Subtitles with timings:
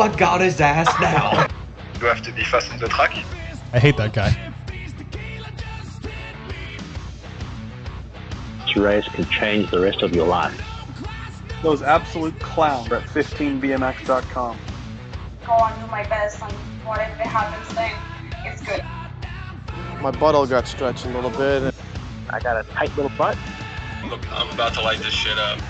[0.00, 1.46] I got his ass now.
[2.00, 3.16] You have to be fast on the track.
[3.72, 4.52] I hate that guy.
[8.66, 10.60] This race could change the rest of your life.
[11.62, 14.58] Those absolute clowns at 15bmx.com.
[15.46, 16.52] Go on, do my best, and
[16.84, 17.92] whatever happens then,
[18.44, 18.82] it's good.
[20.02, 21.74] My butthole got stretched a little bit.
[22.28, 23.38] I got a tight little butt.
[24.10, 25.60] Look, I'm about to light this shit up.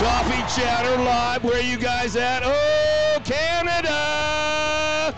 [0.00, 1.44] Coffee Chatter Live.
[1.44, 2.42] Where you guys at?
[2.42, 5.14] Oh, Canada!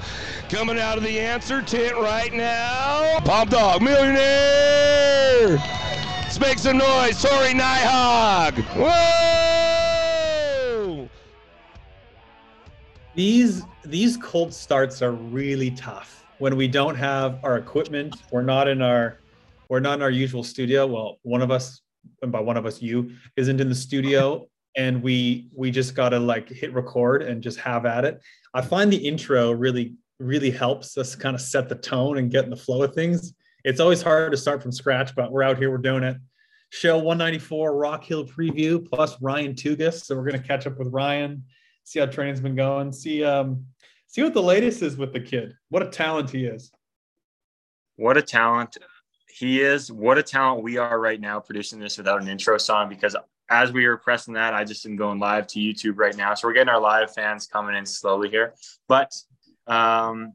[0.48, 3.20] Coming out of the answer tent right now.
[3.20, 5.50] Pop Dog Millionaire!
[6.22, 7.16] Let's make some noise.
[7.16, 8.58] Sorry, Nighthog!
[8.74, 8.88] Whoa!
[13.14, 18.16] These these cold starts are really tough when we don't have our equipment.
[18.32, 19.20] We're not in our
[19.68, 20.88] we're not in our usual studio.
[20.88, 21.82] Well, one of us,
[22.22, 26.18] and by one of us, you isn't in the studio, and we we just gotta
[26.18, 28.20] like hit record and just have at it.
[28.54, 32.44] I find the intro really really helps us kind of set the tone and get
[32.44, 33.34] in the flow of things.
[33.64, 36.16] It's always hard to start from scratch, but we're out here, we're doing it.
[36.70, 40.04] Show 194 Rock Hill preview plus Ryan Tougas.
[40.04, 41.44] So we're gonna catch up with Ryan,
[41.84, 43.66] see how training's been going, see um
[44.06, 45.54] see what the latest is with the kid.
[45.68, 46.72] What a talent he is.
[47.96, 48.78] What a talent
[49.28, 49.90] he is.
[49.90, 53.16] What a talent we are right now producing this without an intro song because
[53.48, 56.34] as we were pressing that, I just am going live to YouTube right now.
[56.34, 58.54] So we're getting our live fans coming in slowly here.
[58.88, 59.12] But
[59.66, 60.32] um,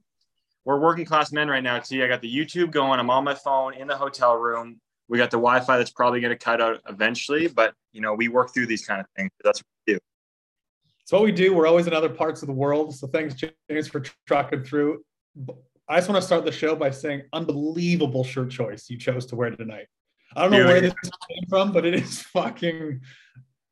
[0.65, 1.81] we're working class men right now.
[1.81, 2.99] See, I got the YouTube going.
[2.99, 4.79] I'm on my phone in the hotel room.
[5.07, 8.27] We got the Wi-Fi that's probably going to cut out eventually, but you know, we
[8.27, 9.31] work through these kind of things.
[9.43, 9.99] That's what we do.
[11.01, 11.53] It's what we do.
[11.53, 12.93] We're always in other parts of the world.
[12.93, 15.03] So thanks, James, for trucking through.
[15.87, 19.37] I just want to start the show by saying, unbelievable shirt choice you chose to
[19.37, 19.87] wear tonight.
[20.35, 20.67] I don't know Dude.
[20.67, 20.93] where this
[21.29, 23.01] came from, but it is fucking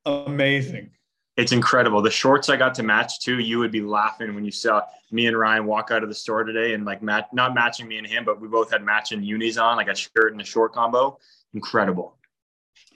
[0.06, 0.92] amazing.
[1.38, 2.02] It's incredible.
[2.02, 3.40] The shorts I got to match too.
[3.40, 6.46] You would be laughing when you saw me and Ryan walk out of the store
[6.46, 9.58] today and like mat- not matching me and him, but we both had matching unis
[9.58, 11.20] on, like a shirt and a short combo.
[11.54, 12.18] Incredible.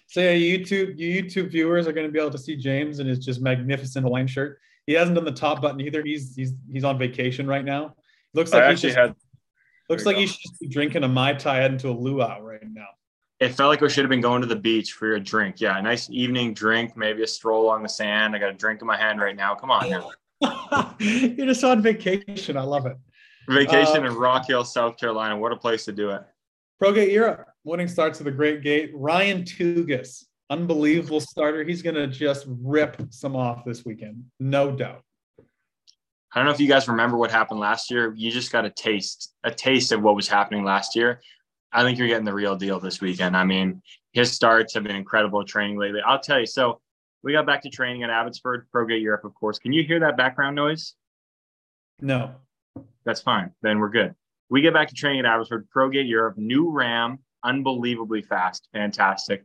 [0.08, 3.08] So yeah, YouTube, you YouTube viewers are going to be able to see James in
[3.08, 4.60] his just magnificent Hawaiian shirt.
[4.88, 6.02] He hasn't done the top button either.
[6.02, 7.94] He's he's he's on vacation right now.
[8.34, 9.16] Looks like I he actually just, had.
[9.88, 12.60] looks like you he should be drinking a mai tai heading to a luau right
[12.64, 12.88] now.
[13.40, 15.62] It felt like we should have been going to the beach for a drink.
[15.62, 18.36] Yeah, a nice evening drink, maybe a stroll along the sand.
[18.36, 19.56] I got a drink in my hand right now.
[19.56, 20.12] Come on, now.
[21.00, 22.58] You're just on vacation.
[22.58, 22.98] I love it.
[23.48, 25.38] vacation Uh, in Rock Hill, South Carolina.
[25.38, 26.22] What a place to do it.
[26.80, 27.46] Pro Gate Europe.
[27.64, 28.92] Winning starts with a great gate.
[28.94, 31.64] Ryan Tougas, unbelievable starter.
[31.64, 35.04] He's going to just rip some off this weekend, no doubt.
[36.34, 38.14] I don't know if you guys remember what happened last year.
[38.16, 41.22] You just got a taste, a taste of what was happening last year.
[41.72, 43.38] I think you're getting the real deal this weekend.
[43.38, 43.82] I mean,
[44.12, 46.02] his starts have been incredible training lately.
[46.06, 46.46] I'll tell you.
[46.46, 46.82] So
[47.24, 49.60] we got back to training at Abbotsford, ProGate Europe, of course.
[49.60, 50.96] Can you hear that background noise?
[52.02, 52.32] No.
[53.06, 53.52] That's fine.
[53.62, 54.16] Then we're good.
[54.50, 59.44] We get back to training at Abbotsford, ProGate Europe, new RAM, unbelievably fast, fantastic.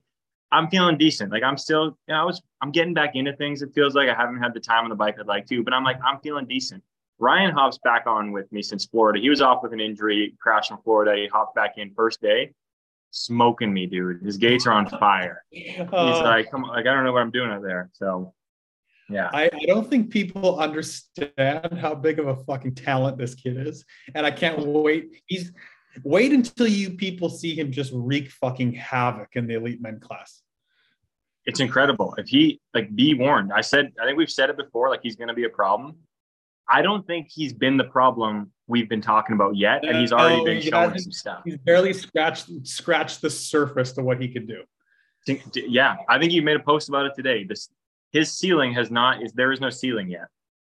[0.51, 1.31] I'm feeling decent.
[1.33, 3.61] Like I'm still, you know, I was, I'm getting back into things.
[3.61, 5.75] It feels like I haven't had the time on the bike I'd like to, but
[5.75, 6.83] I'm like, I'm feeling decent.
[7.25, 9.19] Ryan hops back on with me since Florida.
[9.19, 11.17] He was off with an injury, crashed in Florida.
[11.17, 12.53] He hopped back in first day,
[13.13, 14.21] smoking me, dude.
[14.23, 15.43] His gates are on fire.
[15.51, 17.89] He's Uh, like, come on, like I don't know what I'm doing out there.
[17.95, 18.35] So,
[19.09, 23.57] yeah, I, I don't think people understand how big of a fucking talent this kid
[23.67, 23.85] is.
[24.15, 25.23] And I can't wait.
[25.27, 25.51] He's
[26.03, 30.43] wait until you people see him just wreak fucking havoc in the elite men class.
[31.47, 32.15] it's incredible.
[32.19, 35.17] If he like be warned, I said, I think we've said it before, like he's
[35.17, 35.97] going to be a problem.
[36.69, 40.39] I don't think he's been the problem we've been talking about yet, and he's already
[40.39, 41.43] No, been showing some stuff.
[41.45, 44.63] He's barely scratched scratched the surface to what he could do.
[45.55, 47.45] Yeah, I think you made a post about it today.
[47.45, 47.69] This
[48.13, 50.29] his ceiling has not is there is no ceiling yet.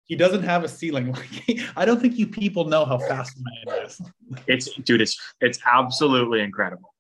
[0.05, 1.13] He doesn't have a ceiling.
[1.47, 4.01] Like I don't think you people know how fast man is.
[4.47, 6.93] It's dude, it's it's absolutely incredible.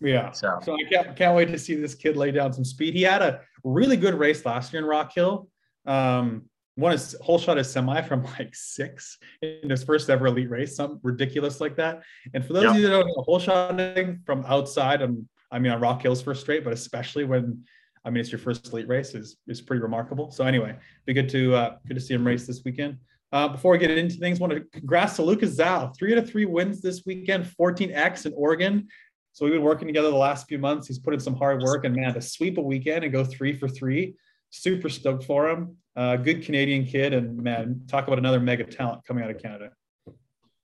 [0.00, 0.30] Yeah.
[0.32, 2.94] So So I can't, can't wait to see this kid lay down some speed.
[2.94, 5.48] He had a really good race last year in Rock Hill.
[5.86, 10.50] Um, won his whole shot his semi from like six in his first ever elite
[10.50, 12.02] race, something ridiculous like that.
[12.34, 15.72] And for those of you that don't know, whole shotting from outside, and I mean
[15.72, 17.64] on Rock Hill's first straight, but especially when
[18.04, 20.30] I mean it's your first elite race is is pretty remarkable.
[20.30, 20.76] So anyway,
[21.06, 22.98] be good to uh, good to see him race this weekend.
[23.32, 25.94] Uh, before we get into things, want to congrats to Lucas Zhao.
[25.96, 28.88] Three out of three wins this weekend, 14x in Oregon.
[29.32, 30.88] So we've been working together the last few months.
[30.88, 33.52] He's put in some hard work, and man, to sweep a weekend and go three
[33.52, 34.16] for three,
[34.50, 35.76] super stoked for him.
[35.96, 39.70] Uh, good Canadian kid, and man, talk about another mega talent coming out of Canada.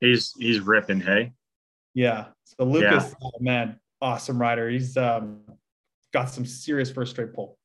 [0.00, 1.33] he's he's ripping, hey.
[1.94, 2.27] Yeah.
[2.44, 4.69] So Lucas, oh, man, awesome rider.
[4.69, 5.41] He's um,
[6.12, 7.59] got some serious first straight pull.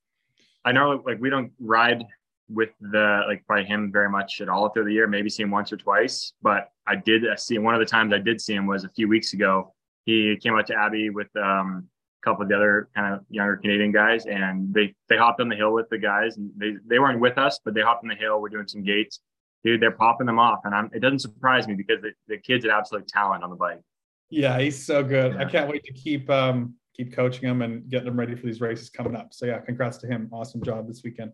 [0.63, 2.05] I know like we don't ride
[2.49, 5.07] with the like by him very much at all through the year.
[5.07, 8.19] Maybe see him once or twice, but I did see one of the times I
[8.19, 9.73] did see him was a few weeks ago.
[10.05, 11.87] He came out to Abbey with um,
[12.23, 15.55] couple of the other kind of younger Canadian guys, and they they hopped on the
[15.55, 18.15] hill with the guys, and they they weren't with us, but they hopped on the
[18.15, 18.41] hill.
[18.41, 19.19] We're doing some gates,
[19.63, 19.81] dude.
[19.81, 22.71] They're popping them off, and I'm it doesn't surprise me because the, the kid's an
[22.71, 23.81] absolute talent on the bike.
[24.29, 25.37] Yeah, he's so good.
[25.37, 28.61] I can't wait to keep um keep coaching him and getting him ready for these
[28.61, 29.33] races coming up.
[29.33, 30.29] So yeah, congrats to him.
[30.31, 31.31] Awesome job this weekend.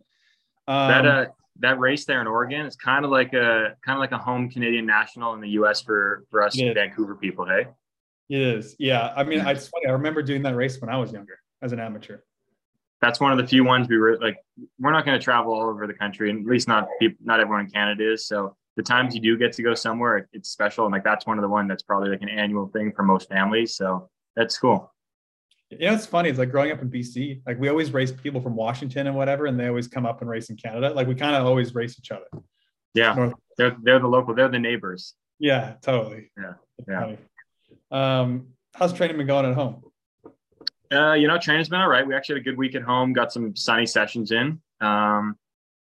[0.68, 1.25] Um, that uh
[1.60, 4.50] that race there in Oregon is kind of like a kind of like a home
[4.50, 5.81] Canadian national in the U.S.
[5.81, 6.74] for for us Yeah.
[6.74, 7.45] Vancouver people.
[7.45, 7.68] Hey,
[8.29, 8.75] it is.
[8.79, 9.88] Yeah, I mean, it's funny.
[9.88, 12.19] I remember doing that race when I was younger as an amateur.
[13.01, 14.38] that's one of the few ones we were like.
[14.79, 16.88] We're not going to travel all over the country, and at least not
[17.24, 18.25] not everyone in Canada is.
[18.27, 21.38] So the times you do get to go somewhere, it's special, and like that's one
[21.38, 23.75] of the one that's probably like an annual thing for most families.
[23.75, 24.94] So that's cool.
[25.69, 26.29] You know, it's funny.
[26.29, 27.41] It's like growing up in BC.
[27.45, 30.29] Like we always race people from Washington and whatever, and they always come up and
[30.29, 30.91] race in Canada.
[30.94, 32.25] Like we kind of always race each other.
[32.94, 35.13] Yeah, North- they're they're the local, they're the neighbors.
[35.39, 36.31] Yeah, totally.
[36.38, 37.00] Yeah, It's yeah.
[37.01, 37.18] funny.
[37.92, 39.84] Um, how's training been going at home?
[40.92, 42.06] Uh, you know, training's been all right.
[42.06, 44.62] We actually had a good week at home, got some sunny sessions in.
[44.80, 45.38] Um,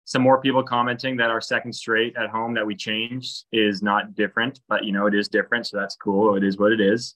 [0.06, 4.16] some more people commenting that our second straight at home that we changed is not
[4.16, 5.68] different, but you know, it is different.
[5.68, 6.36] So that's cool.
[6.36, 7.16] It is what it is.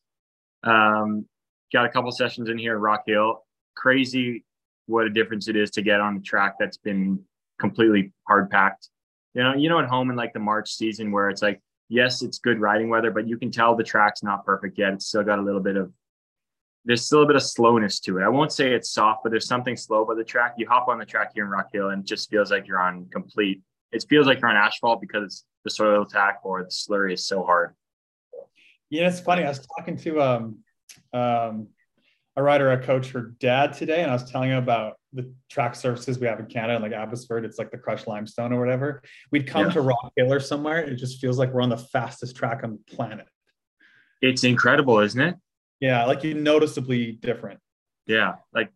[0.63, 1.25] Um,
[1.71, 3.43] got a couple sessions in here at Rock Hill.
[3.75, 4.43] Crazy
[4.87, 7.19] what a difference it is to get on the track that's been
[7.59, 8.89] completely hard packed.
[9.35, 12.21] You know, you know, at home in like the March season where it's like, yes,
[12.21, 14.93] it's good riding weather, but you can tell the track's not perfect yet.
[14.93, 15.91] It's still got a little bit of
[16.85, 18.23] there's still a bit of slowness to it.
[18.23, 20.55] I won't say it's soft, but there's something slow about the track.
[20.57, 22.79] You hop on the track here in Rock Hill and it just feels like you're
[22.79, 23.61] on complete.
[23.91, 27.75] It feels like you're on asphalt because the Soiltac or the slurry is so hard.
[28.89, 29.43] Yeah, it's funny.
[29.43, 30.57] I was talking to um,
[31.13, 31.67] um,
[32.35, 35.75] a rider, a coach, her dad today, and I was telling him about the track
[35.75, 37.45] surfaces we have in Canada, like Abbotsford.
[37.45, 39.01] It's like the crushed limestone or whatever.
[39.31, 39.71] We'd come Yeah.
[39.73, 40.79] to Rock Hill or somewhere.
[40.79, 43.27] It just feels like we're on the fastest track on the planet.
[44.21, 45.35] It's incredible, isn't it?
[45.79, 47.59] Yeah, like you noticeably different.
[48.05, 48.35] Yeah.
[48.53, 48.69] Like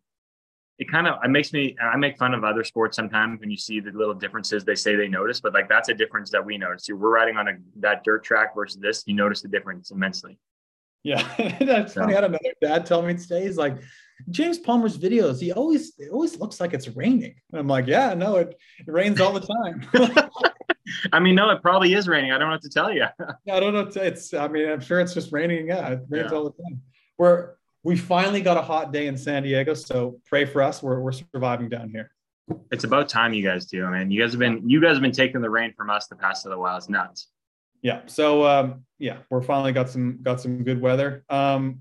[0.78, 3.56] it kind of it makes me I make fun of other sports sometimes when you
[3.56, 6.58] see the little differences they say they notice, but like that's a difference that we
[6.58, 6.88] notice.
[6.88, 10.38] We're riding on a that dirt track versus this, you notice the difference immensely.
[11.04, 11.22] Yeah,
[11.60, 12.12] that's funny.
[12.12, 13.42] I had another dad tell me today.
[13.44, 13.76] He's like,
[14.30, 15.40] James Palmer's videos.
[15.40, 17.34] He always it always looks like it's raining.
[17.52, 20.30] And I'm like, yeah, no, it, it rains all the time.
[21.12, 22.32] I mean, no, it probably is raining.
[22.32, 23.06] I don't have to tell you.
[23.46, 23.90] Yeah, I don't know.
[24.02, 24.32] It's.
[24.32, 25.68] I mean, I'm sure it's just raining.
[25.68, 26.36] Yeah, it rains Yeah.
[26.36, 26.80] all the time.
[27.18, 30.82] We're we finally got a hot day in San Diego, so pray for us.
[30.82, 32.10] We're we're surviving down here.
[32.70, 34.10] it's about time you guys do, man.
[34.10, 36.46] You guys have been you guys have been taking the rain from us the past
[36.46, 36.76] little while.
[36.76, 37.28] It's nuts.
[37.82, 38.00] Yeah.
[38.06, 41.24] So um, yeah, we're finally got some got some good weather.
[41.28, 41.80] Um,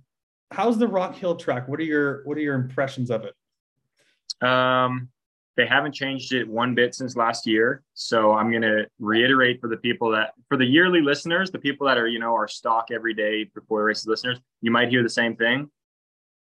[0.54, 1.68] how's the Rock Hill track?
[1.68, 4.48] What are your what are your impressions of it?
[4.48, 5.10] Um,
[5.56, 7.84] they haven't changed it one bit since last year.
[7.94, 11.86] So I'm going to reiterate for the people that, for the yearly listeners, the people
[11.88, 15.10] that are, you know, our stock every day before races listeners, you might hear the
[15.10, 15.70] same thing.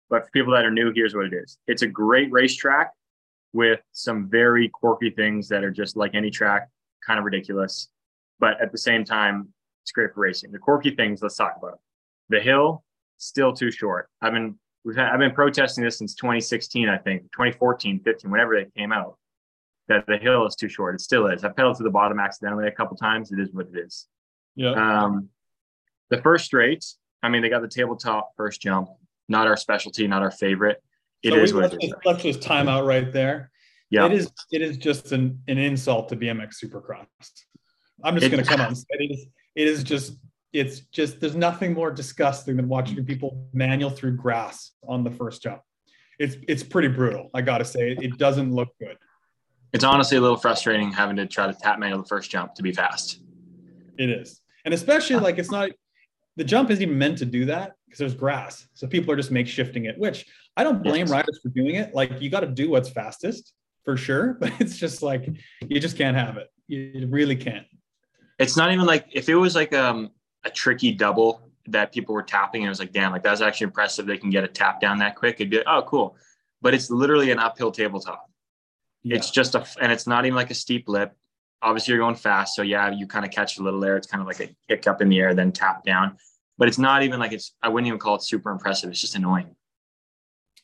[0.09, 2.91] But for people that are new, here's what it is it's a great racetrack
[3.53, 6.69] with some very quirky things that are just like any track,
[7.05, 7.89] kind of ridiculous.
[8.39, 9.49] But at the same time,
[9.83, 10.51] it's great for racing.
[10.51, 11.79] The quirky things, let's talk about.
[12.29, 12.83] The hill,
[13.17, 14.09] still too short.
[14.21, 14.55] I've been
[14.85, 18.91] we've had, I've been protesting this since 2016, I think, 2014, 15, whenever they came
[18.91, 19.17] out,
[19.87, 20.95] that the hill is too short.
[20.95, 21.43] It still is.
[21.43, 23.31] I pedaled to the bottom accidentally a couple times.
[23.31, 24.07] It is what it is.
[24.55, 24.71] Yeah.
[24.71, 25.29] Um,
[26.09, 26.85] the first straight,
[27.21, 28.89] I mean, they got the tabletop first jump,
[29.29, 30.81] not our specialty, not our favorite.
[31.23, 31.93] It So is what it is.
[32.05, 33.51] let's just time out right there.
[33.89, 34.05] Yeah.
[34.05, 37.05] It is it is just an, an insult to BMX Supercross.
[38.03, 40.17] I'm just gonna come out and say it is it is just
[40.57, 45.43] it's just there's nothing more disgusting than watching people manual through grass on the first
[45.43, 45.61] jump.
[46.17, 47.29] It's it's pretty brutal.
[47.35, 48.97] I gotta say it, it doesn't look good.
[49.71, 52.63] It's honestly a little frustrating having to try to tap manual the first jump to
[52.63, 53.19] be fast.
[53.99, 54.41] It is.
[54.65, 55.69] And especially like it's not
[56.37, 58.67] the jump isn't even meant to do that because there's grass.
[58.73, 61.11] So people are just makeshifting it, which I don't blame Yes.
[61.11, 61.93] riders for doing it.
[61.93, 63.53] Like you got to do what's fastest
[63.85, 65.29] for sure, but it's just like
[65.67, 66.47] you just can't have it.
[66.67, 67.67] You really can't.
[68.39, 70.11] It's not even like if it was like um,
[70.43, 73.65] a tricky double that people were tapping and it was like, damn, like that's actually
[73.65, 74.05] impressive.
[74.05, 75.35] They can get a tap down that quick.
[75.35, 76.15] It'd be like, oh, cool.
[76.61, 78.29] But it's literally an uphill tabletop.
[79.03, 81.13] It's just a, and it's not even like a steep lip.
[81.61, 82.55] Obviously, you're going fast.
[82.55, 83.95] So, yeah, you kind of catch a little air.
[83.95, 86.17] It's kind of like a kick up in the air, then tap down.
[86.57, 88.89] But it's not even like it's, I wouldn't even call it super impressive.
[88.89, 89.55] It's just annoying.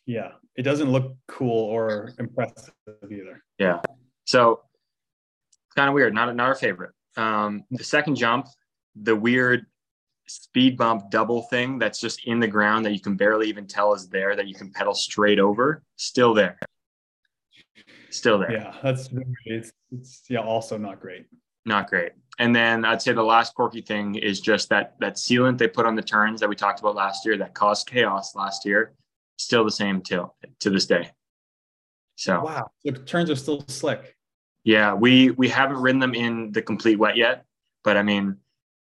[0.05, 0.31] yeah.
[0.55, 2.73] It doesn't look cool or impressive
[3.09, 3.41] either.
[3.57, 3.79] Yeah.
[4.25, 4.61] So,
[5.75, 6.13] kind of weird.
[6.13, 6.91] Not, not our favorite.
[7.17, 8.45] Um, the second jump,
[8.95, 9.65] the weird
[10.27, 13.93] speed bump double thing that's just in the ground that you can barely even tell
[13.93, 16.57] is there that you can pedal straight over, still there.
[18.09, 18.51] Still there.
[18.51, 19.09] Yeah, that's
[19.45, 21.25] it's, it's yeah, also not great.
[21.65, 22.11] Not great.
[22.39, 25.85] And then I'd say the last quirky thing is just that that sealant they put
[25.85, 28.93] on the turns that we talked about last year that caused chaos last year.
[29.37, 31.09] Still the same till to this day.
[32.15, 34.15] So Wow, the turns are still slick.
[34.63, 37.45] yeah, we we haven't ridden them in the complete wet yet,
[37.83, 38.37] but I mean,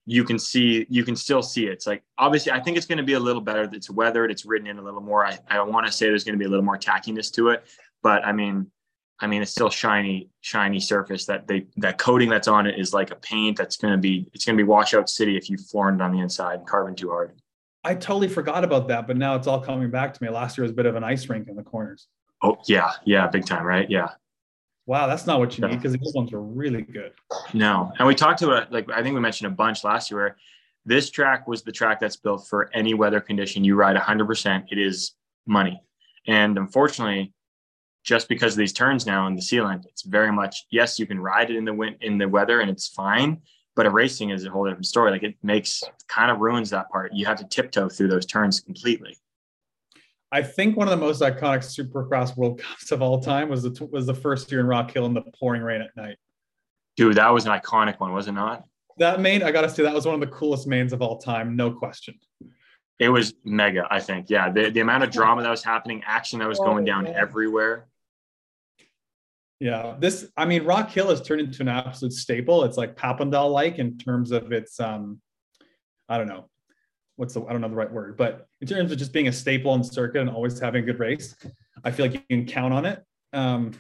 [0.07, 1.73] you can see you can still see it.
[1.73, 3.69] It's like obviously I think it's going to be a little better.
[3.73, 4.31] It's weathered.
[4.31, 5.25] It's written in a little more.
[5.25, 7.65] I I want to say there's going to be a little more tackiness to it,
[8.03, 8.71] but I mean,
[9.21, 12.93] I mean it's still shiny shiny surface that they that coating that's on it is
[12.93, 15.57] like a paint that's going to be it's going to be washout city if you
[15.57, 17.41] floored it on the inside and carbon too hard.
[17.85, 20.31] I totally forgot about that, but now it's all coming back to me.
[20.31, 22.09] Last year was a bit of an ice rink in the corners.
[22.43, 23.89] Oh yeah, yeah, big time, right?
[23.89, 24.09] Yeah.
[24.87, 27.12] Wow, that's not what you need because these ones are really good.
[27.55, 30.21] No, and we talked about like I think we mentioned a bunch last year.
[30.21, 30.37] Where
[30.85, 33.62] this track was the track that's built for any weather condition.
[33.62, 34.65] You ride 100%.
[34.71, 35.12] It is
[35.47, 35.81] money,
[36.27, 37.33] and unfortunately,
[38.03, 41.21] just because of these turns now in the sealant, it's very much yes, you can
[41.21, 43.41] ride it in the wind in the weather and it's fine.
[43.75, 45.11] But a racing is a whole different story.
[45.11, 47.12] Like it makes kind of ruins that part.
[47.15, 49.17] You have to tiptoe through those turns completely.
[50.33, 53.89] I think one of the most iconic Supercross World Cups of all time was the
[53.93, 56.17] was the first year in Rock Hill in the pouring rain at night.
[56.97, 58.65] Dude, that was an iconic one, was it not?
[58.99, 61.55] That main, I gotta say, that was one of the coolest mains of all time,
[61.55, 62.15] no question.
[62.99, 64.31] It was mega, I think.
[64.31, 64.51] Yeah.
[64.51, 67.89] The, the amount of drama that was happening, action that was going down everywhere.
[69.61, 72.65] Yeah, this I mean, Rock Hill has turned into an absolute staple.
[72.65, 75.21] It's like Papendal like in terms of its um,
[76.09, 76.49] I don't know,
[77.16, 79.33] what's the I don't know the right word, but in terms of just being a
[79.33, 81.35] staple on the circuit and always having a good race,
[81.85, 83.04] I feel like you can count on it.
[83.33, 83.73] Um,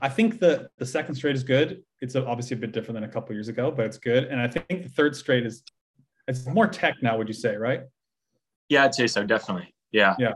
[0.00, 1.82] I think the the second straight is good.
[2.00, 4.24] It's obviously a bit different than a couple years ago, but it's good.
[4.24, 5.62] And I think the third straight is
[6.28, 7.16] it's more tech now.
[7.18, 7.82] Would you say right?
[8.68, 9.24] Yeah, I'd say so.
[9.24, 9.74] Definitely.
[9.92, 10.14] Yeah.
[10.18, 10.32] Yeah.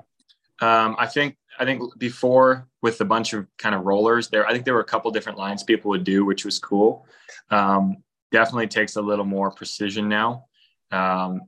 [0.60, 4.52] Um, I think I think before with a bunch of kind of rollers there, I
[4.52, 7.06] think there were a couple different lines people would do, which was cool.
[7.50, 7.98] Um,
[8.30, 10.46] definitely takes a little more precision now.
[10.90, 11.42] Um,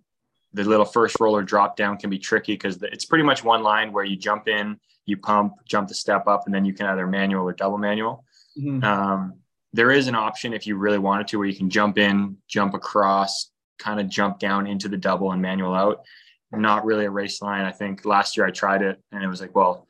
[0.55, 3.93] the little first roller drop down can be tricky because it's pretty much one line
[3.93, 7.07] where you jump in, you pump, jump the step up, and then you can either
[7.07, 8.25] manual or double manual.
[8.59, 8.85] Mhm.
[8.85, 9.35] Um,
[9.73, 12.75] there is an option if you really wanted to where you can jump in, jump
[12.75, 16.05] across, kind of jump down into the double and manual out.
[16.53, 17.65] Not really a race line.
[17.65, 19.89] I think last year I tried it and it was like, well,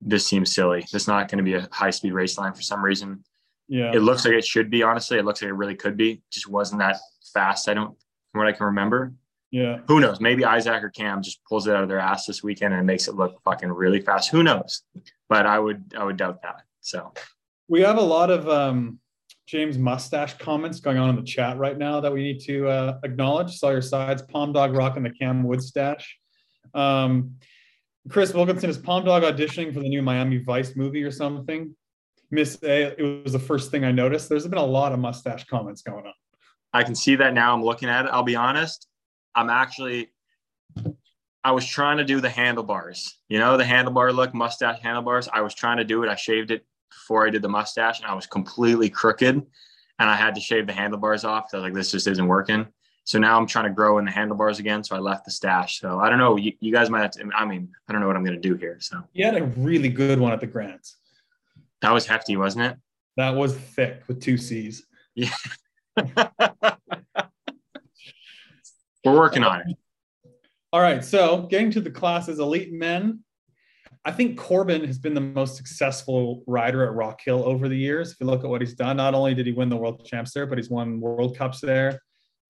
[0.00, 0.80] this seems silly.
[0.80, 3.22] This is not going to be a high speed race line for some reason.
[3.68, 3.92] Yeah.
[3.92, 5.18] It looks like it should be, honestly.
[5.18, 6.22] It looks like it really could be.
[6.30, 6.96] Just wasn't that
[7.34, 7.68] fast.
[7.68, 7.94] I don't,
[8.32, 9.12] from what I can remember.
[9.50, 9.78] Yeah.
[9.88, 10.20] Who knows?
[10.20, 13.08] Maybe Isaac or Cam just pulls it out of their ass this weekend and makes
[13.08, 14.30] it look fucking really fast.
[14.30, 14.82] Who knows?
[15.28, 16.62] But I would, I would doubt that.
[16.80, 17.12] So
[17.68, 19.00] We have a lot of um,
[19.46, 22.98] James mustache comments going on in the chat right now that we need to uh,
[23.02, 23.56] acknowledge.
[23.56, 26.16] Saw your sides, Palm Dog rocking the Cam Wood stash.
[26.72, 27.34] Um,
[28.08, 31.74] Chris Wilkinson is Palm Dog auditioning for the new Miami Vice movie or something.
[32.30, 34.28] Miss A, it was the first thing I noticed.
[34.28, 36.12] There's been a lot of mustache comments going on.
[36.72, 37.52] I can see that now.
[37.52, 38.10] I'm looking at it.
[38.12, 38.86] I'll be honest.
[39.34, 40.10] I'm actually,
[41.42, 45.28] I was trying to do the handlebars, you know, the handlebar look, mustache handlebars.
[45.32, 46.08] I was trying to do it.
[46.08, 50.16] I shaved it before I did the mustache and I was completely crooked and I
[50.16, 51.46] had to shave the handlebars off.
[51.52, 52.66] I was like, this just isn't working.
[53.04, 54.84] So now I'm trying to grow in the handlebars again.
[54.84, 55.80] So I left the stash.
[55.80, 56.36] So I don't know.
[56.36, 58.48] You, you guys might have to, I mean, I don't know what I'm going to
[58.48, 58.76] do here.
[58.80, 60.96] So He had a really good one at the Grands.
[61.80, 62.76] that was hefty, wasn't it?
[63.16, 64.84] That was thick with two C's.
[69.04, 69.76] We're working on it.
[70.72, 73.24] All right, so getting to the classes, elite men.
[74.04, 78.12] I think Corbin has been the most successful rider at Rock Hill over the years.
[78.12, 80.32] If you look at what he's done, not only did he win the World Champs
[80.32, 82.00] there, but he's won World Cups there,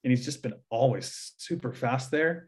[0.03, 2.47] and he's just been always super fast there.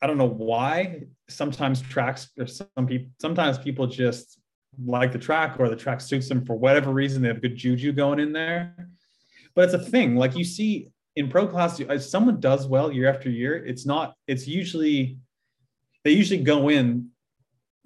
[0.00, 1.02] I don't know why.
[1.28, 4.40] Sometimes tracks or some people, sometimes people just
[4.82, 7.22] like the track or the track suits them for whatever reason.
[7.22, 8.88] They have good juju going in there,
[9.54, 10.16] but it's a thing.
[10.16, 14.14] Like you see in pro class, if someone does well year after year, it's not,
[14.26, 15.18] it's usually,
[16.04, 17.10] they usually go in.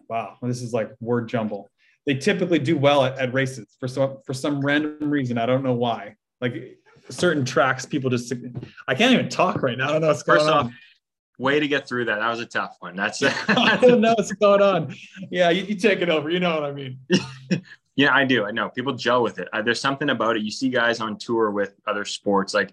[0.09, 1.71] Wow, this is like word jumble.
[2.05, 5.39] They typically do well at, at races for some for some random reason.
[5.39, 6.17] I don't know why.
[6.41, 8.33] Like certain tracks, people just
[8.87, 9.89] I can't even talk right now.
[9.89, 10.67] I don't know what's going First on.
[10.67, 10.73] off,
[11.39, 12.19] way to get through that.
[12.19, 12.95] That was a tough one.
[12.97, 14.95] That's I don't know what's going on.
[15.31, 16.29] Yeah, you, you take it over.
[16.29, 16.99] You know what I mean.
[17.95, 18.47] Yeah, I do.
[18.47, 19.49] I know people gel with it.
[19.53, 20.43] Uh, there's something about it.
[20.43, 22.73] You see guys on tour with other sports, like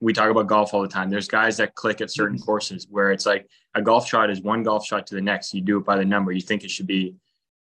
[0.00, 1.08] we talk about golf all the time.
[1.10, 2.44] There's guys that click at certain mm-hmm.
[2.44, 5.54] courses where it's like a golf shot is one golf shot to the next.
[5.54, 6.32] You do it by the number.
[6.32, 7.14] You think it should be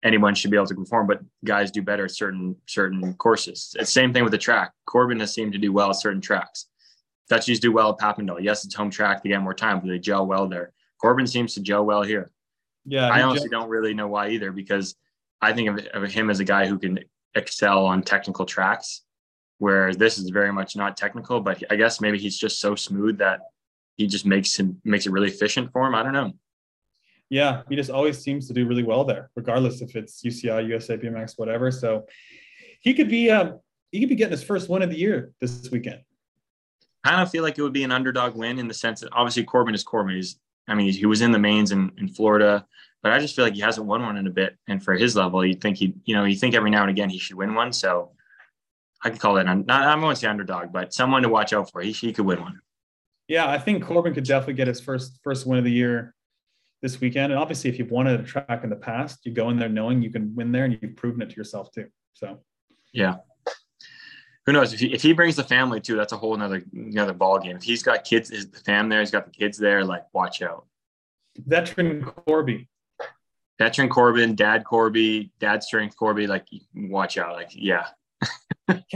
[0.03, 3.75] anyone should be able to perform, but guys do better at certain certain courses.
[3.79, 4.73] It's the same thing with the track.
[4.87, 6.67] Corbin has seemed to do well at certain tracks.
[7.29, 8.39] Dutchies do well at Papendal.
[8.41, 9.23] Yes, it's home track.
[9.23, 10.73] They get more time, but they gel well there.
[11.01, 12.31] Corbin seems to gel well here.
[12.85, 14.97] Yeah, I honestly don't really know why either because
[15.41, 16.99] I think of, of him as a guy who can
[17.35, 19.03] excel on technical tracks,
[19.63, 21.41] whereas this is very much not technical.
[21.41, 23.43] But I guess maybe he's just so smooth that
[23.97, 25.95] he just makes him makes it really efficient for him.
[25.95, 26.33] I don't know.
[27.31, 30.97] Yeah, he just always seems to do really well there, regardless if it's UCI, USA
[30.97, 31.71] BMX, whatever.
[31.71, 32.07] So
[32.81, 33.53] he could be uh,
[33.93, 36.01] he could be getting his first win of the year this weekend.
[37.05, 39.11] I kind of feel like it would be an underdog win in the sense that
[39.13, 40.17] obviously Corbin is Corbin.
[40.17, 42.67] He's I mean he was in the mains in, in Florida,
[43.01, 44.57] but I just feel like he hasn't won one in a bit.
[44.67, 47.11] And for his level, you think he you know you think every now and again
[47.11, 47.73] he should win one.
[47.73, 48.11] So
[49.05, 51.81] I could call it not I won't say underdog, but someone to watch out for.
[51.81, 52.61] He he could win one.
[53.29, 56.15] Yeah, I think Corbin could definitely get his first first win of the year
[56.83, 57.33] this weekend.
[57.33, 59.69] And obviously, if you've won at a track in the past, you go in there
[59.69, 61.87] knowing you can win there, and you've proven it to yourself too.
[62.15, 62.41] So,
[62.93, 63.17] yeah.
[64.45, 65.97] Who knows if he, if he brings the family too?
[65.97, 67.57] That's a whole another another ball game.
[67.57, 69.85] If he's got kids, his fam there, he's got the kids there.
[69.85, 70.67] Like, watch out.
[71.37, 72.69] Veteran Corby.
[73.59, 76.27] Veteran Corbin, Dad Corby, Dad Strength Corby.
[76.27, 77.35] Like, watch out.
[77.35, 77.87] Like, yeah.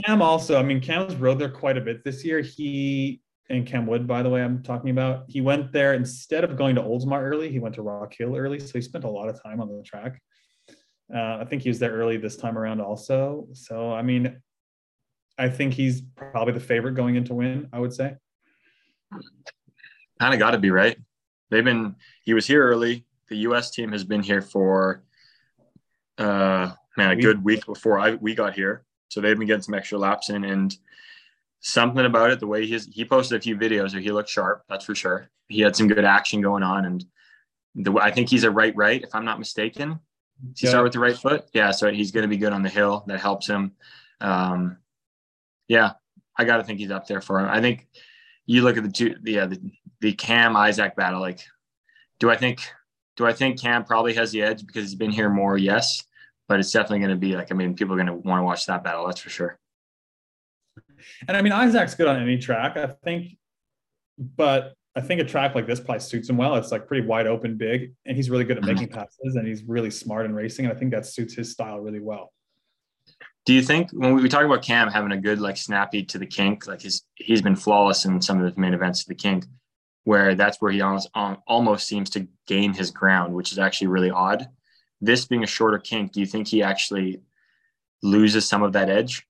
[0.04, 0.58] Cam also.
[0.58, 2.40] I mean, Cam's rode there quite a bit this year.
[2.40, 5.24] He and Cam Wood, by the way, I'm talking about.
[5.28, 8.58] He went there instead of going to Oldsmar early, he went to Rock Hill early.
[8.58, 10.20] So he spent a lot of time on the track.
[11.14, 13.46] Uh, I think he was there early this time around also.
[13.52, 14.40] So, I mean,
[15.38, 18.16] I think he's probably the favorite going into win, I would say.
[20.20, 20.96] Kind of got to be, right?
[21.50, 23.06] They've been, he was here early.
[23.28, 25.04] The US team has been here for,
[26.18, 28.85] uh, man, a good week before I, we got here.
[29.08, 30.44] So they've been getting some extra laps in.
[30.44, 30.76] And
[31.60, 34.64] something about it, the way he's he posted a few videos where he looked sharp,
[34.68, 35.28] that's for sure.
[35.48, 37.04] He had some good action going on, and
[37.74, 40.00] the I think he's a right right, if I'm not mistaken.
[40.52, 40.70] Does he Yeah.
[40.70, 41.48] start with the right foot?
[41.54, 43.04] Yeah, so he's going to be good on the hill.
[43.06, 43.72] That helps him.
[44.20, 44.76] Um,
[45.68, 45.92] yeah,
[46.36, 47.48] I got to think he's up there for him.
[47.48, 47.88] I think
[48.44, 49.60] you look at the two, the uh, the,
[50.00, 51.20] the Cam Isaac battle.
[51.20, 51.40] Like,
[52.18, 52.60] do I think
[53.16, 55.56] do I think Cam probably has the edge because he's been here more?
[55.56, 56.04] Yes,
[56.48, 58.44] but it's definitely going to be like I mean, people are going to want to
[58.44, 59.06] watch that battle.
[59.06, 59.58] That's for sure.
[61.28, 63.36] And I mean, Isaac's good on any track, I think,
[64.18, 66.56] but I think a track like this probably suits him well.
[66.56, 69.62] It's like pretty wide open, big, and he's really good at making passes and he's
[69.62, 70.64] really smart in racing.
[70.64, 72.32] And I think that suits his style really well.
[73.44, 76.26] Do you think when we talk about Cam having a good like snappy to the
[76.26, 79.44] kink, like his he's been flawless in some of his main events to the kink,
[80.04, 83.88] where that's where he almost um, almost seems to gain his ground, which is actually
[83.88, 84.48] really odd.
[85.00, 87.20] This being a shorter kink, do you think he actually
[88.02, 89.26] loses some of that edge?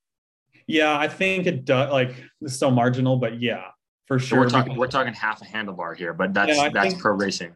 [0.67, 1.91] Yeah, I think it does.
[1.93, 3.65] Like, it's so marginal, but yeah,
[4.07, 4.41] for So sure.
[4.41, 7.53] we're talking we're talking half a handlebar here, but that's Yeah, that's pro racing.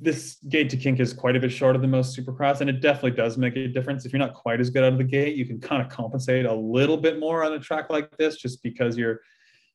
[0.00, 3.12] This gate to kink is quite a bit shorter than most supercross, and it definitely
[3.12, 4.06] does make a difference.
[4.06, 6.46] If you're not quite as good out of the gate, you can kind of compensate
[6.46, 9.20] a little bit more on a track like this, just because you're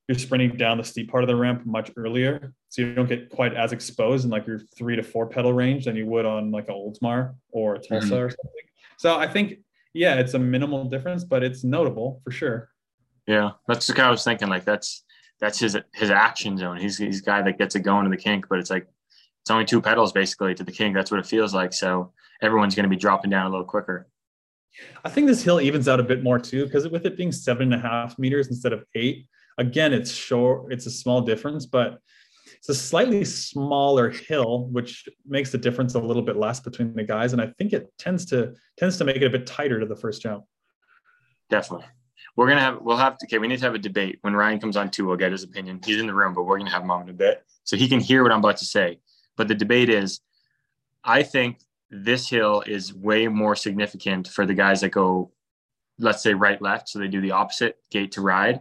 [0.07, 3.29] you're sprinting down the steep part of the ramp much earlier, so you don't get
[3.29, 6.51] quite as exposed in like your three to four pedal range than you would on
[6.51, 8.25] like a Oldsmar or a Tulsa Mhm.
[8.25, 8.61] or something.
[8.97, 9.59] So I think
[9.93, 12.69] yeah, it's a minimal difference, but it's notable for sure.
[13.27, 14.49] Yeah, that's the guy I was thinking.
[14.49, 15.03] Like that's
[15.39, 16.77] that's his his action zone.
[16.77, 18.87] He's he's guy that gets it going to the kink, but it's like
[19.41, 20.93] it's only two pedals basically to the kink.
[20.95, 21.73] That's what it feels like.
[21.73, 24.07] So everyone's going to be dropping down a little quicker.
[25.05, 27.71] I think this hill evens out a bit more too, because with it being seven
[27.73, 31.99] and a half meters instead of eight, again, it's short, it's a small difference, but
[32.57, 37.03] it's a slightly smaller hill, which makes the difference a little bit less between the
[37.03, 37.33] guys.
[37.33, 39.95] And I think it tends to tends to make it a bit tighter to the
[39.95, 40.45] first jump.
[41.49, 41.85] Definitely.
[42.35, 44.17] We're gonna have we'll have to okay, we need to have a debate.
[44.21, 45.79] When Ryan comes on too, we'll get his opinion.
[45.85, 47.43] He's in the room, but we're gonna have him on in a bit.
[47.63, 48.99] So he can hear what I'm about to say.
[49.37, 50.21] But the debate is
[51.03, 51.59] I think
[51.91, 55.31] this hill is way more significant for the guys that go,
[55.99, 56.89] let's say right left.
[56.89, 58.59] So they do the opposite gate to ride.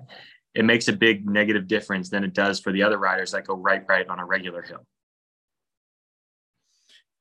[0.54, 3.54] It makes a big negative difference than it does for the other riders that go
[3.54, 4.86] right right on a regular hill.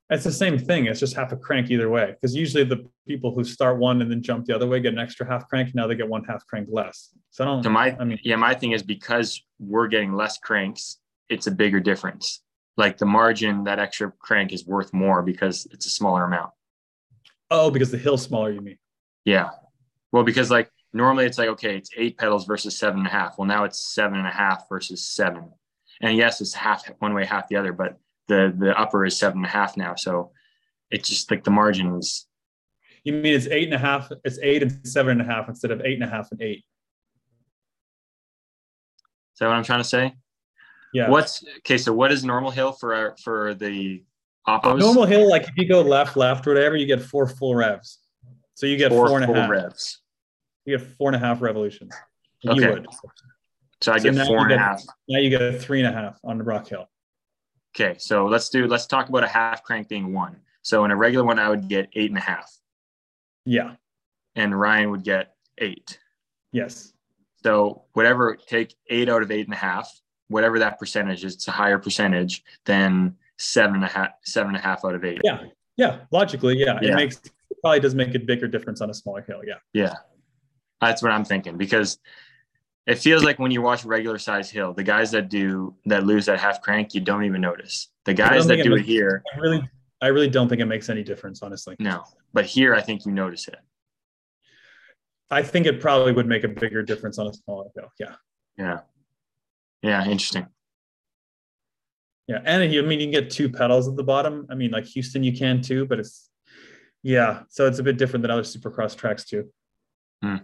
[0.10, 0.86] It's the same thing.
[0.86, 2.12] It's just half a crank either way.
[2.12, 5.00] Because usually the people who start one and then jump the other way get an
[5.00, 5.74] extra half crank.
[5.74, 7.10] Now they get one half crank less.
[7.32, 10.38] So I don't So my I mean yeah, my thing is because we're getting less
[10.38, 12.43] cranks, it's a bigger difference.
[12.78, 16.52] Like the margin, that extra crank is worth more because it's a smaller amount.
[17.50, 18.78] oh, because the hill's smaller, you mean.
[19.26, 19.52] Yeah.
[20.12, 23.38] Well, because like normally it's like, okay, it's eight pedals versus seven and a half.
[23.38, 25.51] Well, now it's seven and a half versus seven.
[26.01, 29.39] And yes, it's half one way, half the other, but the the upper is seven
[29.39, 29.95] and a half now.
[29.95, 30.32] So
[30.91, 32.27] it's just like the margins.
[33.03, 35.71] You mean it's eight and a half, it's eight and seven and a half instead
[35.71, 36.63] of eight and a half and eight.
[39.34, 40.13] Is that what I'm trying to say?
[40.93, 41.10] Yeah.
[41.10, 41.77] What's okay?
[41.77, 44.03] So what is normal hill for our, for the
[44.47, 44.79] oppos?
[44.79, 47.99] Normal hill, like if you go left, left, or whatever, you get four full revs.
[48.53, 49.49] So you get four, four and a full half.
[49.49, 50.02] revs.
[50.65, 51.93] You get four and a half revolutions.
[52.41, 52.69] You Okay.
[52.71, 52.88] would.
[53.82, 54.82] So I So get four you and a half.
[55.10, 56.88] Now you get a three and a half on the Rock Hill.
[57.76, 60.38] Okay, so let's do let's talk about a half crank being one.
[60.62, 62.52] So in a regular one, I would get eight and a half.
[63.45, 63.76] Yeah.
[64.36, 65.99] and Ryan would get eight.
[66.54, 66.93] Yes.
[67.43, 69.91] So whatever, take eight out of eight and a half,
[70.30, 74.58] whatever that percentage is, it's a higher percentage than seven and a half, seven and
[74.58, 75.19] a half out of eight.
[75.23, 75.43] Yeah.
[75.76, 75.99] Yeah.
[76.12, 76.80] Logically, yeah.
[76.82, 76.93] Yeah.
[76.93, 79.41] It makes it probably does make a bigger difference on a smaller hill.
[79.45, 79.56] Yeah.
[79.73, 79.93] Yeah.
[80.86, 82.00] That's what I'm thinking because
[82.86, 86.26] it feels like when you watch regular size hill, the guys that do that lose
[86.26, 87.89] that half crank, you don't even notice.
[88.06, 89.69] The guys that it do it here, I really
[90.02, 91.76] I really don't think it makes any difference, honestly.
[91.80, 92.04] no.
[92.34, 93.56] But here, I think you notice it.
[95.30, 97.91] I think it probably would make a bigger difference on a smaller hill.
[98.00, 98.15] Yeah.
[98.58, 98.80] Yeah.
[99.82, 100.04] Yeah.
[100.04, 100.48] Interesting.
[102.28, 102.41] Yeah.
[102.43, 104.46] And I mean you can get two pedals at the bottom.
[104.50, 106.30] I mean, like Houston, you can too, but it's
[107.02, 107.43] yeah.
[107.50, 109.50] So it's a bit different than other supercross tracks too.
[110.22, 110.38] Hmm.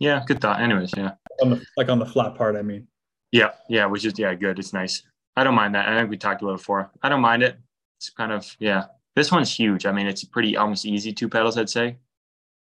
[0.00, 0.24] Yeah.
[0.26, 0.60] Good thought.
[0.60, 0.90] Anyways.
[0.96, 1.12] Yeah.
[1.42, 2.88] On the like on the flat part, I mean.
[3.30, 3.50] Yeah.
[3.68, 3.86] Yeah.
[3.86, 4.58] Which is, yeah, good.
[4.58, 5.04] It's nice.
[5.36, 5.88] I don't mind that.
[5.88, 6.90] I think we talked about it before.
[7.02, 7.56] I don't mind it.
[7.98, 8.86] It's kind of, yeah.
[9.14, 9.86] This one's huge.
[9.86, 11.98] I mean, it's pretty almost easy two pedals, I'd say.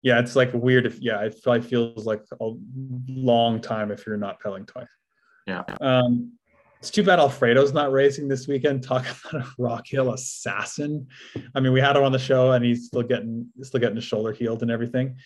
[0.02, 2.52] Yeah, it's like weird if yeah, it probably feels like a
[3.08, 4.86] long time if you're not pedaling twice.
[5.46, 5.64] Yeah.
[5.80, 6.32] Um,
[6.78, 8.82] it's too bad Alfredo's not racing this weekend.
[8.82, 11.08] Talk about a Rock Hill assassin.
[11.54, 14.04] I mean, we had him on the show and he's still getting still getting his
[14.04, 15.16] shoulder healed and everything.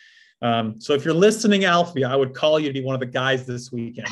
[0.42, 3.07] Um, so if you're listening, Alfie, I would call you to be one of the
[3.07, 4.09] guys this weekend.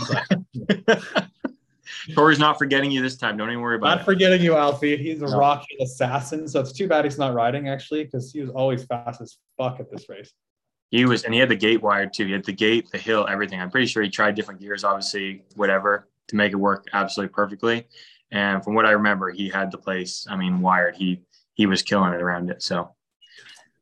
[2.15, 3.37] Tori's not forgetting you this time.
[3.37, 3.99] Don't even worry about not it.
[4.01, 4.97] Not forgetting you, Alfie.
[4.97, 5.39] He's a No.
[5.39, 6.47] Rock assassin.
[6.47, 9.81] So it's too bad he's not riding actually, because he was always fast as fuck
[9.81, 10.33] at this race.
[10.91, 12.27] He was, and he had the gate wired too.
[12.27, 13.61] He had the gate, the hill, everything.
[13.61, 17.87] I'm pretty sure he tried different gears, obviously, whatever, to make it work absolutely perfectly.
[18.31, 20.27] And from what I remember, he had the place.
[20.29, 20.97] I mean, wired.
[20.97, 21.21] He
[21.55, 22.63] he was killing it around it.
[22.63, 22.95] So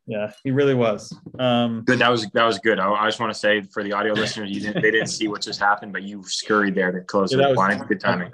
[0.08, 1.12] Yeah, he really was.
[1.38, 1.98] Um, good.
[1.98, 2.78] That was that was good.
[2.78, 5.26] I, I just want to say for the audio listeners, you didn't they didn't see
[5.26, 7.88] what just happened, but you scurried there to close Yeah, the that was- blind.
[7.88, 8.32] Good timing.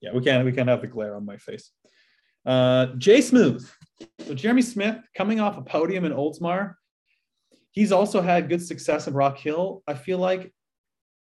[0.00, 1.70] Yeah, we can't we can't have the glare on my face.
[2.46, 3.68] Uh, Jay Smooth.
[4.26, 6.74] So Jeremy Smith coming off a podium in Oldsmar.
[7.72, 9.82] He's also had good success in Rock Hill.
[9.86, 10.52] I feel like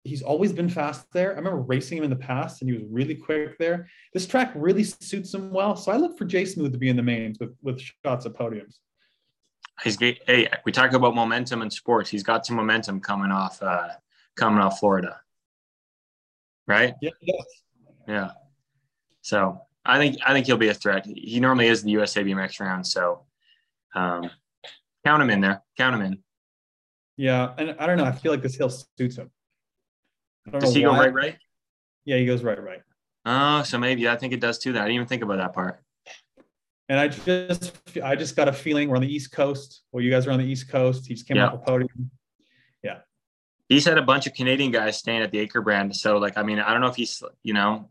[0.04, 1.32] he's always been fast there.
[1.32, 3.88] I remember racing him in the past and he was really quick there.
[4.12, 5.74] This track really suits him well.
[5.74, 8.35] So I look for Jay Smooth to be in the mains with, with shots at
[8.35, 8.76] podiums.
[9.82, 12.08] He's hey, we talk about momentum in sports.
[12.08, 13.88] He's got some momentum coming off uh
[14.36, 15.20] coming off Florida.
[16.66, 16.94] Right?
[17.00, 17.10] Yeah,
[18.08, 18.30] yeah.
[19.20, 21.06] So I think I think he'll be a threat.
[21.06, 23.26] He normally is the USA BMX round, so
[23.94, 24.30] um,
[25.04, 25.62] count him in there.
[25.76, 26.18] Count him in.
[27.16, 27.54] Yeah.
[27.56, 28.04] And I don't know.
[28.04, 29.30] I feel like this hill suits him.
[30.50, 31.36] Does he go right, right?
[32.04, 32.82] Yeah, he goes right, right.
[33.24, 34.72] Oh, so maybe I think it does too.
[34.72, 35.82] That I didn't even think about that part.
[36.88, 39.83] And I just, I just got a feeling we're on the East Coast.
[39.90, 41.07] Well, you guys are on the East Coast.
[41.07, 41.49] He just came Yeah.
[41.49, 42.11] off a podium.
[42.83, 42.99] Yeah.
[43.68, 45.96] He's had a bunch of Canadian guys staying at the Acre brand.
[45.96, 47.88] So like, I mean, I don't know if he's, you know,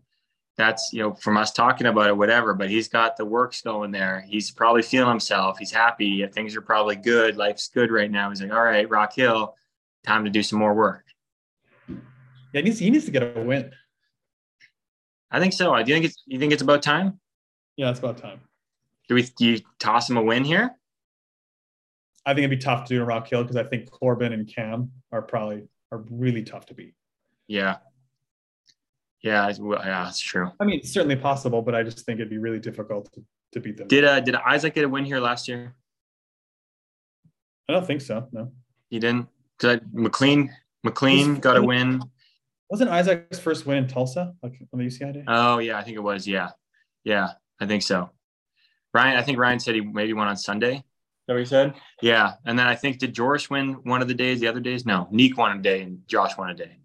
[0.57, 2.53] that's you know from us talking about it, whatever.
[2.53, 4.25] But he's got the works going there.
[4.25, 5.57] He's probably feeling himself.
[5.57, 6.25] He's happy.
[6.27, 7.35] Things are probably good.
[7.35, 8.29] Life's good right now.
[8.29, 9.53] He's like, all right, Rock Hill,
[10.05, 11.03] time to do some more work.
[11.89, 11.95] Yeah,
[12.53, 13.71] he needs, he needs to get a win.
[15.29, 15.73] I think so.
[15.83, 17.19] Do you think it's you think it's about time?
[17.75, 18.39] Yeah, it's about time.
[19.07, 20.75] Do we do you toss him a win here?
[22.25, 24.47] I think it'd be tough to do in Rock Hill because I think Corbin and
[24.47, 26.95] Cam are probably are really tough to beat.
[27.47, 27.77] Yeah.
[29.21, 30.51] Yeah, well, yeah, that's true.
[30.59, 33.59] I mean, it's certainly possible, but I just think it'd be really difficult to, to
[33.59, 33.87] beat them.
[33.87, 35.75] Did uh did Isaac get a win here last year?
[37.67, 38.27] I don't think so.
[38.31, 38.51] No,
[38.89, 39.27] He didn't.
[39.59, 40.51] Did I, McLean
[40.83, 42.03] McLean got a win.
[42.69, 45.23] wasn't Isaac's first win in Tulsa like on the UCI day?
[45.27, 46.27] Oh yeah, I think it was.
[46.27, 46.49] Yeah,
[47.03, 48.11] yeah, I think so.
[48.95, 50.75] Ryan, I think Ryan said he maybe won on Sunday.
[50.75, 50.83] Is
[51.27, 51.73] that what he said?
[52.01, 54.39] Yeah, and then I think did Joris win one of the days?
[54.39, 54.85] The other days?
[54.85, 56.77] No, Neek won a day and Josh won a day.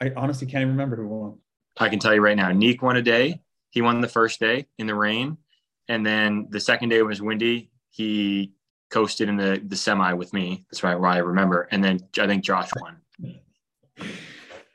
[0.00, 1.38] I honestly can't even remember who won.
[1.78, 3.40] I can tell you right now, Neek won a day.
[3.70, 5.36] He won the first day in the rain,
[5.86, 7.70] and then the second day was windy.
[7.90, 8.52] He
[8.90, 10.64] coasted in the the semi with me.
[10.70, 11.68] That's right, why I remember.
[11.70, 12.96] And then I think Josh won.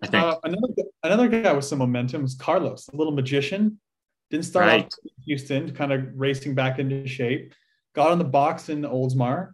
[0.03, 0.67] I think Uh, another
[1.03, 3.79] another guy with some momentum was Carlos, a little magician.
[4.31, 4.85] Didn't start Right.
[4.85, 7.53] off in Houston, kind of racing back into shape.
[7.93, 9.51] Got on the box in Oldsmar.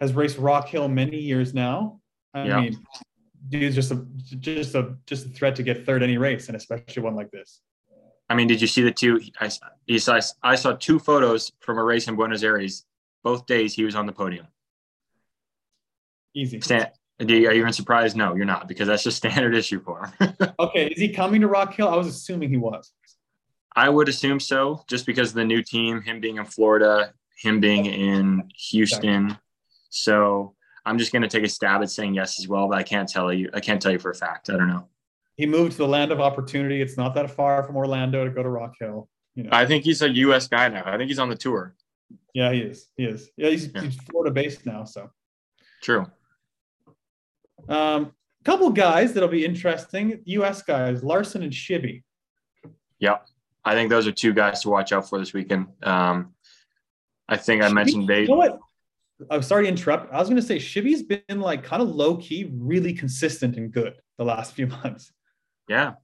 [0.00, 2.00] Has raced Rock Hill many years now.
[2.32, 2.60] I Yeah.
[2.60, 2.86] mean,
[3.48, 4.06] dude's just a
[4.38, 7.60] just a just a threat to get third any race, and especially one like this.
[8.30, 9.20] I mean, did you see the two?
[9.40, 12.86] I, saw, I saw two photos from a race in Buenos Aires.
[13.24, 14.46] Both days he was on the podium.
[16.32, 16.60] Easy.
[16.60, 16.86] Stan,
[17.20, 18.16] are you even surprised?
[18.16, 20.36] No, you're not, because that's just standard issue for him.
[20.60, 21.88] Okay, is he coming to Rock Hill?
[21.88, 22.92] I was assuming he was.
[23.76, 27.60] I would assume so, just because of the new team, him being in Florida, him
[27.60, 29.36] being in Houston.
[29.90, 30.54] So
[30.84, 33.08] I'm just going to take a stab at saying yes as well, but I can't
[33.08, 33.48] tell you.
[33.54, 34.50] I can't tell you for a fact.
[34.50, 34.88] I don't know.
[35.36, 36.82] He moved to the land of opportunity.
[36.82, 39.08] It's not that far from Orlando to go to Rock Hill.
[39.34, 40.48] You know, I think he's a U.S.
[40.48, 40.82] guy now.
[40.84, 41.74] I think he's on the tour.
[42.34, 42.88] Yeah, he is.
[42.96, 43.30] He is.
[43.36, 43.82] Yeah, he's, Yeah.
[43.82, 44.84] he's Florida based now.
[44.84, 45.10] So,
[45.82, 46.06] True.
[47.68, 48.12] um,
[48.44, 50.20] couple guys that'll be interesting.
[50.24, 50.62] U.S.
[50.62, 52.02] guys, Larson and Shibby.
[52.98, 53.18] Yeah.
[53.64, 55.66] I think those are two guys to watch out for this weekend.
[55.82, 56.34] Um,
[57.28, 58.22] I think I mentioned they.
[58.22, 58.58] You know what?
[59.30, 60.12] I'm sorry to interrupt.
[60.12, 63.70] I was going to say Shibby's been like kind of low key, really consistent and
[63.70, 65.12] good the last few months.
[65.68, 65.94] Yeah.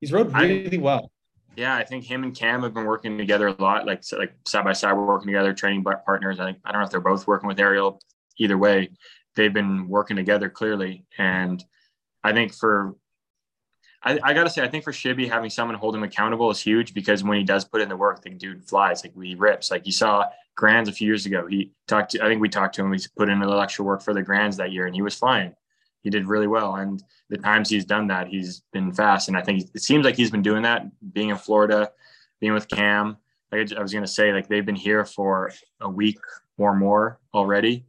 [0.00, 1.10] He's rode I- really well.
[1.56, 4.64] Yeah, I think him and Cam have been working together a lot, like like side
[4.64, 6.38] by side, we're working together, training partners.
[6.38, 8.00] I think I don't know if they're both working with Ariel.
[8.38, 8.90] Either way,
[9.34, 11.62] they've been working together clearly, and
[12.22, 12.94] I think for
[14.02, 16.94] I, I gotta say, I think for Shibby having someone hold him accountable is huge
[16.94, 19.04] because when he does put in the work, the dude flies.
[19.04, 19.70] Like he rips.
[19.70, 20.24] Like you saw
[20.56, 21.46] Grands a few years ago.
[21.46, 22.12] He talked.
[22.12, 22.92] To, I think we talked to him.
[22.92, 25.14] He's put in a little extra work for the Grands that year, and he was
[25.14, 25.54] flying.
[26.02, 29.28] He did really well, and the times he's done that, he's been fast.
[29.28, 31.90] And I think it seems like he's been doing that, being in Florida,
[32.40, 33.18] being with Cam.
[33.52, 36.18] Like I was gonna say, like they've been here for a week
[36.56, 37.84] or more already,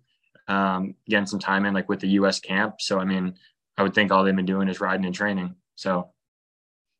[0.47, 2.39] um, getting some time in, like with the U.S.
[2.39, 2.81] camp.
[2.81, 3.35] So I mean,
[3.77, 5.55] I would think all they've been doing is riding and training.
[5.81, 6.11] So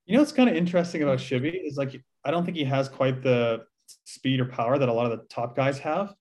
[0.08, 2.90] You know what's kind of interesting about Shibby is like I don't think he has
[2.90, 3.64] quite the
[4.06, 6.16] speed or power that a lot of the top guys have,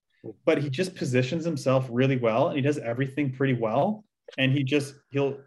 [0.45, 4.05] but he just positions himself really well and he does everything pretty well.
[4.37, 5.39] And he just he'll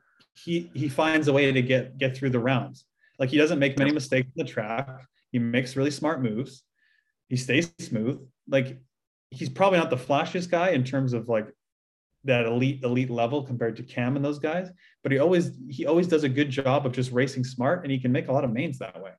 [0.43, 2.86] he he finds a way to get get through the rounds.
[3.19, 4.89] Like he doesn't make many mistakes in the track.
[5.32, 6.63] He makes really smart moves.
[7.30, 8.28] He stays smooth.
[8.49, 8.80] Like
[9.30, 11.47] he's probably not the flashiest guy in terms of like
[12.26, 14.70] that elite elite level compared to Cam and those guys,
[15.04, 18.00] but he always he always does a good job of just racing smart and he
[18.00, 19.12] can make a lot of mains that way.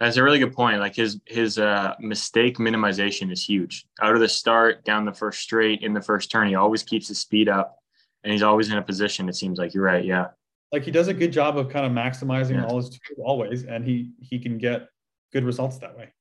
[0.00, 0.80] That's a really good point.
[0.80, 3.86] Like his his uh, mistake minimization is huge.
[4.02, 7.08] Out of the start, down the first straight, in the first turn, he always keeps
[7.08, 7.78] his speed up,
[8.24, 9.28] and he's always in a position.
[9.28, 10.04] It seems like you're right.
[10.04, 10.28] Yeah,
[10.72, 12.66] Like he does a good job of kind of maximizing Yeah.
[12.66, 14.88] all his tools always, and he he can get
[15.32, 16.12] good results that way.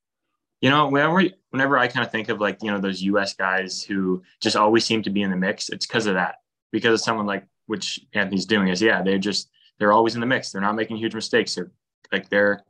[0.63, 3.33] You know, whenever whenever I kind of think of like you know those U.S.
[3.33, 6.35] guys who just always seem to be in the mix, it's because of that.
[6.71, 10.25] Because of someone like which Anthony's doing is yeah, they're just they're always in the
[10.25, 10.51] mix.
[10.51, 11.53] They're not making huge mistakes.
[11.53, 11.69] They're
[12.13, 12.63] like they're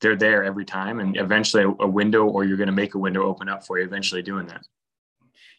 [0.00, 3.24] they're there every time, and eventually a, window or you're going to make a window
[3.24, 3.84] open up for you.
[3.84, 4.64] Eventually doing that.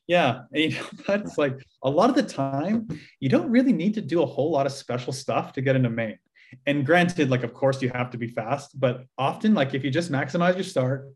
[0.07, 2.87] Yeah, and you know that's like a lot of the time
[3.19, 5.89] you don't really need to do a whole lot of special stuff to get into
[5.89, 6.17] main.
[6.65, 9.91] And granted, like of course you have to be fast, but often like if you
[9.91, 11.09] just maximize your start,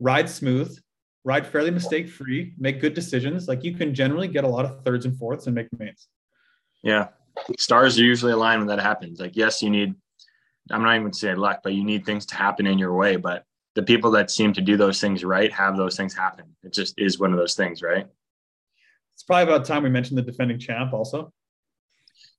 [0.00, 0.76] ride smooth,
[1.24, 4.82] ride fairly mistake free, make good decisions, like you can generally get a lot of
[4.84, 6.08] thirds and fourths and make mains.
[6.82, 7.08] Yeah.
[7.58, 9.20] Stars are usually aligned when that happens.
[9.20, 9.94] Like, yes, you need,
[10.70, 12.94] I'm not even going to say luck, but you need things to happen in your
[12.94, 13.16] way.
[13.16, 16.46] But the people that seem to do those things right have those things happen.
[16.64, 18.06] It just is one of those things, right?
[19.14, 21.32] It's probably about time we mentioned the defending champ also.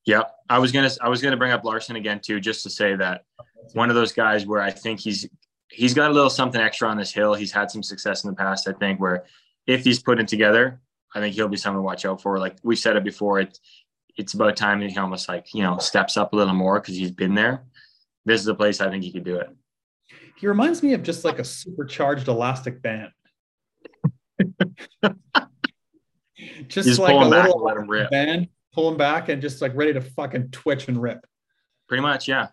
[0.06, 0.24] Yeah.
[0.50, 2.95] I was going to, I was to bring up Larson again, too, just to say
[2.95, 3.24] that
[3.74, 5.30] one of those guys where I think he's,
[5.71, 7.34] he's got a little something extra on this hill.
[7.34, 9.25] He's had some success in the past, I think, where
[9.65, 10.79] if he's put it together,
[11.13, 12.38] I think he'll be someone to watch out for.
[12.39, 13.60] Like we said it before, it's
[14.17, 16.95] it's about time that he almost like you know steps up a little more because
[16.95, 17.63] he's been there.
[18.25, 19.49] This is a place I think he could do it.
[20.38, 23.12] He reminds me of just like a supercharged elastic band.
[26.67, 28.10] just like a little let him rip.
[28.10, 31.25] band, pulling back and just like ready to fucking twitch and rip.
[31.88, 32.47] Pretty much, yeah,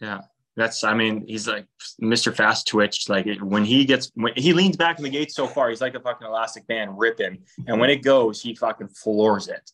[0.00, 0.20] yeah.
[0.60, 1.64] That's I mean he's like
[2.02, 2.36] Mr.
[2.36, 3.08] Fast Twitch.
[3.08, 5.80] Like it, when he gets when he leans back in the gate so far, he's
[5.80, 9.70] like a fucking elastic band ripping, and when it goes, he fucking floors it.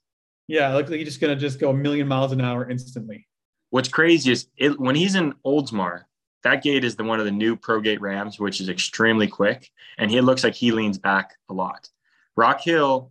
[0.46, 3.26] Yeah, looks like he's just gonna just go a million miles an hour instantly.
[3.70, 6.02] What's crazy is it when he's in Oldsmar,
[6.44, 9.68] that gate is the one of the new Pro Gate Rams, which is extremely quick,
[9.98, 11.88] and he looks like he leans back a lot.
[12.36, 13.10] Rock Hill,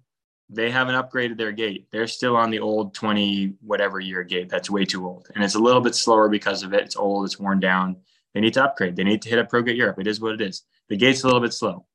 [0.49, 1.87] they haven't upgraded their gate.
[1.91, 4.49] They're still on the old 20 whatever year gate.
[4.49, 6.83] That's way too old, and it's a little bit slower because of it.
[6.83, 7.97] It's old, it's worn down.
[8.33, 8.95] They need to upgrade.
[8.95, 9.99] They need to hit up Pro Gate Europe.
[9.99, 10.63] It is what it is.
[10.89, 11.85] The gate's a little bit slow,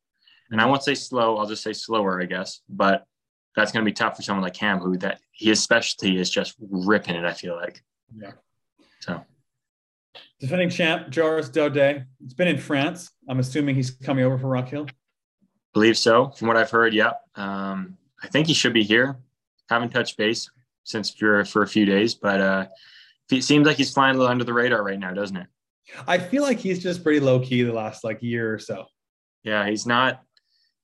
[0.50, 1.36] and I won't say slow.
[1.36, 2.60] I'll just say slower, I guess.
[2.68, 3.04] But
[3.56, 6.56] that's going to be tough for someone like Cam, who that his specialty is just
[6.60, 7.24] ripping it.
[7.24, 7.82] I feel like.
[8.16, 8.32] Yeah.
[9.00, 9.24] So
[10.40, 12.06] Defending champ Joris Daudet.
[12.24, 13.10] It's been in France.
[13.28, 14.86] I'm assuming he's coming over from Rock Hill.
[15.74, 16.30] believe so.
[16.30, 17.12] From what I've heard, yeah.
[17.34, 19.18] Um, I think he should be here.
[19.68, 20.50] Haven't touched base
[20.84, 22.66] since for for a few days, but uh,
[23.30, 25.46] it seems like he's flying a little under the radar right now, doesn't it?
[26.06, 28.86] I feel like he's just pretty low key the last like year or so.
[29.42, 30.22] Yeah, he's not.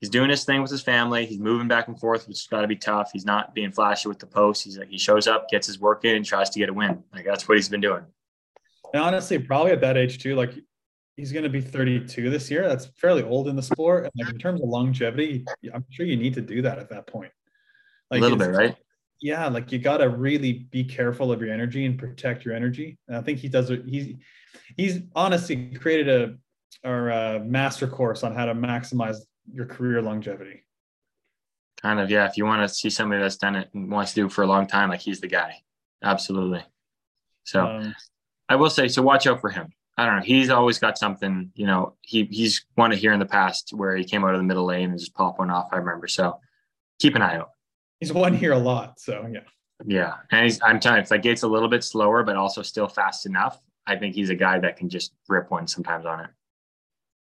[0.01, 1.25] He's doing his thing with his family.
[1.27, 3.11] He's moving back and forth, which has got to be tough.
[3.13, 4.65] He's not being flashy with the post.
[4.65, 7.03] He's like he shows up, gets his work in, and tries to get a win.
[7.13, 8.05] Like that's what he's been doing.
[8.93, 10.55] And honestly, probably at that age too, like
[11.17, 12.69] he's going to be 32 this year.
[12.69, 14.05] That's fairly old in the sport.
[14.05, 17.07] And like in terms of longevity, I'm sure you need to do that at that
[17.07, 17.33] point.
[18.11, 18.77] a little bit, right?
[19.23, 22.99] Yeah, like you got to really be careful of your energy and protect your energy.
[23.09, 23.83] And I think he does it.
[23.87, 24.15] He's
[24.77, 26.37] he's honestly created a
[26.87, 29.17] or a master course on how to maximize
[29.51, 30.65] your career longevity.
[31.81, 32.27] Kind of, yeah.
[32.27, 34.43] If you want to see somebody that's done it and wants to do it for
[34.43, 35.57] a long time, like he's the guy.
[36.03, 36.65] Absolutely.
[37.45, 37.95] So Um,
[38.49, 39.73] I will say, so watch out for him.
[39.97, 40.23] I don't know.
[40.23, 43.97] He's always got something, you know, he he's won it here in the past where
[43.97, 45.69] he came out of the middle lane and just popped one off.
[45.73, 46.07] I remember.
[46.07, 46.39] So
[47.01, 47.51] keep an eye out.
[48.01, 49.41] he's won here a lot, so yeah.
[49.85, 50.15] Yeah.
[50.31, 52.89] And he's, I'm telling you, if that gate's a little bit slower, but also still
[52.89, 56.31] fast enough, I think he's a guy that can just rip one sometimes on it.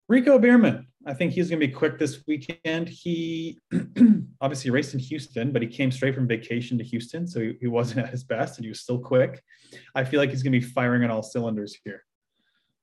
[0.08, 2.88] Rico Bearman, I think he's going to be quick this weekend.
[2.88, 3.58] He
[4.40, 7.66] obviously raced in Houston, but he came straight from vacation to Houston, so he, he
[7.66, 9.42] wasn't at his best, and he was still quick.
[9.94, 12.04] I feel like he's going to be firing on all cylinders here.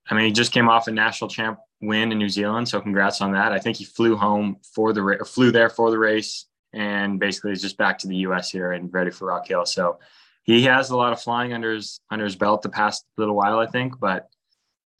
[0.10, 3.22] I mean, he just came off a national champ win in New Zealand, so congrats
[3.22, 3.52] on that.
[3.52, 7.52] I think he flew home for the ra- flew there for the race, and basically
[7.52, 8.52] is just back to the U.S.
[8.52, 9.66] here and ready for Rock Hill.
[9.66, 10.00] So
[10.44, 13.60] he has a lot of flying under his under his belt the past little while,
[13.60, 14.00] I think.
[14.00, 14.30] But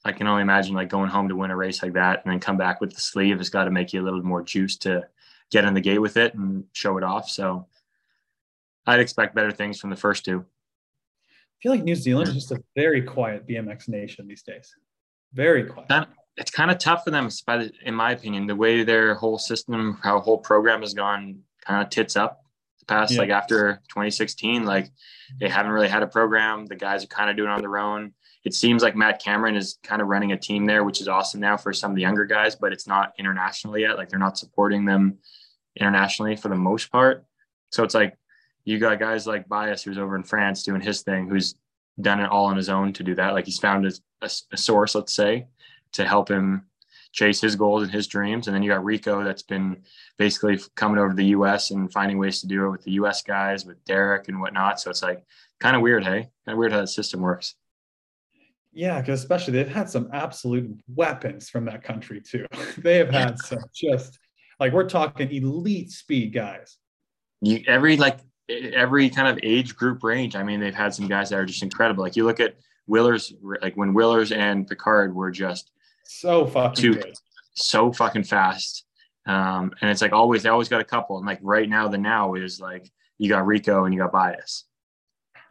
[0.06, 2.40] I can only imagine like going home to win a race like that and then
[2.40, 5.08] come back with the sleeve has got to make you a little more juice to
[5.52, 7.30] get in the gate with it and show it off.
[7.30, 7.68] So
[8.86, 10.40] I'd expect better things from the first two.
[10.40, 14.74] I feel like New Zealand is just a very quiet BMX nation these days.
[15.34, 15.90] Very quiet.
[15.90, 17.28] That- it's kind of tough for them,
[17.84, 21.90] in my opinion, the way their whole system, how whole program has gone kind of
[21.90, 22.42] tits up
[22.80, 23.20] the past, Yeah.
[23.20, 24.90] like after 2016, like
[25.42, 26.66] they haven't really had a program.
[26.66, 28.14] The guys are kind of doing it on their own.
[28.46, 31.42] It seems like Matt Cameron is kind of running a team there, which is awesome
[31.42, 33.98] now for some of the younger guys, but it's not international yet.
[33.98, 35.18] Like they're not supporting them
[35.76, 37.26] internationally for the most part.
[37.72, 38.18] So it's like
[38.64, 41.56] you got guys like Bias, who's over in France doing his thing, who's
[42.02, 43.34] done it all on his own to do that.
[43.34, 45.48] Like he's found a, a, a source, let's say,
[45.94, 46.66] to help him
[47.12, 48.48] chase his goals and his dreams.
[48.48, 49.84] And then you got Rico that's been
[50.18, 53.22] basically coming over to the US and finding ways to do it with the US
[53.22, 54.80] guys, with Derek and whatnot.
[54.80, 55.24] So it's like
[55.60, 56.30] kind of weird, hey?
[56.46, 57.56] Kind of weird how the system works.
[58.72, 62.46] Yeah, because especially they've had some absolute weapons from that country too.
[62.78, 64.20] they have had some just
[64.60, 66.78] like we're talking elite speed guys.
[67.42, 70.36] You every like every kind of age group range.
[70.36, 72.04] I mean, they've had some guys that are just incredible.
[72.04, 72.56] Like you look at
[72.88, 75.72] Willers, like when Willers and Pickard were just
[76.06, 77.14] So fucking good.
[77.54, 78.86] so fucking fast.
[79.26, 81.18] Um, and it's like always, they always got a couple.
[81.18, 84.66] And like right now, the now is like you got Rico and you got Bias.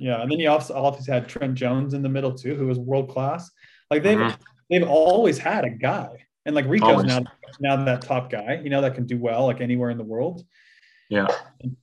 [0.00, 2.78] Yeah, and then you also obviously had Trent Jones in the middle too, who was
[2.78, 3.50] world class.
[3.90, 4.36] Like they've Mhm.
[4.70, 7.06] they've always had a guy, and like Rico's Always.
[7.06, 7.20] now
[7.60, 10.44] now that top guy, you know, that can do well like anywhere in the world.
[11.08, 11.26] Yeah.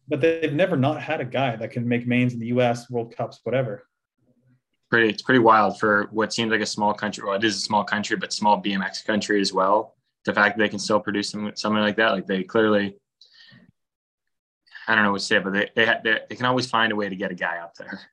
[0.07, 2.89] But they've never not had a guy that can make mains in the U.S.
[2.89, 3.87] World Cups, whatever.
[4.91, 7.23] Pretty, it's pretty wild for what seems like a small country.
[7.25, 9.95] Well, it is a small country, but small BMX country as well.
[10.25, 12.95] The fact that they can still produce some, something like that, like they clearly,
[14.87, 16.95] I don't know what to say, but they they, they they can always find a
[16.95, 17.99] way to get a guy up there.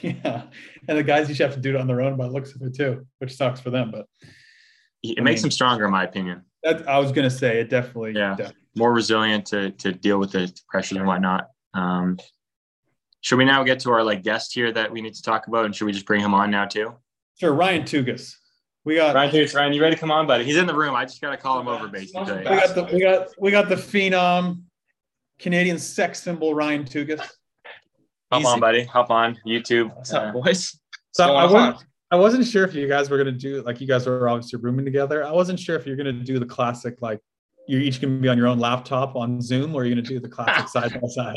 [0.00, 0.44] Yeah,
[0.88, 2.72] and the guys usually have to do it on their own by looks of it
[2.74, 3.90] too, which sucks for them.
[3.90, 4.06] But
[5.02, 6.42] It I makes mean- them stronger, in my opinion.
[6.62, 8.12] that, I was gonna say it definitely.
[8.12, 8.36] Yeah.
[8.36, 11.48] def- More resilient to to deal with the pressures and whatnot.
[11.74, 12.18] Um,
[13.20, 15.64] should we now get to our like guest here that we need to talk about,
[15.64, 16.94] and should we just bring him on now too?
[17.38, 18.34] Sure, Ryan Tougas.
[18.84, 20.44] We got Ryan, dude, Ryan, you ready to come on, buddy?
[20.44, 20.94] He's in the room.
[20.96, 22.38] I just gotta call him over, basically.
[22.38, 24.62] we got the we got we got the phenom
[25.38, 27.20] Canadian sex symbol Ryan Tougas.
[28.32, 28.84] Hop on, buddy.
[28.84, 29.94] Hop on YouTube.
[29.94, 30.80] What's up, Uh, boys?
[31.12, 31.84] So I going wasn't.
[32.10, 34.84] I wasn't sure if you guys were gonna do like you guys were obviously rooming
[34.84, 35.24] together.
[35.24, 37.20] I wasn't sure if you're gonna do the classic like
[37.68, 40.28] you're each gonna be on your own laptop on Zoom, or you're gonna do the
[40.28, 41.36] classic side by side.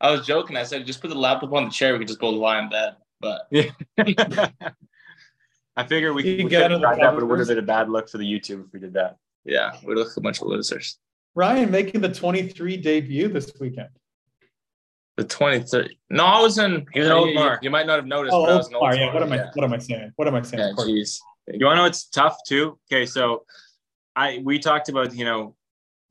[0.00, 0.56] I was joking.
[0.56, 1.92] I said just put the laptop on the chair.
[1.92, 2.96] We could just both lie in bed.
[3.20, 3.42] But
[5.76, 7.38] I figure we, You we can get could under the try that, but it would
[7.38, 9.16] have been a bad look for the YouTube if we did that.
[9.44, 10.98] yeah, we look like a bunch of losers.
[11.34, 13.88] Ryan making the 23 debut this weekend.
[15.16, 15.98] The 23.
[16.10, 16.86] No, I was in.
[16.92, 18.74] He was in you, you, you might not have noticed, Oh, but I was in
[18.74, 19.12] Oldsmar, yeah.
[19.14, 19.36] What am I?
[19.36, 19.50] yeah.
[19.54, 20.12] What am I saying?
[20.16, 20.74] What am I saying?
[20.76, 21.18] Yeah, jeez.
[21.52, 22.78] You want to know it's tough too?
[22.90, 23.44] Okay, so
[24.16, 25.56] I we talked about you know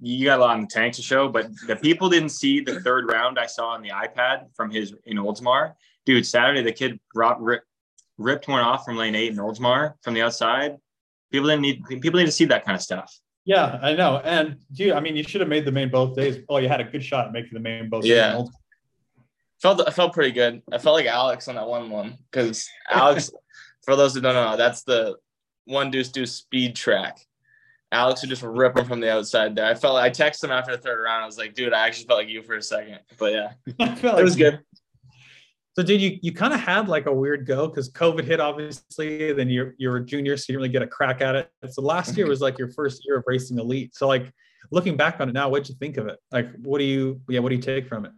[0.02, 2.80] you got a lot on the tank to show, but the people didn't see the
[2.82, 5.74] third round I saw on the iPad from his in Oldsmar.
[6.06, 7.64] Dude, Saturday the kid brought, rip,
[8.18, 10.78] ripped one off from lane eight in Oldsmar from the outside.
[11.32, 13.14] People didn't need people need to see that kind of stuff.
[13.46, 14.22] Yeah, I know.
[14.24, 16.44] And dude, I mean, you should have made the main both days.
[16.48, 18.38] Oh, you had a good shot at making the main both Yeah.
[18.38, 18.50] days.
[19.62, 20.62] Felt I felt pretty good.
[20.72, 23.30] I felt like Alex on that one one because Alex,
[23.84, 25.18] for those who don't know, that's the
[25.66, 27.18] one deuce deuce speed track.
[27.92, 29.66] Alex would just rip him from the outside there.
[29.66, 31.24] I felt I texted him after the third round.
[31.24, 33.00] I was like, dude, I actually felt like you for a second.
[33.18, 34.60] But yeah, it like was good.
[35.76, 39.34] So, did you you kind of had like a weird go because COVID hit, obviously.
[39.34, 41.52] Then you're you're a junior, so you didn't really get a crack at it.
[41.70, 43.96] So last year was like your first year of racing elite.
[43.96, 44.32] So, like
[44.72, 46.20] looking back on it now, what'd you think of it?
[46.32, 48.12] Like, what do you yeah, what do you take from it?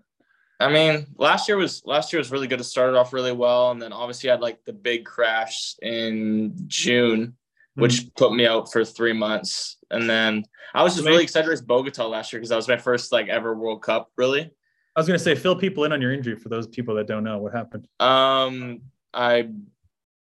[0.60, 2.60] I mean, last year was last year was really good.
[2.60, 7.36] It started off really well, and then obviously had like the big crash in June
[7.76, 9.78] which put me out for three months.
[9.90, 10.44] And then
[10.74, 13.12] I was just really excited to race Bogota last year because that was my first
[13.12, 14.42] like ever World Cup, really.
[14.42, 17.24] I was gonna say fill people in on your injury for those people that don't
[17.24, 17.88] know what happened.
[18.00, 18.82] Um,
[19.14, 19.50] I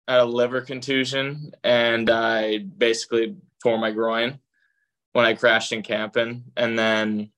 [0.06, 4.38] had a liver contusion and I basically tore my groin
[5.12, 7.30] when I crashed in camping, and then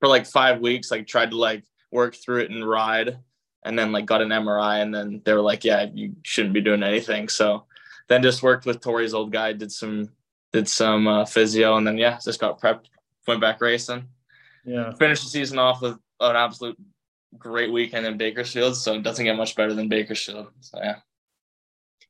[0.00, 1.62] for like five weeks, like tried to like
[1.92, 3.18] work through it and ride,
[3.64, 6.62] and then like got an MRI, and then they were like, "Yeah, you shouldn't be
[6.62, 7.66] doing anything." So
[8.10, 10.10] then just worked with Tory's old guy, did some
[10.52, 12.86] did some uh, physio, and then yeah, just got prepped,
[13.26, 14.04] went back racing.
[14.64, 16.76] Yeah, finished the season off with an absolute
[17.38, 18.76] great weekend in Bakersfield.
[18.76, 20.48] So it doesn't get much better than Bakersfield.
[20.60, 20.96] So yeah.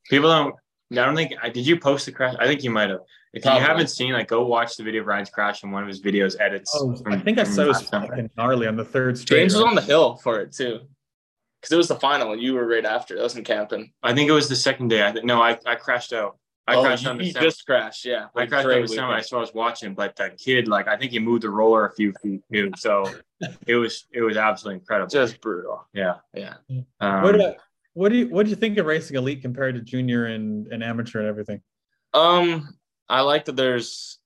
[0.09, 0.55] People don't.
[0.93, 1.35] I don't think.
[1.53, 2.35] Did you post the crash?
[2.41, 3.01] I think you might have.
[3.33, 3.61] If Probably.
[3.61, 6.03] you haven't seen, like, go watch the video of Ryan's crash in one of his
[6.03, 6.73] videos edits.
[6.75, 9.41] Oh, from- I think I from saw it was fucking gnarly on the third straight.
[9.43, 10.81] James was on the hill for it too.
[11.61, 13.17] Because it was the final and you were right after.
[13.17, 13.93] That was in camping.
[14.03, 15.07] I think it was the second day.
[15.07, 16.39] I think no, I, I crashed out.
[16.67, 17.47] I oh, crashed you, out in you December.
[17.47, 18.27] just crashed, yeah.
[18.35, 19.13] I crashed out great in December.
[19.13, 21.93] I I was watching, but that kid, like, I think he moved the roller a
[21.93, 22.71] few feet too.
[22.77, 23.11] So
[23.67, 25.11] it was it was absolutely incredible.
[25.11, 25.87] Just brutal.
[25.93, 26.17] yeah.
[26.35, 26.55] Yeah.
[27.01, 27.55] Um, What, uh,
[27.95, 30.85] what do you what do you think of racing elite compared to junior and, and
[30.85, 31.61] amateur and everything?
[32.15, 32.77] Um,
[33.09, 34.19] I like that there's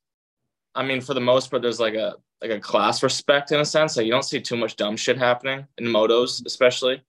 [0.75, 3.65] I mean, for the most part, there's like a like a class respect in a
[3.65, 3.97] sense.
[3.97, 7.03] Like you don't see too much dumb shit happening in motos, especially.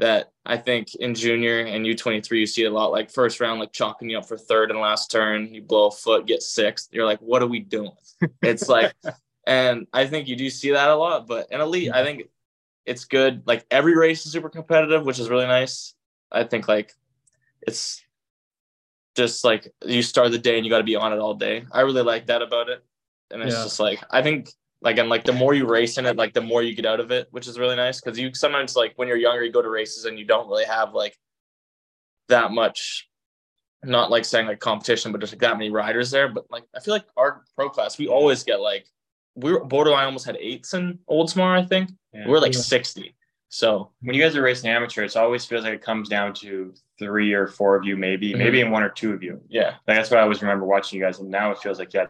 [0.00, 3.70] That I think in junior and U23 you see a lot like first round, like
[3.72, 6.88] chalking you up for third and last turn, you blow a foot, get sixth.
[6.90, 7.92] You're like, what are we doing?
[8.42, 8.94] It's like,
[9.46, 11.26] and I think you do see that a lot.
[11.26, 12.24] But in elite, I think
[12.86, 13.42] it's good.
[13.46, 15.94] Like every race is super competitive, which is really nice.
[16.32, 16.94] I think like
[17.60, 18.02] it's
[19.16, 21.64] just like you start the day and you got to be on it all day.
[21.72, 22.82] I really like that about it.
[23.30, 23.64] And it's Yeah.
[23.64, 24.50] just like I think
[24.82, 27.00] like and like the more you race in it, like the more you get out
[27.00, 29.62] of it, which is really nice because you sometimes like when you're younger, you go
[29.62, 31.16] to races and you don't really have like
[32.28, 33.06] that much.
[33.82, 36.28] Not like saying like competition, but just like that many riders there.
[36.28, 38.86] But like I feel like our pro class, we always get like
[39.36, 41.90] we were borderline almost had eights in Oldsmar, I think.
[42.12, 42.26] Yeah.
[42.26, 42.60] We are like Yeah.
[42.60, 43.14] 60.
[43.48, 46.72] So when you guys are racing amateur, it always feels like it comes down to
[46.98, 48.38] three or four of you, maybe, Mhm.
[48.38, 49.40] maybe in one or two of you.
[49.48, 49.76] yeah.
[49.88, 51.18] Like that's what I always remember watching you guys.
[51.20, 52.06] And now it feels like, yeah,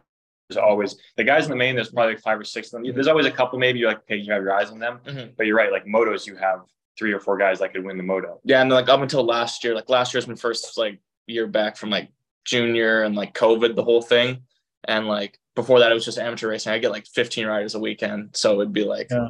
[0.50, 2.92] there's always the guys in the main, there's probably like five or six of them.
[2.94, 4.98] There's always a couple, maybe you're like, okay, you have your eyes on them.
[5.06, 5.36] Mhm.
[5.36, 6.60] But you're right, like motos, you have
[6.98, 8.40] three or four guys that could win the moto.
[8.44, 11.76] Yeah, and like up until last year, like last year's my first like year back
[11.76, 12.10] from like
[12.44, 14.42] junior and like COVID, the whole thing.
[14.84, 16.72] And like before that, it was just amateur racing.
[16.72, 19.28] I get like 15 riders a weekend, so it'd be like Yeah.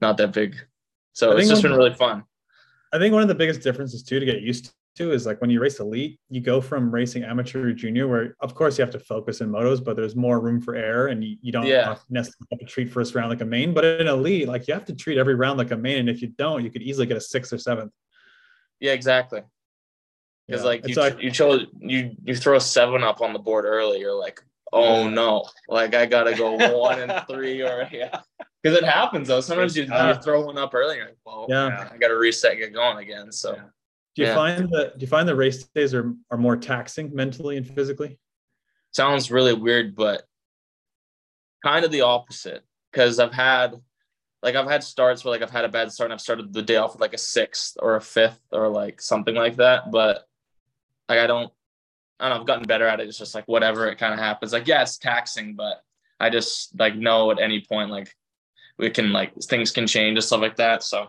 [0.00, 0.54] not that big.
[1.12, 2.24] So I it's think just one- been really fun.
[2.92, 5.50] I think one of the biggest differences too to get used to is like when
[5.50, 8.92] you race elite, you go from racing amateur to junior, where of course you have
[8.92, 11.96] to focus in motos, but there's more room for error and you, you don't Yeah.
[12.10, 13.72] necessarily have to treat first round like a main.
[13.72, 16.20] But in elite, like you have to treat every round like a main, and if
[16.20, 17.92] you don't, you could easily get a sixth or seventh.
[18.80, 19.42] Yeah, exactly.
[20.46, 20.66] Because Yeah.
[20.66, 23.98] like you so I- you chose you you throw seven up on the board early,
[24.00, 24.40] you're like,
[24.74, 28.20] oh no, like I gotta go one and three or yeah.
[28.62, 29.40] Because it happens though.
[29.40, 31.88] Sometimes you, you throw one up early, you're like, well, Yeah.
[31.90, 33.32] I gotta reset and get going again.
[33.32, 33.62] So Yeah.
[34.14, 34.34] Do you Yeah.
[34.34, 38.18] find that do you find the race days are, are more taxing mentally and physically?
[38.94, 40.24] sounds really weird, but
[41.64, 42.62] kind of the opposite.
[42.90, 43.80] Because I've had
[44.42, 46.60] like I've had starts where like I've had a bad start and I've started the
[46.62, 49.90] day off with like a sixth or a fifth or like something like that.
[49.90, 50.26] But
[51.08, 51.50] like I don't
[52.20, 53.08] I don't know, I've gotten better at it.
[53.08, 54.52] It's just like whatever it kind of happens.
[54.52, 55.82] Like, yeah, it's taxing, but
[56.20, 58.14] I just like know at any point like
[58.78, 60.82] we can like things can change and stuff like that.
[60.82, 61.08] So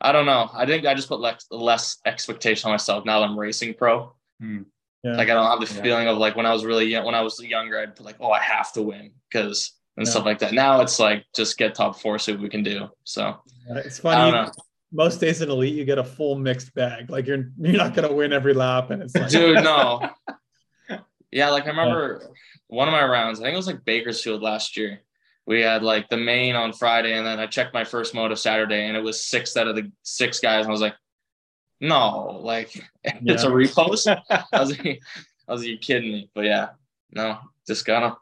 [0.00, 0.50] I don't know.
[0.52, 4.12] I think I just put less less expectation on myself now that I'm racing pro.
[4.40, 4.62] Hmm.
[5.02, 5.16] Yeah.
[5.16, 5.82] Like I don't have the Yeah.
[5.82, 8.16] feeling of like when I was really young, when I was younger, I'd put like,
[8.20, 10.10] oh, I have to win because and Yeah.
[10.10, 10.52] stuff like that.
[10.54, 12.88] Now it's like just get top four, see what we can do.
[13.04, 13.36] So
[13.68, 14.32] it's I funny.
[14.32, 14.52] don't know.
[14.92, 17.10] Most days in elite, you get a full mixed bag.
[17.10, 20.08] Like you're you're not gonna win every lap, and it's like dude, no.
[21.32, 22.30] Yeah, like I remember
[22.68, 23.40] one of my rounds.
[23.40, 25.00] I think it was like Bakersfield last year.
[25.46, 28.86] We had like the main on Friday, and then I checked my first moto Saturday,
[28.86, 30.60] and it was six out of the six guys.
[30.64, 30.94] And I was like,
[31.80, 32.74] no, like
[33.04, 34.06] it's a repost.
[34.30, 35.00] I was like,
[35.48, 36.30] I was like, you kidding me?
[36.34, 36.68] But yeah,
[37.12, 38.16] no, just gotta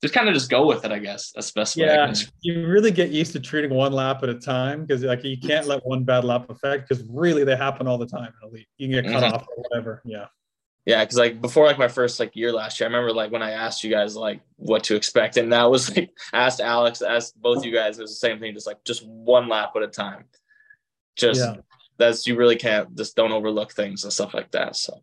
[0.00, 1.32] just kind of just go with it, I guess.
[1.34, 1.86] That's best way.
[1.86, 2.12] Yeah,
[2.42, 5.66] you really get used to treating one lap at a time because like you can't
[5.66, 8.68] let one bad lap affect because really they happen all the time in elite.
[8.76, 9.32] You can get cut Mhm.
[9.32, 10.02] off or whatever.
[10.04, 10.26] Yeah.
[10.88, 13.42] Yeah, because like before like my first like year last year, I remember like when
[13.42, 17.38] I asked you guys like what to expect, and that was like asked Alex, asked
[17.38, 19.86] both you guys, it was the same thing, just like just one lap at a
[19.86, 20.24] time.
[21.14, 21.56] Just Yeah.
[21.98, 24.76] that's you really can't just don't overlook things and stuff like that.
[24.76, 25.02] So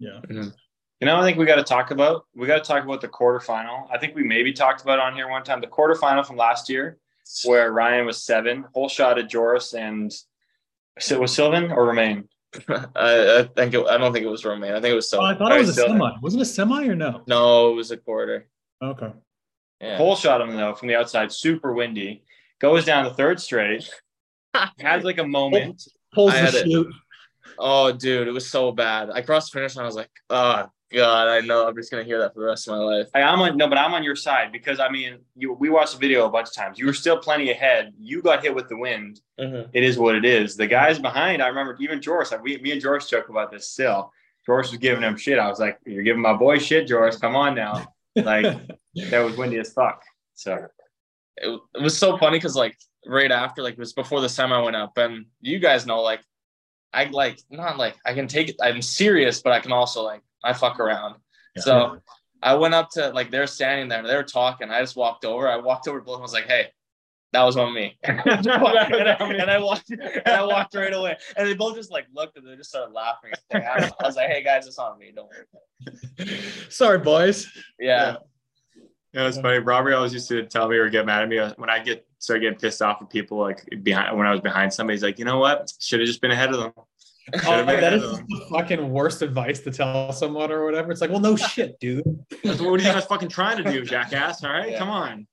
[0.00, 0.18] Yeah.
[0.28, 0.48] Mm-hmm.
[1.00, 3.06] You know, I think we got to talk about we got to talk about the
[3.06, 3.86] quarterfinal.
[3.92, 6.68] I think we maybe talked about it on here one time the quarterfinal from last
[6.68, 6.98] year,
[7.44, 10.12] where Ryan was seven, whole shot at Joris and
[10.98, 12.28] so was Sylvain or Romain.
[12.68, 14.72] I, I think it, I don't think it was Romain.
[14.72, 15.20] I think it was so.
[15.20, 16.10] Oh, I thought it was a semi.
[16.20, 17.22] Was it a semi or no?
[17.26, 18.48] No, it was a quarter.
[18.82, 19.12] Okay.
[19.80, 19.96] Yeah.
[19.96, 22.24] Hole shot him though from the outside, super windy.
[22.60, 23.90] Goes down the third straight.
[24.78, 25.82] has like a moment.
[26.14, 26.92] Pulls the had shoot.
[27.58, 29.10] Oh, dude, it was so bad.
[29.10, 29.84] I crossed the finish line.
[29.84, 31.66] I was like, oh god, I know.
[31.66, 33.08] I'm just gonna hear that for the rest of my life.
[33.14, 35.92] I, I'm on no, but I'm on your side because I mean, you we watched
[35.94, 36.78] the video a bunch of times.
[36.78, 37.92] You were still plenty ahead.
[37.98, 39.20] You got hit with the wind.
[39.40, 39.68] Mhm.
[39.72, 40.56] It is what it is.
[40.56, 42.30] The guys behind, I remember even Joris.
[42.32, 44.12] like, We, me and Joris joke about this still.
[44.46, 45.38] Joris was giving him shit.
[45.38, 47.16] I was like, "You're giving my boy shit, Joris.
[47.18, 47.86] Come on now."
[48.16, 48.44] Like
[49.10, 50.02] that was windy as fuck.
[50.34, 50.66] So
[51.36, 52.76] It, it was so funny because like
[53.06, 56.20] right after, like it was before the semi went up, and you guys know, like
[56.92, 58.56] I like not like I can take it.
[58.60, 61.16] I'm serious, but I can also like I fuck around.
[61.58, 61.98] So
[62.42, 64.70] I went up to like they're standing there and they were talking.
[64.70, 65.48] I just walked over.
[65.48, 66.68] I walked over to both and was like, "Hey,
[67.32, 71.16] that was on me." and, I, and I walked and I walked right away.
[71.36, 73.32] And they both just like looked and they just started laughing.
[73.54, 75.12] I was like, "Hey guys, it's on me.
[75.14, 76.28] Don't worry."
[76.68, 77.46] Sorry, boys.
[77.78, 78.16] Yeah.
[79.12, 79.58] it was funny.
[79.58, 82.40] Robert always used to tell me or get mad at me when I get start
[82.40, 84.96] getting pissed off at people like behind when I was behind somebody.
[84.96, 85.70] He's like, you know what?
[85.78, 86.72] Should have just been ahead of them.
[87.34, 88.26] Should Oh, have been that ahead is of them.
[88.28, 90.90] the fucking worst advice to tell someone or whatever.
[90.90, 92.02] It's like, well, no shit, dude.
[92.04, 94.42] What are you think I was fucking trying to do, jackass?
[94.42, 94.78] All right, Yeah.
[94.78, 95.26] come on.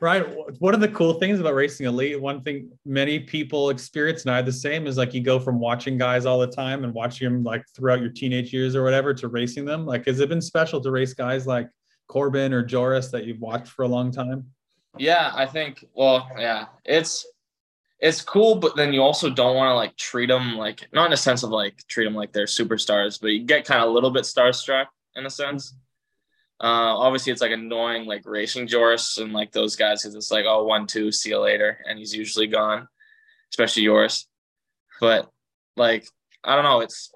[0.00, 0.24] Right.
[0.60, 4.36] One of the cool things about racing elite, one thing many people experience, and I
[4.36, 7.30] had the same, is like you go from watching guys all the time and watching
[7.30, 9.84] them like throughout your teenage years or whatever to racing them.
[9.84, 11.68] Like, has it been special to race guys like
[12.08, 14.46] Corbin or Joris that you've watched for a long time?
[14.96, 15.84] Yeah, I think.
[15.94, 17.26] Well, yeah, it's
[18.00, 21.12] it's cool, but then you also don't want to like treat them like not in
[21.12, 23.92] a sense of like treat them like they're superstars, but you get kind of a
[23.92, 24.86] little bit starstruck
[25.16, 25.74] in a sense.
[26.62, 30.46] Uh, obviously, it's like annoying like racing Joris and like those guys because it's like
[30.48, 32.88] oh one two see you later, and he's usually gone,
[33.52, 34.26] especially yours.
[35.00, 35.30] But
[35.76, 36.06] like
[36.42, 37.12] I don't know, it's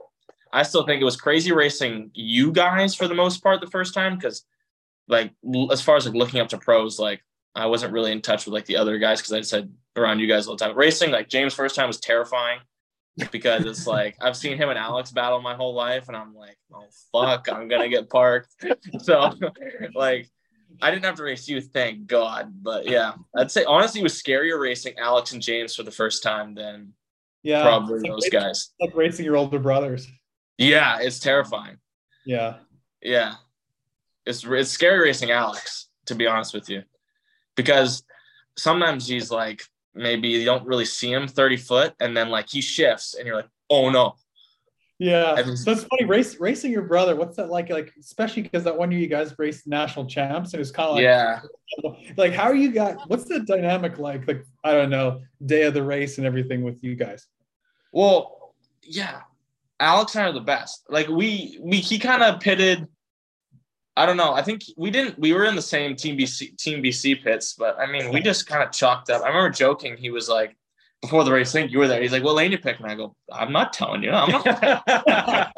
[0.53, 3.95] I still think it was crazy racing you guys for the most part the first
[3.95, 4.45] time because
[5.09, 5.33] like
[5.71, 7.23] as far as like looking up to pros, like
[7.55, 10.19] I wasn't really in touch with like the other guys because I just had around
[10.19, 10.77] you guys all the time.
[10.77, 12.59] Racing, like James' first time was terrifying
[13.31, 16.59] because it's like I've seen him and Alex battle my whole life, and I'm like,
[16.73, 18.49] oh fuck, I'm gonna get parked.
[19.01, 19.33] So
[19.95, 20.29] like
[20.83, 22.53] I didn't have to race you, thank God.
[22.63, 26.23] But yeah, I'd say honestly it was scarier racing Alex and James for the first
[26.25, 26.93] time than
[27.45, 27.63] Yeah.
[27.63, 28.71] probably like those racing- guys.
[28.81, 30.09] Like racing your older brothers.
[30.59, 31.77] Yeah, it's terrifying.
[32.27, 32.57] Yeah.
[33.01, 33.35] Yeah.
[34.27, 36.83] It's it's scary racing Alex, to be honest with you.
[37.57, 38.03] Because
[38.57, 39.63] sometimes he's like
[39.95, 43.37] maybe you don't really see him 30 foot and then like he shifts and you're
[43.37, 44.15] like, oh no.
[44.99, 45.37] Yeah.
[45.37, 47.17] And- So it's funny, race, racing your brother.
[47.17, 47.69] What's that like?
[47.71, 50.95] Like, especially because that one year you guys raced national champs and it's kind of
[50.97, 51.41] like, yeah.
[52.17, 52.97] like, how are you guys?
[53.07, 54.27] What's the dynamic like?
[54.27, 57.27] Like, I don't know, day of the race and everything with you guys.
[57.93, 59.23] Well, yeah.
[59.81, 60.85] Alex and I are the best.
[60.89, 62.87] Like we we he kind of pitted.
[63.97, 64.33] I don't know.
[64.33, 65.19] I think we didn't.
[65.19, 68.47] We were in the same team BC team BC pits, but I mean, we just
[68.47, 69.23] kind of chalked up.
[69.23, 69.97] I remember joking.
[69.97, 70.57] He was like,
[71.05, 72.01] before the race, I think you were there.
[72.01, 74.47] He's like, "What lane you pick?" And I go, "I'm not telling you." I'm not.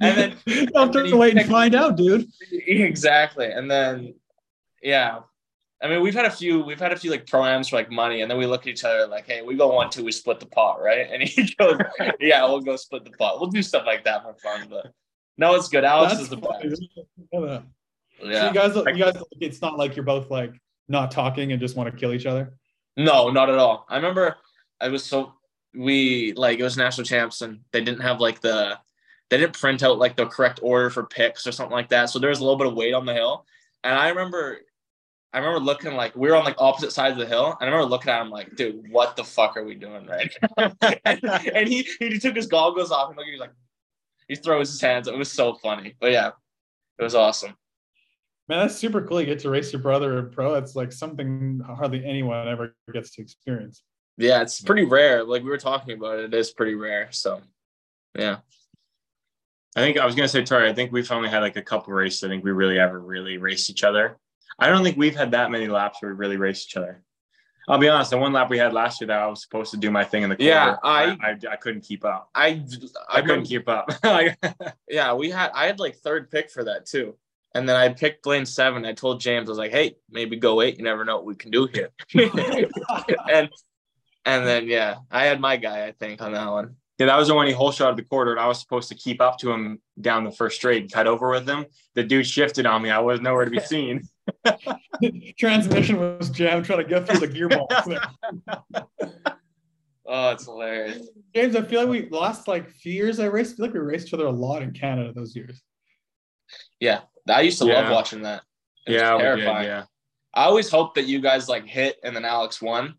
[0.00, 2.26] and then Don't have to and find out, dude.
[2.50, 3.50] exactly.
[3.50, 4.14] And then,
[4.82, 5.20] yeah.
[5.80, 6.64] I mean, we've had a few.
[6.64, 8.82] We've had a few like proams for like money, and then we look at each
[8.82, 11.78] other like, "Hey, we go one, two, we split the pot, right?" And he goes,
[12.18, 13.40] "Yeah, we'll go split the pot.
[13.40, 14.92] We'll do stuff like that for fun." But
[15.36, 15.84] no, it's good.
[15.84, 16.70] Alex That's is the funny.
[16.70, 17.62] best.
[18.22, 18.40] Yeah.
[18.40, 20.52] So you guys, you guys, it's not like you're both like
[20.88, 22.54] not talking and just want to kill each other.
[22.96, 23.86] No, not at all.
[23.88, 24.36] I remember
[24.80, 25.34] I was so
[25.74, 28.78] we like it was national champs and they didn't have like the
[29.30, 32.06] they didn't print out like the correct order for picks or something like that.
[32.06, 33.44] So there was a little bit of weight on the hill.
[33.84, 34.58] And I remember
[35.32, 37.56] I remember looking like we were on like opposite sides of the hill.
[37.60, 40.34] And I remember looking at him like, dude, what the fuck are we doing right
[41.04, 43.52] and, and he he took his goggles off and he was like
[44.26, 45.08] he throws his hands.
[45.08, 45.94] It was so funny.
[46.00, 46.30] But yeah,
[46.98, 47.54] it was awesome.
[48.48, 49.20] Man, that's super cool.
[49.20, 50.54] You get to race your brother in pro.
[50.54, 53.82] It's like something hardly anyone ever gets to experience.
[54.16, 55.22] Yeah, it's pretty rare.
[55.22, 57.08] Like we were talking about it, it is pretty rare.
[57.12, 57.40] So
[58.16, 58.38] yeah.
[59.76, 60.68] I think I was gonna say, Tory.
[60.68, 62.24] I think we've only had like a couple races.
[62.24, 64.18] I think we really ever really raced each other.
[64.58, 67.02] I don't think we've had that many laps where we really raced each other.
[67.68, 68.10] I'll be honest.
[68.10, 70.22] The one lap we had last year that I was supposed to do my thing
[70.22, 72.30] in the quarter, Yeah, I- I, I couldn't keep up.
[72.34, 73.90] I I, I couldn't couldn't keep up.
[74.88, 77.14] Yeah, we had I had like third pick for that too.
[77.54, 78.84] And then I picked lane seven.
[78.84, 80.78] I told James, I was like, hey, maybe go eight.
[80.78, 81.90] You never know what we can do here.
[82.90, 83.48] Oh and
[84.24, 86.76] and then yeah, I had my guy, I think, on that one.
[86.98, 88.90] yeah, that was the one he whole shot of the quarter, and I was supposed
[88.90, 91.64] to keep up to him down the first straight and cut over with him.
[91.94, 92.90] The dude shifted on me.
[92.90, 94.02] I was nowhere to be seen.
[95.38, 97.98] Transmission was jammed trying to get through the gearbox.
[100.10, 101.08] Oh, it's hilarious.
[101.34, 103.54] James, I feel like we last like few years I raced.
[103.54, 105.62] I feel like we raced each other a lot in Canada those years.
[106.80, 108.42] Yeah, I used to love watching that.
[108.86, 109.84] It was Yeah, we did, yeah.
[110.34, 112.94] I always hoped that you guys like hit and then Alex won.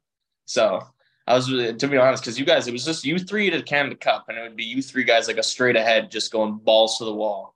[0.46, 0.82] So
[1.28, 3.96] I was to be honest, because you guys, it was just you three to Canada
[3.96, 6.98] Cup, and it would be you three guys like a straight ahead, just going balls
[6.98, 7.56] to the wall.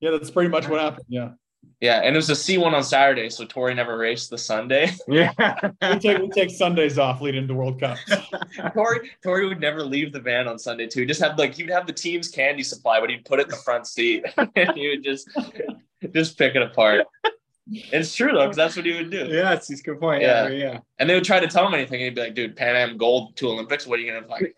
[0.00, 1.06] Yeah, that's pretty much what happened.
[1.08, 1.32] Yeah,
[1.80, 4.92] Yeah, and it was a C1 on Saturday, so Tory never raced the Sunday.
[5.08, 5.32] Yeah.
[5.82, 7.98] we take we take Sundays off leading into World Cup.
[8.74, 11.00] Tory Tory would never leave the van on Sunday too.
[11.00, 13.46] He Just have like he would have the team's candy supply, but he'd put it
[13.46, 14.24] in the front seat
[14.56, 15.28] and he would just
[16.12, 17.04] just pick it apart.
[17.66, 19.26] It's true though, because that's what he would do.
[19.28, 20.22] yeah, it's, it's a good point.
[20.22, 20.48] Yeah.
[20.48, 20.78] Yeah, yeah.
[20.98, 22.96] And they would try to tell him anything, and he'd be like, "Dude, Pan Am
[22.96, 23.86] gold, two Olympics.
[23.86, 24.54] What are you gonna like?"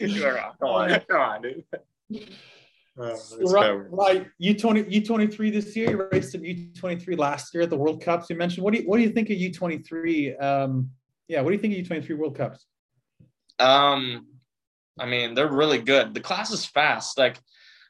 [0.00, 0.52] You're wrong.
[0.60, 1.64] Come on, come on, dude.
[3.00, 3.16] Oh,
[3.52, 4.26] right, right.
[4.38, 5.90] U twenty U twenty three this year.
[5.90, 8.28] You raced at U twenty three last year at the World Cups.
[8.28, 8.64] You mentioned.
[8.64, 10.36] What do you What do you think of U twenty three?
[10.36, 10.90] Um,
[11.28, 11.40] yeah.
[11.40, 12.66] What do you think of U twenty three World Cups?
[13.60, 14.26] Um,
[14.98, 16.14] I mean, they're really good.
[16.14, 17.18] The class is fast.
[17.18, 17.38] Like,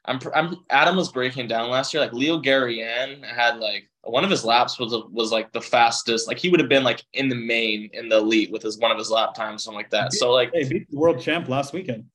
[0.05, 2.01] I'm, I'm Adam was breaking down last year.
[2.01, 6.27] Like Leo Garoyan had like one of his laps was was like the fastest.
[6.27, 8.91] Like he would have been like in the main in the elite with his one
[8.91, 10.13] of his lap times, something like that.
[10.13, 12.05] So like, Hey, beat the world champ last weekend.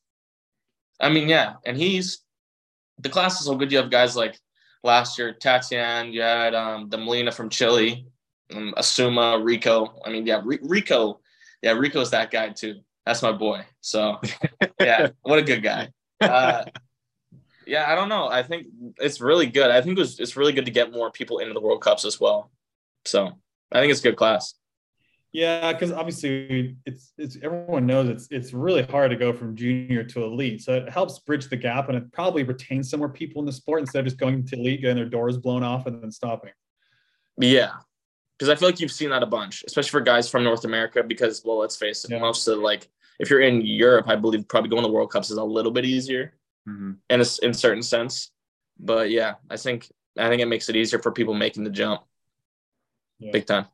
[1.01, 2.24] I mean, yeah, and he's
[2.99, 3.73] the class is so good.
[3.73, 4.39] You have guys like
[4.83, 6.13] last year, Tatian.
[6.13, 8.07] You had um, the Molina from Chile,
[8.55, 10.01] um, Asuma, Rico.
[10.05, 11.21] I mean, yeah, R- Rico.
[11.63, 12.81] Yeah, Rico's that guy too.
[13.07, 13.65] That's my boy.
[13.81, 14.21] So,
[14.81, 15.91] yeah, what a good guy.
[16.21, 16.65] Uh,
[17.67, 18.29] yeah, I don't know.
[18.29, 18.67] I think
[18.99, 19.71] it's really good.
[19.71, 22.05] I think it was, it's really good to get more people into the World Cups
[22.05, 22.51] as well.
[23.05, 23.33] So,
[23.73, 24.55] I think it's a good class.
[25.35, 30.05] Yeah, because obviously it's it's everyone knows it's it's really hard to go from junior
[30.05, 30.63] to elite.
[30.63, 33.53] So it helps bridge the gap and it probably retains some more people in the
[33.53, 36.53] sport instead of just going to elite, getting their doors blown off and then stopping.
[37.37, 37.73] Yeah.
[38.39, 41.03] Because I feel like you've seen that a bunch, especially for guys from North America.
[41.03, 42.21] Because, well, let's face it, Yeah.
[42.21, 45.33] most of like, if you're in Europe, I believe probably going to the World Cups
[45.33, 46.35] is a little bit easier
[46.69, 46.99] Mhm.
[47.11, 48.31] in a in certain sense.
[48.79, 52.03] But yeah, I think I think it makes it easier for people making the jump.
[53.19, 53.33] Yeah.
[53.33, 53.67] Big time,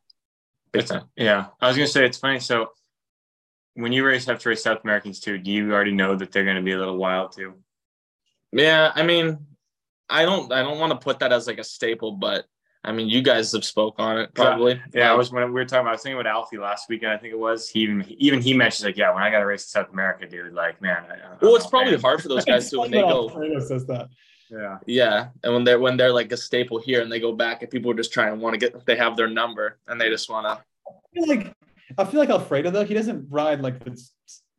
[0.72, 1.04] big time.
[1.16, 2.40] Yeah, I was gonna say it's funny.
[2.40, 2.70] So
[3.74, 6.44] when you race have to race South Americans too, do you already know that they're
[6.44, 7.54] gonna be a little wild too?
[8.52, 9.38] Yeah, I mean,
[10.08, 12.46] I don't I don't want to put that as like a staple, but
[12.82, 14.80] I mean, you guys have spoke on it probably.
[14.94, 15.80] Yeah, I Like, was when we were talking.
[15.80, 17.12] About, I was thinking about Alfie last weekend.
[17.12, 17.68] I think it was.
[17.68, 20.26] He even even he mentioned like, yeah, when I got to race in South America,
[20.26, 21.04] dude, like, man.
[21.08, 22.00] I, I Well, it's know, probably man.
[22.00, 23.28] hard for those guys too when they go.
[23.28, 24.08] Alfredo says that.
[24.51, 27.62] Yeah, Yeah, and when they're when they're like a staple here, and they go back,
[27.62, 30.09] and people are just trying to want to get they have their number, and they
[30.09, 30.62] just want to.
[30.88, 31.55] I feel like
[31.98, 34.01] I feel like Alfredo though he doesn't ride like the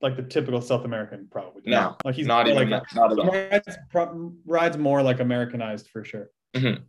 [0.02, 1.64] like the typical South American probably.
[1.66, 3.32] No, like he's not more even like not at all.
[3.32, 6.30] rides, pro- rides more like Americanized for sure.
[6.54, 6.84] Mm-hmm.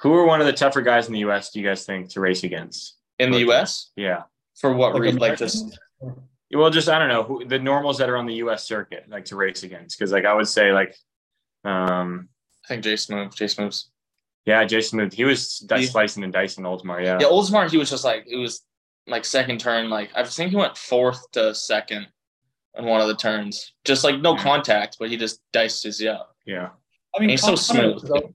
[0.00, 1.50] who are one of the tougher guys in the U.S.
[1.50, 2.96] Do you guys think to race against?
[3.18, 3.90] In the U.S.
[3.96, 4.22] Yeah.
[4.60, 5.18] for what Like reason?
[5.18, 5.62] Like Americans?
[5.62, 5.78] just
[6.52, 8.64] Well, just I don't know who the normals that are on the U.S.
[8.64, 10.94] circuit, like to race against, because like I would say like,
[11.66, 12.28] um,
[12.64, 13.36] I think Jason moves.
[13.36, 13.90] Jason moves.
[14.44, 15.12] yeah, Jason moved.
[15.14, 17.02] He was di- He- slicing and dicing Oldsmar.
[17.04, 17.18] Yeah.
[17.20, 18.62] Yeah, Oldsmar, he was just like it was
[19.06, 19.88] like second turn.
[19.90, 22.06] Like I think he went fourth to second
[22.76, 23.72] on one of the turns.
[23.84, 24.42] Just like no Yeah.
[24.42, 26.18] contact, but he just diced his yeah.
[26.46, 26.70] yeah.
[27.14, 28.02] I mean, He's so Connor smooth.
[28.02, 28.34] was al-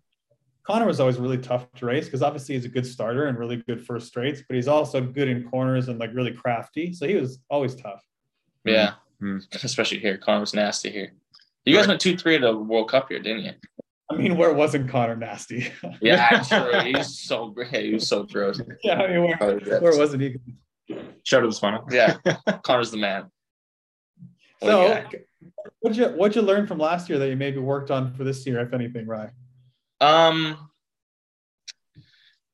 [0.64, 3.58] Connor was always really tough to race because obviously he's a good starter and really
[3.58, 6.94] good first straights, but he's also good in corners and like really crafty.
[6.94, 8.04] So he was always tough.
[8.64, 9.42] Yeah, Mhm.
[9.64, 10.18] especially here.
[10.18, 11.14] Connor was nasty here.
[11.66, 13.51] You guys went two three at the World Cup here, didn't you?
[14.09, 15.72] I mean, where wasn't Connor nasty?
[16.01, 16.80] Yeah, true.
[16.82, 17.86] He's so great.
[17.86, 18.59] He was so gross.
[18.84, 20.36] yeah, I mean, where, where wasn't he?
[21.24, 21.88] Shout out to the funnel.
[21.91, 22.18] Yeah,
[22.64, 23.28] Connor's the man.
[24.59, 25.03] What So,
[25.80, 28.45] what'd you what'd you learn from last year that you maybe worked on for this
[28.45, 29.30] year, if anything, Rye?
[30.01, 30.70] Um,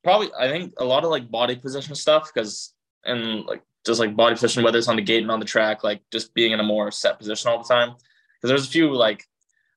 [0.04, 2.74] probably I think a lot of like body position stuff because
[3.06, 5.84] and like just like body position, whether it's on the gate and on the track,
[5.84, 7.96] like just being in a more set position all the time.
[8.38, 9.26] Because there's a few like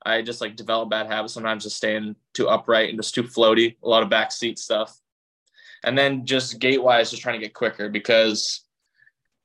[0.05, 3.77] I just like develop bad habits sometimes, just staying too upright and just too floaty.
[3.83, 4.99] A lot of back seat stuff,
[5.85, 8.65] and then just gate wise, just trying to get quicker because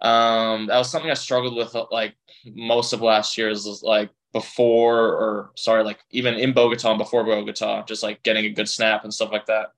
[0.01, 4.99] um that was something I struggled with like most of last year is like before
[4.99, 9.05] or sorry like even in Bogota and before Bogota just like getting a good snap
[9.05, 9.71] and stuff like that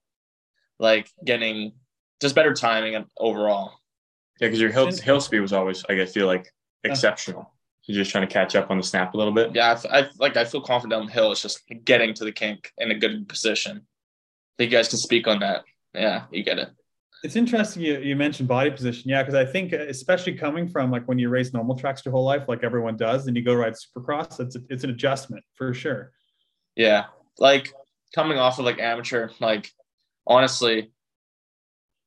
[0.80, 1.72] like getting
[2.20, 3.80] just better timing and overall
[4.40, 6.52] Yeah, because your hill, hill speed was always, I guess, feel like,
[6.84, 7.52] exceptional.
[7.88, 9.54] You're just trying to catch up on the snap a little bit.
[9.54, 12.24] yeah I f- I, like I feel confident down the hill it's just getting to
[12.24, 15.64] the kink in a good position I think you guys can speak on that
[15.94, 16.68] yeah you get it
[17.24, 19.10] It's interesting you, you mentioned body position.
[19.10, 22.12] Yeah, because I think uh, especially coming from like when you race normal tracks your
[22.12, 25.74] whole life, like everyone does, and you go ride supercross, it's it's an adjustment for
[25.74, 26.12] sure.
[26.76, 27.06] yeah
[27.40, 27.72] like
[28.14, 29.64] coming off of like amateur like
[30.26, 30.92] honestly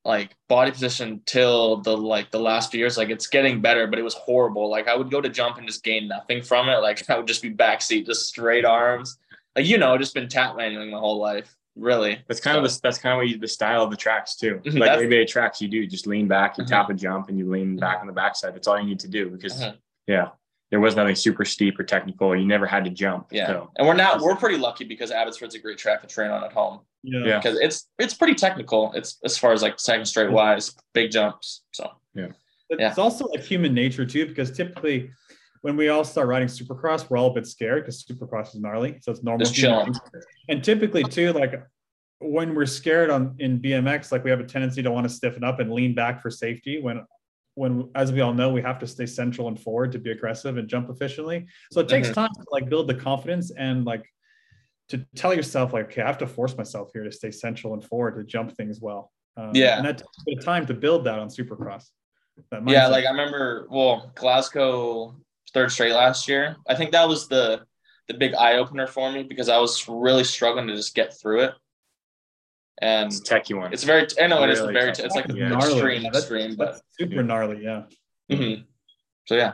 [0.04, 2.98] like body position till the like the last few years.
[2.98, 4.70] Like it's getting better, but it was horrible.
[4.70, 6.78] Like I would go to jump and just gain nothing from it.
[6.78, 9.18] Like I would just be backseat, just straight arms.
[9.56, 11.56] Like you know, just been tap manualing my whole life.
[11.78, 12.20] Really.
[12.28, 14.60] That's kind of the, that's kind of what you, the style of the tracks too.
[14.66, 16.68] Mhm, Like ABA tracks, you do just lean back, you Mhm.
[16.68, 18.54] tap a jump, and you lean back on the backside.
[18.54, 19.78] That's all you need to do because Mhm.
[20.08, 20.30] yeah,
[20.72, 22.36] there was nothing super steep or technical.
[22.36, 23.28] You never had to jump.
[23.30, 23.48] Yeah.
[23.48, 26.44] So, And we're not we're pretty lucky because Abbotsford's a great track to train on
[26.44, 26.80] at home.
[27.04, 27.26] Yeah.
[27.26, 27.38] Yeah.
[27.40, 28.94] Because it's it's pretty technical.
[28.94, 31.64] It's as far as like second straight wise, big jumps.
[31.72, 32.34] So It's
[32.80, 32.90] Yeah.
[32.90, 35.12] It's also like human nature too, because typically
[35.62, 38.98] when we all start riding supercross, we're all a bit scared because supercross is gnarly.
[39.02, 39.46] So it's normal.
[39.46, 40.00] Just human chilling.
[40.48, 41.62] And typically too, like
[42.20, 45.44] when we're scared on in BMX, like we have a tendency to want to stiffen
[45.44, 47.06] up and lean back for safety when
[47.62, 50.58] when as we all know, we have to stay central and forward to be aggressive
[50.58, 51.46] and jump efficiently.
[51.72, 52.16] So it takes Mhm.
[52.16, 54.04] time to like build the confidence and like
[54.90, 57.84] to tell yourself like, okay, I have to force myself here to stay central and
[57.86, 59.12] forward to jump things well.
[59.38, 59.78] Um, Yeah.
[59.78, 61.86] and that takes a bit of time to build that on Supercross.
[62.50, 65.16] That yeah, like I remember well, Glasgow
[65.54, 66.56] third straight last year.
[66.68, 67.64] I think that was the
[68.08, 71.42] the big eye opener for me because I was really struggling to just get through
[71.42, 71.54] it.
[72.82, 73.72] And it's a techie one.
[73.74, 75.06] it's very I know it is Really very tough.
[75.06, 75.50] it's like Yeah.
[75.50, 75.72] Gnarly.
[75.74, 77.84] extreme, That's- extreme, but super gnarly, yeah.
[78.32, 78.66] mhm.
[79.26, 79.54] so yeah.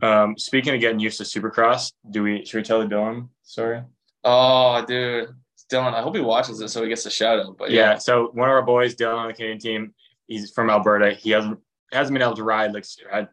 [0.00, 3.82] Um, speaking of getting used to Supercross, do we should we tell the Dylan story?
[4.24, 5.28] Oh, dude,
[5.72, 5.92] Dylan.
[5.94, 7.56] I hope he watches it so he gets a shout out.
[7.58, 7.92] But yeah.
[7.92, 9.94] yeah, So one of our boys, Dylan on the Canadian team,
[10.26, 11.12] he's from Alberta.
[11.12, 11.58] He hasn't
[11.92, 12.84] hasn't been able to ride like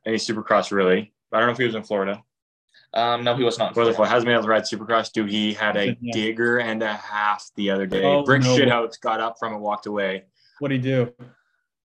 [0.06, 1.14] any Supercross really.
[1.32, 2.22] I don't know if he was in Florida.
[2.96, 3.76] Um, no, he was not.
[3.76, 6.14] Well, if he hasn't been able ride Supercross, dude, he had a Yeah.
[6.14, 8.04] digger and a half the other day.
[8.04, 8.56] Oh, Brick no.
[8.58, 10.24] shithouse got up from it, walked away.
[10.60, 11.14] What do he do?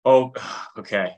[0.05, 0.33] Oh,
[0.77, 1.15] okay.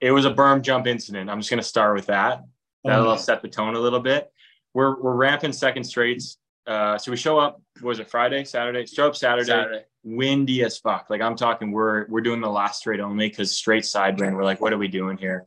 [0.00, 1.28] It was a berm jump incident.
[1.28, 2.42] I'm just gonna start with that.
[2.84, 4.30] That'll Oh, set the tone a little bit.
[4.74, 6.38] We're we're ramping second straights.
[6.66, 7.60] Uh, so we show up.
[7.80, 8.86] what Was it Friday, Saturday?
[8.86, 9.46] Show up Saturday.
[9.46, 9.82] Saturday.
[10.02, 11.06] Windy as fuck.
[11.10, 14.34] Like I'm talking, we're we're doing the last straight only because straight side wind.
[14.36, 15.46] We're like, what are we doing here?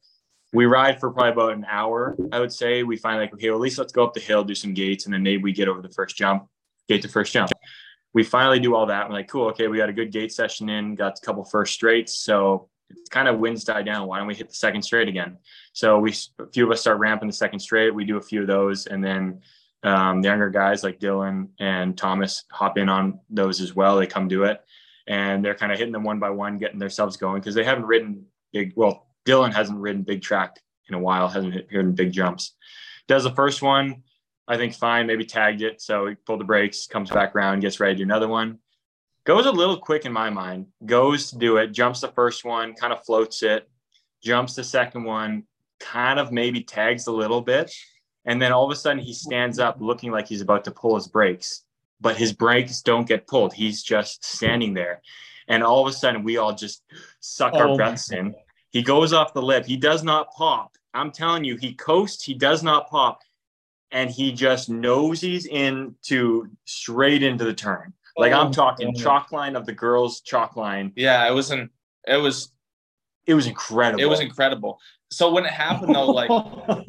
[0.51, 2.15] We ride for probably about an hour.
[2.31, 4.43] I would say we find like, okay, well, at least let's go up the hill,
[4.43, 6.47] do some gates, and then maybe we get over the first jump,
[6.87, 7.51] gate to first jump.
[8.13, 9.07] We finally do all that.
[9.07, 11.73] We're like, cool, okay, we got a good gate session in, got a couple first
[11.73, 12.19] straights.
[12.19, 14.07] So it's kind of winds die down.
[14.07, 15.37] Why don't we hit the second straight again?
[15.73, 17.93] So we a few of us start ramping the second straight.
[17.93, 19.41] We do a few of those, and then
[19.83, 23.97] um, the younger guys like Dylan and Thomas hop in on those as well.
[23.97, 24.61] They come do it,
[25.07, 27.85] and they're kind of hitting them one by one, getting themselves going because they haven't
[27.85, 28.73] ridden big.
[28.75, 32.55] Well, Dylan hasn't ridden big track in a while, hasn't hit, ridden big jumps.
[33.07, 34.03] Does the first one,
[34.47, 35.81] I think fine, maybe tagged it.
[35.81, 38.57] So he pulled the brakes, comes back around, gets ready to do another one.
[39.25, 40.67] Goes a little quick in my mind.
[40.85, 43.69] Goes to do it, jumps the first one, kind of floats it,
[44.23, 45.43] jumps the second one,
[45.79, 47.71] kind of maybe tags a little bit.
[48.25, 50.95] And then all of a sudden he stands up looking like he's about to pull
[50.95, 51.63] his brakes,
[52.01, 53.53] but his brakes don't get pulled.
[53.53, 55.01] He's just standing there.
[55.47, 56.83] And all of a sudden we all just
[57.19, 58.33] suck Oh our breaths in.
[58.71, 59.65] He goes off the lip.
[59.65, 60.75] He does not pop.
[60.93, 63.21] I'm telling you, he coasts, he does not pop.
[63.91, 67.93] And he just noses into straight into the turn.
[68.15, 70.91] Like Oh I'm talking my chalk line of the girls' chalk line.
[70.95, 71.71] Yeah, it wasn't.
[72.07, 72.51] It was.
[73.25, 74.01] It was incredible.
[74.01, 74.79] It was incredible.
[75.11, 76.29] So when it happened though, like,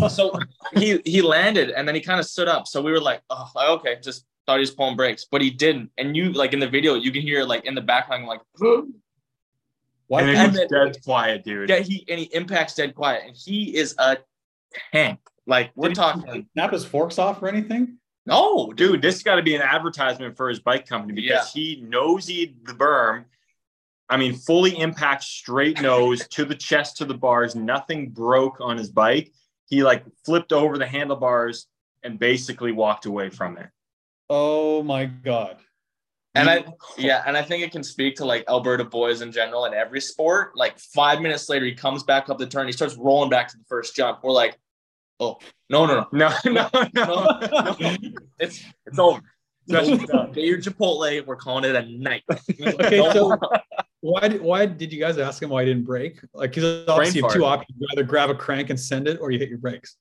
[0.11, 0.39] so
[0.75, 2.67] he he landed and then he kind of stood up.
[2.67, 5.91] So we were like, oh, okay, just thought he was pulling brakes, but he didn't.
[5.97, 8.41] And you like in the video, you can hear like in the background like,
[10.11, 11.69] Why and and then then- dead quiet, dude.
[11.69, 14.19] yeah, he and he impacts dead quiet, and he is a
[14.93, 15.21] tank.
[15.47, 16.49] Like we're Did he talking.
[16.53, 17.99] snap his forks off or anything?
[18.27, 18.77] No, dude.
[18.93, 22.57] dude, this has got to be an advertisement for his bike company because he noseyed
[22.67, 23.25] the berm.
[24.09, 27.55] I mean, fully impact straight nose to the chest to the bars.
[27.55, 29.33] Nothing broke on his bike.
[29.67, 31.67] He like flipped over the handlebars
[32.03, 33.69] and basically walked away from it.
[34.29, 35.59] Oh my god.
[36.37, 36.65] And I,
[36.97, 40.01] yeah, and I think it can speak to like Alberta boys in general in every
[40.01, 40.57] sport.
[40.57, 43.57] Like five minutes later, he comes back up the turn, he starts rolling back to
[43.57, 44.21] the first jump.
[44.23, 44.57] We're like,
[45.19, 47.37] oh no, no, no, No, no, no.
[47.45, 47.97] no, no.
[48.39, 49.21] it's it's over.
[49.69, 51.25] Get your Chipotle.
[51.27, 52.23] We're calling it a night.
[52.31, 53.37] Okay, so
[54.01, 56.21] why did why did you guys ask him why he didn't break?
[56.33, 59.21] Like, because obviously you have two options: you either grab a crank and send it,
[59.21, 59.97] or you hit your brakes.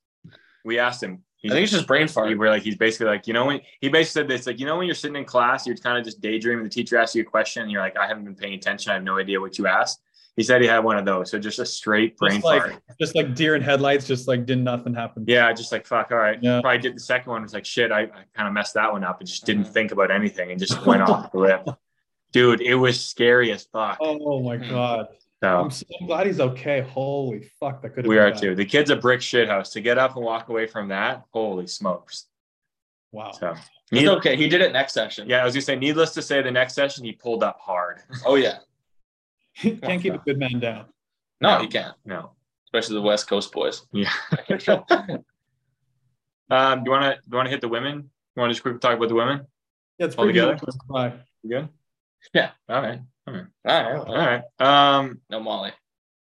[0.63, 1.23] We asked him.
[1.45, 2.27] I think it's just brain fart.
[2.27, 4.65] We were like, he's basically like, you know, when he basically said this, like, you
[4.65, 6.63] know, when you're sitting in class, you're kind of just daydreaming.
[6.65, 8.91] The teacher asks you a question, and you're like, I haven't been paying attention.
[8.91, 10.01] I have no idea what you asked.
[10.35, 11.31] He said he had one of those.
[11.31, 12.83] So just a straight brain Just like fart.
[12.99, 15.25] just like deer in headlights, just like did nothing happen.
[15.27, 16.11] Yeah, just like fuck.
[16.11, 16.37] All right.
[16.41, 16.61] Yeah.
[16.61, 17.41] Probably did the second one.
[17.41, 17.91] Was like shit.
[17.91, 19.73] I, I kind of messed that one up and just didn't Mhm.
[19.73, 21.67] think about anything and just went off the lip.
[22.31, 23.97] Dude, it was scary as fuck.
[23.99, 24.69] Oh my Hmm.
[24.69, 25.07] god.
[25.41, 26.81] So I'm so glad he's okay.
[26.81, 28.41] Holy fuck, that could have we been are bad.
[28.41, 28.55] too.
[28.55, 29.69] The kid's a brick shit house.
[29.71, 32.25] To get up and walk away from that, holy smokes.
[33.13, 33.31] Wow.
[33.31, 34.35] So It's need- okay.
[34.35, 35.29] He did it next session.
[35.29, 38.01] yeah, I was gonna say, needless to say, the next session he pulled up hard.
[38.25, 38.57] Oh yeah.
[39.55, 40.85] Can't keep a good man down.
[41.41, 41.95] No, you can't.
[42.05, 42.31] No.
[42.65, 43.83] Especially the West Coast boys.
[43.93, 44.11] Yeah.
[46.49, 48.09] um, do you want to do you want to hit the women?
[48.35, 49.45] You want to just quickly talk about the women?
[49.97, 50.59] Yeah, it's All pretty together?
[50.63, 50.75] good.
[50.89, 51.13] Bye.
[51.43, 51.69] You good?
[52.33, 52.51] Yeah.
[52.67, 52.99] All right.
[53.29, 53.45] All right.
[53.65, 54.07] All right.
[54.07, 54.97] All right.
[54.97, 55.71] Um, No Molly.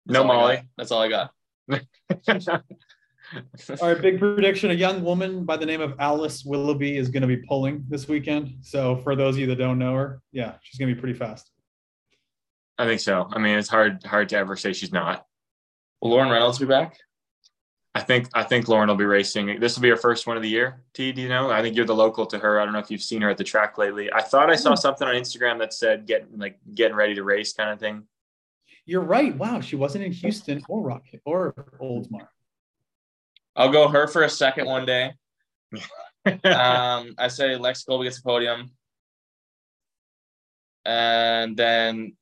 [0.06, 0.42] That's no all I got.
[0.42, 0.68] Molly.
[0.78, 1.32] That's all I got.
[3.82, 4.72] All right, big prediction.
[4.72, 8.08] A young woman by the name of Alise Willoughby is going to be pulling this
[8.08, 8.56] weekend.
[8.62, 11.18] So, for those of you that don't know her, yeah, she's going to be pretty
[11.18, 11.52] fast.
[12.78, 13.28] I think so.
[13.30, 15.26] I mean, it's hard hard to ever say she's not.
[16.02, 16.96] Will Lauren Reynolds be back?
[17.98, 19.60] I think I think Lauren will be racing.
[19.60, 20.84] This will be her first one of the year.
[20.94, 21.50] T, do you know?
[21.50, 22.60] I think you're the local to her.
[22.60, 24.14] I don't know if you've seen her at the track lately.
[24.14, 27.54] I thought I saw something on Instagram that said getting like getting ready to race
[27.54, 28.04] kind of thing.
[28.86, 29.36] You're right.
[29.36, 32.28] Wow, she wasn't in Houston or Rock or Oldsmar.
[33.56, 35.14] I'll go her for a second one day.
[36.44, 38.70] um, I say Lex Colby gets a podium.
[40.86, 42.16] And then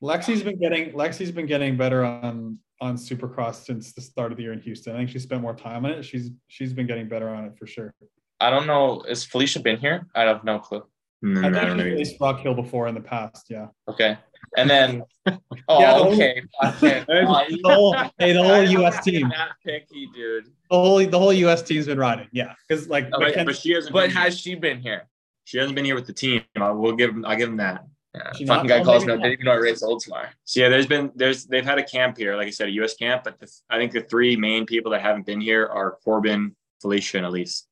[0.00, 4.42] Lexi's been getting Lexi's been getting better on on Supercross since the start of the
[4.42, 4.94] year in Houston.
[4.94, 6.02] I think she spent more time on it.
[6.04, 7.94] She's she's been getting better on it for sure.
[8.40, 9.02] I don't know.
[9.02, 10.06] Is Felicia been here?
[10.16, 10.84] I have no clue.
[11.24, 11.84] Mm, I I think don't know.
[11.84, 13.46] she's raced Rock Hill before in the past.
[13.48, 13.68] Yeah.
[13.88, 14.18] Okay.
[14.56, 15.04] And then
[15.68, 16.42] oh Yeah, the whole- okay.
[16.64, 17.04] Okay.
[17.08, 19.04] Oh, The whole, hey, the whole U.S.
[19.04, 20.46] team, That picky, dude.
[20.68, 21.62] the whole the whole U.S.
[21.62, 22.26] team's been riding.
[22.32, 23.92] Yeah, because like But, but she hasn't.
[23.94, 25.08] But been, has she been here?
[25.44, 26.42] she hasn't been here with the team.
[26.56, 27.14] I will give.
[27.24, 27.84] I'll give them that.
[28.14, 28.32] Yeah.
[28.34, 28.78] She Fucking not?
[28.78, 29.14] guy calls me.
[29.14, 30.28] maybe I didn't even know I raced Oldsmar.
[30.44, 32.94] So yeah, there's been there's they've had a camp here, like I said, a U.S.
[32.94, 33.24] camp.
[33.24, 37.16] But the, I think the three main people that haven't been here are Corbin, Felicia,
[37.16, 37.66] and Elise.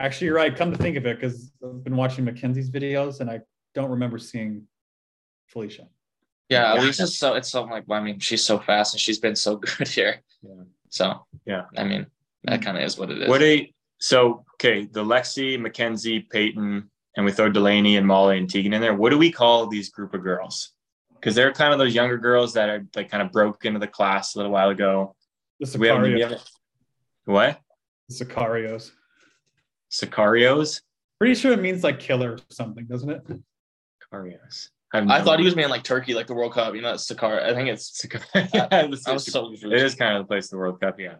[0.00, 0.54] actually you're right.
[0.54, 3.42] Come to think of it, because I've been watching Mackenzie's videos and I
[3.74, 4.66] don't remember seeing
[5.46, 5.86] Felicia.
[6.48, 6.80] Yeah, Yeah.
[6.82, 9.86] Alicia's so it's so like I mean she's so fast and she's been so good
[9.86, 10.22] here.
[10.42, 10.64] Yeah.
[10.88, 11.64] So Yeah.
[11.76, 12.06] I mean
[12.44, 12.64] that mm.
[12.64, 13.28] kind of is what it is.
[13.28, 13.66] What do you,
[13.98, 18.80] so okay, the Lexi, Mackenzie, Peyton, and we throw Delaney and Molly and Tegan in
[18.80, 18.94] there.
[18.94, 20.72] What do we call these group of girls?
[21.14, 23.86] Because they're kind of those younger girls that are like kind of broke into the
[23.86, 25.14] class a little while ago.
[25.60, 26.22] The We haven't, we Sicarios.
[26.22, 26.50] haven't-
[27.26, 27.60] what?
[28.08, 28.90] The Sicarios.
[29.90, 30.82] Sicarios?
[31.18, 33.22] Pretty sure it means like killer or something, doesn't it?
[34.12, 34.68] Sicarios.
[34.92, 36.74] I thought he was meaning like Turkey, like the World Cup.
[36.76, 37.42] You know, it's Sakarya.
[37.42, 38.06] I think it's.
[38.54, 39.14] yeah, I was so
[39.46, 39.72] it confused.
[39.72, 41.14] is kind of the place of the World Cup, yeah.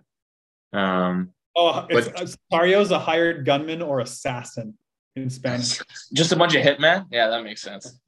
[0.72, 4.76] Um, Oh, it's, But- uh, Sicario's a hired gunman or assassin
[5.16, 5.80] in Spanish.
[6.12, 7.06] Just a bunch of hitmen.
[7.10, 7.98] Yeah, that makes sense.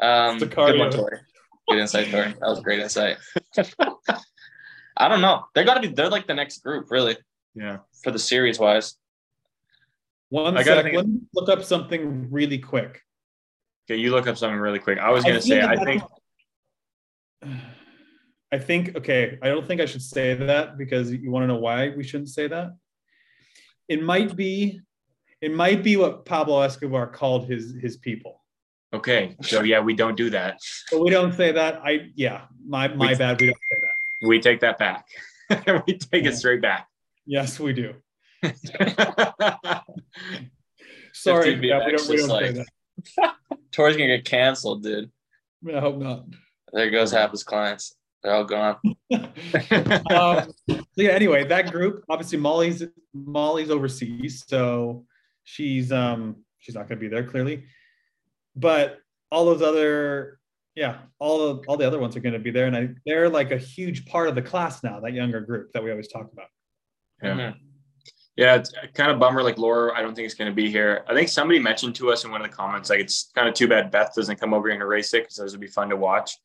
[0.00, 1.18] Um, good one, Tory.
[1.68, 2.34] Good insight, Tory.
[2.40, 3.18] That was great insight.
[4.96, 5.44] I don't know.
[5.54, 5.88] They're got to be.
[5.88, 7.16] They're like the next group, really,
[7.54, 7.78] yeah.
[8.02, 8.94] for the series wise.
[10.28, 10.84] One I gotta sec.
[10.84, 13.02] think- Let me look up something really quick.
[13.84, 14.98] Okay, you look up something really quick.
[14.98, 16.02] I was gonna feel say, I think
[18.52, 19.38] I think okay.
[19.42, 22.30] I don't think I should say that because you want to know why we shouldn't
[22.30, 22.72] say that.
[23.88, 24.80] It might be,
[25.42, 28.40] it might be what Pablo Escobar called his his people.
[28.94, 29.36] okay.
[29.42, 30.58] So yeah, we don't do that.
[30.90, 31.80] But we don't say that.
[31.84, 33.40] I yeah, my my We- bad.
[33.40, 34.28] We don't say that.
[34.28, 35.06] We take that back.
[35.86, 36.86] we take it straight back.
[37.26, 37.94] Yes, we do.
[41.14, 43.34] Sorry, yeah, we don't, we don't say that.
[43.72, 45.10] Tory's gonna get canceled, dude.
[45.74, 46.24] I hope not.
[46.72, 47.94] There goes half his clients.
[48.22, 48.76] They're all gone.
[49.12, 51.10] um, so yeah.
[51.10, 55.04] Anyway, that group obviously Molly's Molly's overseas, so
[55.44, 57.64] she's um she's not going to be there clearly.
[58.56, 58.98] But
[59.30, 60.38] all those other
[60.74, 63.28] yeah, all the all the other ones are going to be there, and I, they're
[63.28, 65.00] like a huge part of the class now.
[65.00, 66.46] That younger group that we always talk about.
[67.22, 67.34] Yeah.
[67.34, 67.54] Mhm.
[68.36, 69.42] Yeah, it's kind of bummer.
[69.42, 71.04] Like Laura, I don't think it's going to be here.
[71.06, 73.54] I think somebody mentioned to us in one of the comments, like it's kind of
[73.54, 75.90] too bad Beth doesn't come over here and race it because those would be fun
[75.90, 76.38] to watch.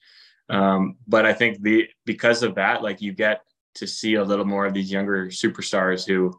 [0.49, 3.41] Um, but I think the because of that, like you get
[3.75, 6.37] to see a little more of these younger superstars who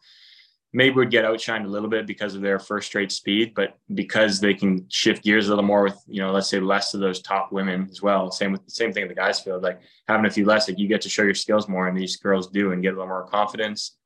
[0.73, 4.39] maybe would get outshined a little bit because of their first straight speed, but because
[4.39, 7.23] they can shift gears a little more with, you know, let's say less of those
[7.23, 8.31] top women as well.
[8.31, 10.79] Same with the same thing in the guys field, like having a few less, like
[10.79, 13.07] you get to show your skills more and these girls do and get a little
[13.07, 13.97] more confidence,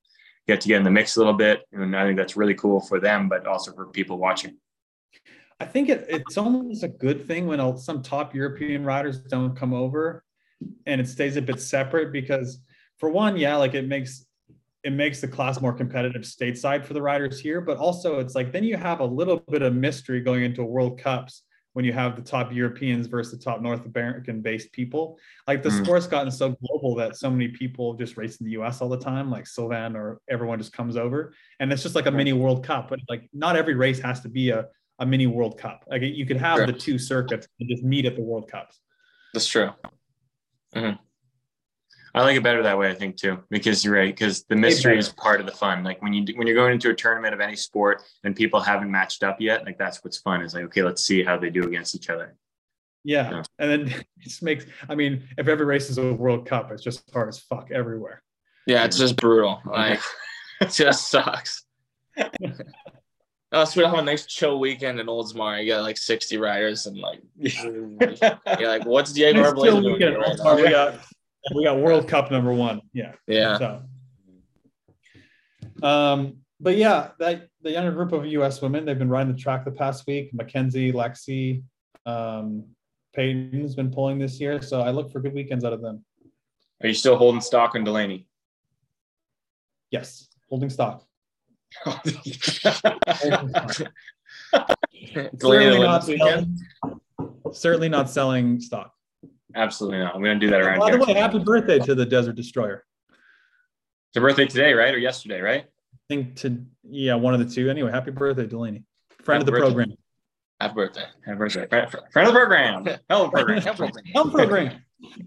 [0.47, 1.63] get to get in the mix a little bit.
[1.73, 4.57] And I think that's really cool for them, but also for people watching.
[5.59, 9.75] I think it, it's almost a good thing when some top European riders don't come
[9.75, 10.25] over
[10.87, 12.61] and it stays a bit separate because
[12.99, 14.27] for one, yeah, like it makes
[14.85, 18.53] it makes the class more competitive stateside for the riders here, but also it's like
[18.53, 21.43] then you have a little bit of mystery going into World Cups
[21.74, 25.18] when you have the top Europeans versus the top North American based people.
[25.47, 25.85] Like the Mm.
[25.85, 28.99] sport's gotten so global that so many people just race in the US all the
[28.99, 31.33] time, like Sylvain or everyone just comes over.
[31.61, 34.28] And it's just like a mini World Cup, but like not every race has to
[34.28, 34.66] be a,
[34.99, 35.85] a mini World Cup.
[35.89, 36.66] Like you could have Sure.
[36.66, 38.78] the two circuits and just meet at the World Cups.
[39.33, 39.70] That's true.
[42.15, 44.15] I like it better that way, I think too, because you're right.
[44.15, 45.83] Because the mystery is part of the fun.
[45.83, 48.91] Like when you when you're going into a tournament of any sport and people haven't
[48.91, 50.43] matched up yet, like that's what's fun.
[50.43, 52.37] Is like okay, let's see how they do against each other.
[53.05, 53.31] Yeah.
[53.31, 53.43] Yeah.
[53.59, 56.83] And then it just makes, I mean, if every race is a World Cup, it's
[56.83, 58.23] just hard as fuck everywhere.
[58.67, 59.61] Yeah, it's just brutal.
[59.65, 60.01] Like,
[60.61, 61.65] it just sucks.
[63.55, 65.63] Oh, so we have a nice chill weekend in Oldsmar.
[65.63, 70.57] You got like 60 riders and like, you're like, what's Diego Next doing right now?
[70.57, 71.01] we got
[71.55, 72.80] we got World Cup number one.
[72.93, 73.12] Yeah.
[73.26, 73.59] Yeah.
[73.59, 73.82] So,
[75.82, 78.62] um, but yeah, that the younger group of U.S.
[78.62, 80.30] women, they've been riding the track the past week.
[80.32, 81.64] Mackenzie, Lexi,
[82.07, 82.64] um,
[83.14, 86.05] Peyton's been pulling this year, so I look for good weekends out of them.
[86.82, 88.26] Are you still holding stock on Delaney?
[89.90, 91.05] Yes, holding stock.
[91.84, 92.32] Delaney
[95.38, 96.59] certainly, not selling,
[97.53, 98.93] certainly not selling stock.
[99.55, 100.21] Absolutely not.
[100.21, 100.99] We don't do that around By here.
[100.99, 102.85] the way, happy birthday to the Desert Destroyer.
[103.11, 104.95] It's her birthday today, right?
[104.95, 105.65] Or yesterday, right?
[105.65, 107.71] I think to yeah, one of the two.
[107.71, 108.85] Anyway, happy birthday, Delaney,
[109.23, 109.67] friend Happy of the birthday.
[109.67, 109.97] program.
[110.61, 111.05] Happy birthday.
[111.25, 111.67] Happy birthday.
[111.67, 112.85] Friend, friend of the program.
[113.11, 113.63] Hell of a program.
[114.15, 114.85] Helm program.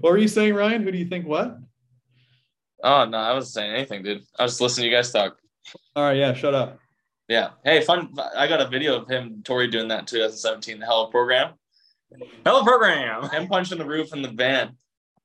[0.00, 0.82] what were you saying, Ryan?
[0.82, 1.58] Who do you think what?
[2.82, 4.22] Oh, no, I wasn't saying anything, dude.
[4.38, 5.36] I was just listening to you guys talk.
[5.94, 6.78] All right, yeah, shut up.
[7.28, 7.50] Yeah.
[7.64, 8.14] Hey, fun.
[8.36, 11.54] I got a video of him, Tory, doing that in 2017, the Hell of program.
[12.44, 13.28] Hell of a program.
[13.30, 14.76] Him punching the roof in the van.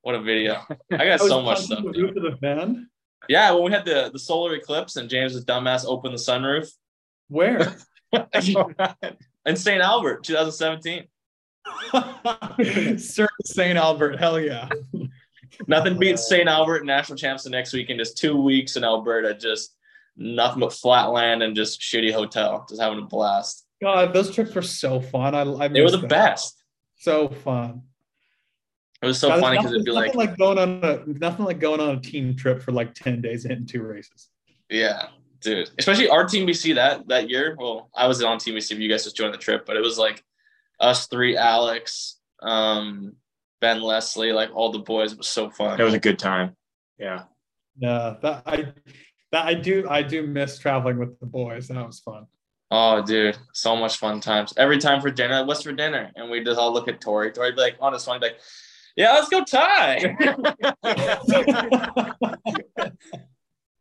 [0.02, 0.62] What a video.
[0.92, 1.84] I got so much stuff.
[1.84, 2.90] The roof of the van.
[3.30, 6.72] Yeah, when we had the, the solar eclipse and James's dumbass opened the sunroof
[7.28, 7.76] Where?
[9.46, 9.82] in St.
[9.82, 11.08] Albert, 2017.
[13.00, 13.78] Sir St.
[13.78, 14.20] Albert.
[14.20, 14.68] Hell yeah.
[15.68, 16.48] Nothing beats St.
[16.48, 18.00] Albert national champs the next weekend.
[18.00, 19.76] Just two weeks in Alberta, just
[20.18, 23.66] nothing but flat land and just shitty hotel, just having a blast.
[23.82, 25.36] God, those trips were so fun.
[25.36, 26.08] I, I They were the them.
[26.08, 26.61] best.
[27.02, 27.82] So fun.
[29.02, 31.46] It was so God, funny because it'd be like, nothing like going on a nothing
[31.46, 34.30] like going on a team trip for like 10 days and hitting two races.
[34.70, 35.08] yeah,
[35.42, 35.72] dude.
[35.80, 37.56] Especially our Team BC that that year.
[37.60, 39.66] Well, I was on Team BC, but you guys just joined the trip.
[39.66, 40.24] But it was like
[40.80, 43.16] us three, Alex, um,
[43.62, 45.14] Ben Leslie, like all the boys.
[45.14, 45.82] It was so fun.
[45.82, 46.56] It was a good time.
[47.00, 47.24] Yeah.
[47.80, 48.74] Yeah, that I
[49.32, 51.70] that I do I do miss traveling with the boys.
[51.70, 52.28] That was fun.
[52.74, 54.54] Oh, dude, so much fun times.
[54.56, 56.10] Every time for dinner, what's for dinner?
[56.16, 57.32] And we just all look at Tory.
[57.32, 58.40] Tory'd be like, on his phone, like,
[58.96, 60.00] yeah, let's go tie.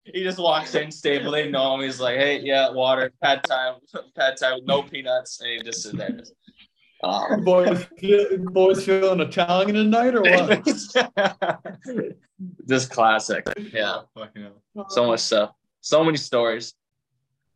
[0.04, 1.30] he just walks in stable.
[1.30, 1.82] They know him.
[1.82, 3.74] He's like, hey, yeah, water, pad time,
[4.16, 5.40] pad time no peanuts.
[5.40, 6.10] And he just sits there.
[6.18, 6.34] Just,
[7.02, 7.86] um, boys,
[8.52, 10.62] boys feeling Italian tonight or what?
[12.68, 13.46] just classic.
[13.72, 14.02] Yeah.
[14.90, 15.52] So much stuff.
[15.80, 16.74] So many stories.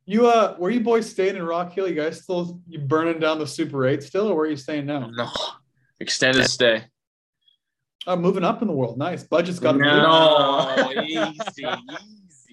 [0.07, 1.89] You uh, were you boys staying in Rock Hill?
[1.89, 4.87] You guys still you burning down the Super Eight still, or where are you staying
[4.87, 5.09] now?
[5.11, 5.31] No.
[6.01, 6.85] Extended stay.
[8.07, 8.99] Oh, moving up in the world.
[8.99, 9.25] Nice.
[9.25, 11.15] Budget's got to No, easy,
[11.59, 11.65] easy.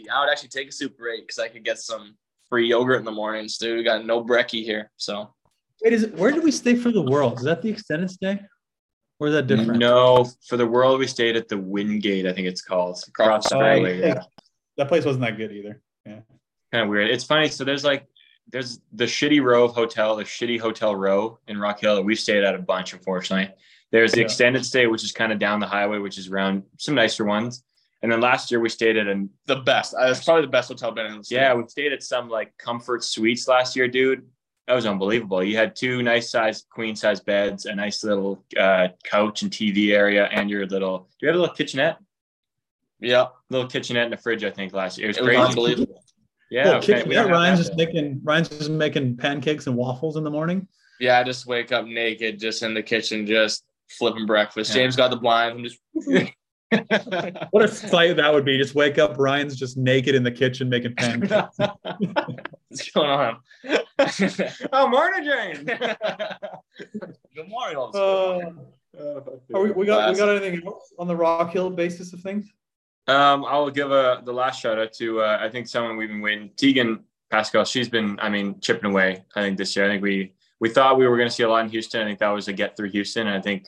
[0.10, 2.16] I would actually take a Super 8 because I could get some
[2.48, 3.78] free yogurt in the mornings, dude.
[3.78, 4.90] We got no brekkie here.
[4.96, 5.34] So
[5.84, 7.40] Wait, is it where did we stay for the World?
[7.40, 8.40] Is that the extended stay,
[9.20, 9.78] or is that different?
[9.80, 13.04] No, for the world we stayed at the Wingate, I think it's called.
[13.10, 14.06] Across the Oh, fairway, yeah.
[14.08, 14.22] yeah.
[14.78, 15.82] that place wasn't that good either.
[16.72, 17.10] Kind of weird.
[17.10, 17.48] It's funny.
[17.50, 18.06] So there's like
[18.50, 22.20] there's the shitty row of hotel, the shitty hotel row in Rock Hill that we've
[22.20, 23.54] stayed at a bunch, unfortunately.
[23.92, 24.26] There's the Yeah.
[24.26, 27.64] extended stay, which is kind of down the highway, which is around some nicer ones.
[28.02, 29.94] And then last year we stayed at an the best.
[29.94, 31.18] Uh, It's probably the best hotel been in.
[31.20, 31.36] the state.
[31.36, 34.26] yeah, we stayed at some like comfort suites last year, dude.
[34.68, 35.44] That was unbelievable.
[35.44, 39.92] You had two nice sized queen size beds, a nice little uh, couch and TV
[39.94, 41.00] area, and your little.
[41.00, 41.98] Do you have a little kitchenette?
[43.00, 43.28] Yeah.
[43.50, 45.08] Little kitchenette and a fridge, I think last year.
[45.08, 45.42] It was It was crazy.
[45.50, 46.04] unbelievable.
[46.52, 50.26] Yeah, Cool, okay, kitchen- yeah, Ryan's just making Ryan's just making pancakes and waffles in
[50.26, 50.68] the morning.
[51.00, 54.70] Yeah, I just wake up naked, just in the kitchen, just flipping breakfast.
[54.70, 54.82] Yeah.
[54.82, 55.58] James got the blinds.
[55.58, 56.34] I'm just
[57.52, 58.58] What a sight that would be!
[58.58, 61.58] Just wake up, Ryan's just naked in the kitchen making pancakes.
[61.58, 63.38] what's going on?
[64.74, 65.66] oh, morning, Jane.
[65.66, 69.22] Good morning, all Uh,
[69.54, 72.52] are we, we got we got anything else on the Rock Hill basis of things?
[73.08, 76.22] Um, I'll give a the last shout out to uh, I think someone we've been
[76.22, 77.66] waiting, Tegan Pascal.
[77.66, 79.24] She's been, I mean, chipping away.
[79.36, 79.86] I think this year.
[79.86, 82.02] I think we we thought we were going to see a lot in Houston.
[82.02, 83.28] I think that was a get through Houston.
[83.28, 83.68] And I think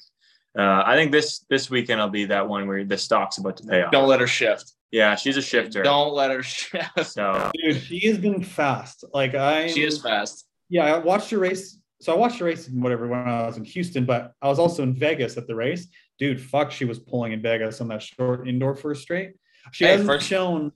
[0.58, 3.64] uh, I think this this weekend will be that one where the stock's about to
[3.64, 3.92] pay off.
[3.92, 4.74] Don't let her shift.
[4.92, 5.82] Yeah, she's a shifter.
[5.82, 7.06] Don't let her shift.
[7.06, 9.04] So Dude, she has been fast.
[9.14, 10.46] Like I, She is fast.
[10.70, 11.80] Yeah, I watched the race.
[12.00, 14.60] So I watched the race in whatever when I was in Houston, but I was
[14.60, 15.88] also in Vegas at the race.
[16.24, 19.34] Dude, fuck, she was pulling in Vegas on that short indoor first straight.
[19.74, 20.72] She Hey, hasn't first- shown.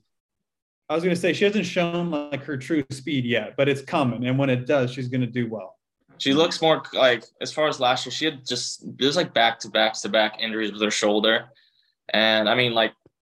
[0.90, 4.26] I was gonna say she hasn't shown like her true speed yet, but it's coming,
[4.26, 5.78] and when it does, she's gonna do well.
[6.18, 9.58] She looks more like as far as last year, she had just there's like back
[9.60, 11.48] to back to back injuries with her shoulder.
[12.10, 12.92] And I mean, like,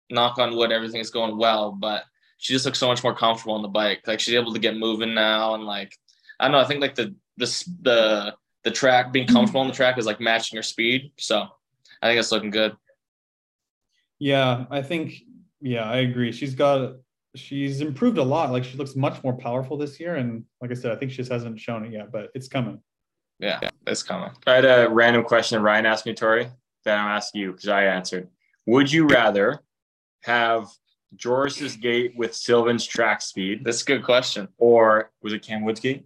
[0.08, 2.04] knock on wood, everything is going well, but
[2.38, 4.02] she just looks so much more comfortable on the bike.
[4.06, 5.92] Like she's able to get moving now and like
[6.38, 7.46] I don't know, I think like the the
[7.82, 11.10] the the track, being comfortable on the track is like matching her speed.
[11.18, 11.48] So
[12.05, 12.76] I think it's looking good.
[14.18, 15.22] Yeah, I think
[15.62, 16.32] yeah, I agree.
[16.32, 16.96] She's got
[17.34, 18.52] she's improved a lot.
[18.52, 21.16] Like she looks much more powerful this year, and like I said, I think she
[21.16, 22.78] just hasn't shown it yet, but it's coming.
[23.40, 24.30] Yeah, it's coming.
[24.46, 26.46] I had a random question that Ryan asked me, Tory,
[26.84, 28.28] that I'm asking you because I answered.
[28.66, 29.61] Would you rather
[30.24, 30.68] have
[31.16, 34.48] Joris's gate with Sylvain's track speed, That's a good question.
[34.59, 36.05] or was it Cam Woods gate?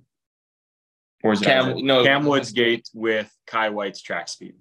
[1.24, 2.05] Or is it Cam- no.
[2.05, 4.55] Cam Woods gate with Kye Whyte's track speed?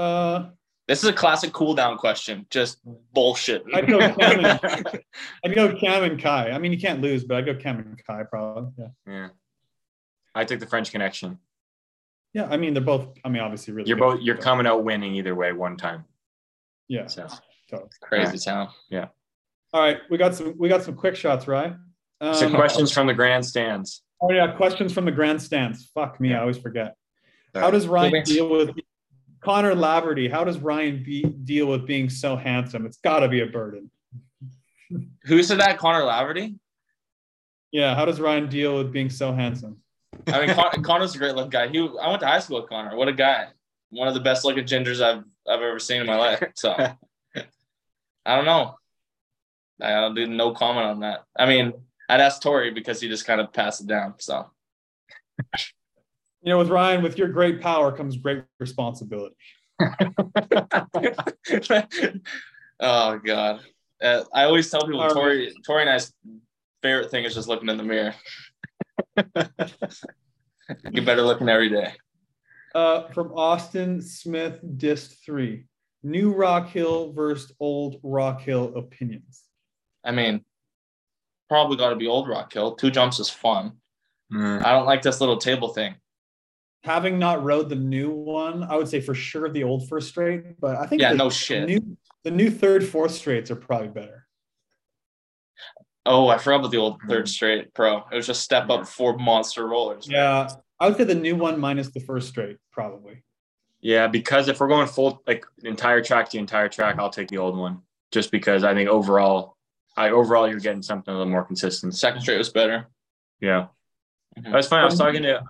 [0.00, 0.50] Uh,
[0.88, 2.46] This is a classic cool down question.
[2.50, 2.78] Just
[3.12, 3.62] bullshit.
[3.74, 5.00] I'd go Cam and,
[5.44, 6.50] I'd go Cam and Kye.
[6.50, 8.72] I mean, you can't lose, but I'd go Cam and Kye probably.
[8.78, 8.88] Yeah.
[9.06, 9.28] Yeah.
[10.34, 11.38] I took the French connection.
[12.32, 13.08] Yeah, I mean they're both.
[13.24, 13.88] I mean, obviously, really.
[13.88, 16.04] You're good, both you're but- coming out winning either way one time.
[16.88, 17.06] Yeah.
[17.06, 17.26] So
[17.68, 17.90] totally.
[18.00, 18.68] Crazy town.
[18.88, 19.08] Yeah.
[19.72, 20.56] All right, we got some.
[20.58, 21.74] We got some quick shots, right?
[22.20, 24.02] Um, so questions from the grandstands.
[24.20, 25.90] Oh yeah, questions from the grandstands.
[25.94, 26.96] Fuck me, I always forget.
[27.54, 28.70] All How does Ryan deal with
[29.40, 30.30] Connor Laverty?
[30.30, 32.86] How does Ryan be, deal with being so handsome?
[32.86, 33.90] It's got to be a burden.
[35.24, 35.78] Who said that?
[35.78, 36.58] Connor Laverty?
[37.72, 39.78] Yeah, how does Ryan deal with being so handsome?
[40.26, 41.68] I mean, Con- Connor's a great looking guy.
[41.68, 42.96] He, I went to high school with Connor.
[42.96, 43.46] What a guy!
[43.90, 46.42] One of the best looking gingers I've I've ever seen in my life.
[46.54, 46.72] So
[48.26, 48.74] I don't know.
[49.80, 51.24] I don't do no comment on that.
[51.38, 51.72] I mean,
[52.08, 54.14] I'd ask Tory because he just kind of passed it down.
[54.18, 54.50] So
[56.42, 59.36] You know, with Ryan, with your great power comes great responsibility.
[62.80, 63.60] oh god,
[64.02, 66.12] uh, I always tell people Tory Tory and I's
[66.82, 68.14] favorite thing is just looking in the mirror.
[70.92, 71.92] Get better looking every day.
[72.74, 75.64] Uh, from Austin Smith, Dist three,
[76.02, 79.42] new Rock Hill versus old Rock Hill opinions.
[80.04, 80.44] I mean,
[81.48, 82.76] probably got to be old Rock Hill.
[82.76, 83.72] Two jumps is fun.
[84.32, 84.64] Mm.
[84.64, 85.96] I don't like this little table thing.
[86.82, 90.58] Having not rode the new one, I would say for sure the old first straight,
[90.60, 91.68] but I think Yeah, the, no the shit.
[91.68, 94.26] new the new third fourth straights are probably better.
[96.06, 97.98] Oh, I forgot about the old third straight pro.
[98.10, 100.08] It was just step up four monster rollers.
[100.08, 103.22] Yeah, I would say the new one minus the first straight probably.
[103.82, 107.38] Yeah, because if we're going full like entire track to entire track, I'll take the
[107.38, 107.82] old one.
[108.10, 109.56] Just because I think overall,
[109.96, 111.94] I overall you're getting something a little more consistent.
[111.94, 112.88] Second straight was better.
[113.40, 113.66] Yeah.
[114.38, 114.52] Mhm.
[114.52, 114.82] That's funny.
[114.82, 115.42] I was talking to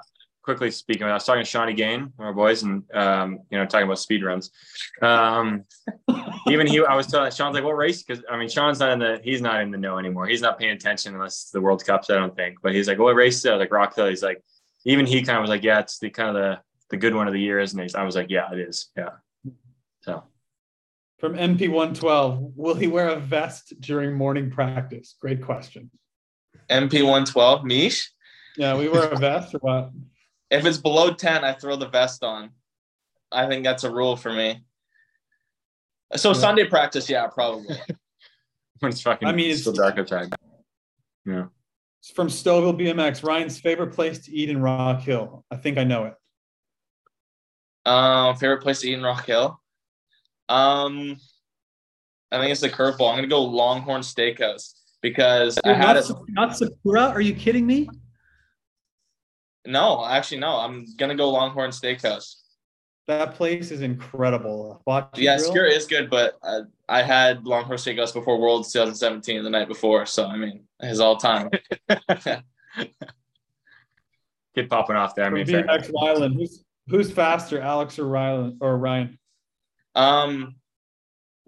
[0.51, 3.56] quickly speaking, I was talking to Shawnee Gain, one of our boys, and um, you
[3.56, 4.51] know, talking about speed runs.
[5.01, 5.64] Um,
[6.48, 8.02] even he, I was telling Sean's like, what race?
[8.02, 10.27] Because I mean, Sean's not in the, he's not in the know anymore.
[10.27, 12.10] He's not paying attention unless it's the World Cups.
[12.10, 12.59] I don't think.
[12.62, 13.39] But he's like, what race?
[13.39, 13.51] Is it?
[13.51, 14.09] I was like Rock Hill.
[14.09, 14.43] He's like,
[14.85, 16.59] even he kind of was like, yeah, it's the kind of the
[16.90, 17.94] the good one of the year, isn't it?
[17.94, 18.89] I was like, yeah, it is.
[18.97, 19.10] Yeah.
[20.02, 20.24] So
[21.18, 25.14] From MP112, will he wear a vest during morning practice?
[25.20, 25.90] Great question.
[26.68, 28.10] MP one twelve, Mish.
[28.56, 29.90] Yeah, we wear a vest or what?
[30.51, 32.51] If it's below ten, I throw the vest on.
[33.32, 34.64] I think that's a rule for me.
[36.16, 37.77] So Sunday practice, yeah, probably.
[38.81, 40.35] when it's fucking, I mean, it's still it's- dark outside.
[41.24, 41.47] Yeah.
[42.01, 43.22] It's from Stouffville BMX.
[43.22, 45.44] Ryan's favorite place to eat in Rock Hill.
[45.51, 46.14] I think I know it.
[47.85, 49.60] Um, favorite place to eat in Rock Hill.
[50.48, 51.18] Um,
[52.32, 53.10] I think it's the curveball.
[53.10, 54.72] I'm gonna go Longhorn Steakhouse
[55.02, 56.16] because I had not, it.
[56.28, 57.09] Not Sakura?
[57.09, 57.89] Are you kidding me?
[59.66, 60.57] No, actually, no.
[60.57, 62.37] I'm gonna go Longhorn Steakhouse.
[63.07, 64.82] That place is incredible.
[64.87, 65.47] Hibachi Yeah, grill?
[65.49, 70.07] Sakura is good, but I, I had Longhorn Steakhouse before Worlds 2017 the night before,
[70.07, 71.51] so I mean, his all time.
[74.55, 75.27] Kid popping off there.
[75.27, 75.82] I mean, fair enough.
[75.89, 76.35] BMX Wyland.
[76.35, 79.19] Who's who's faster, Alex or Ryan or Ryan?
[79.95, 80.57] Um,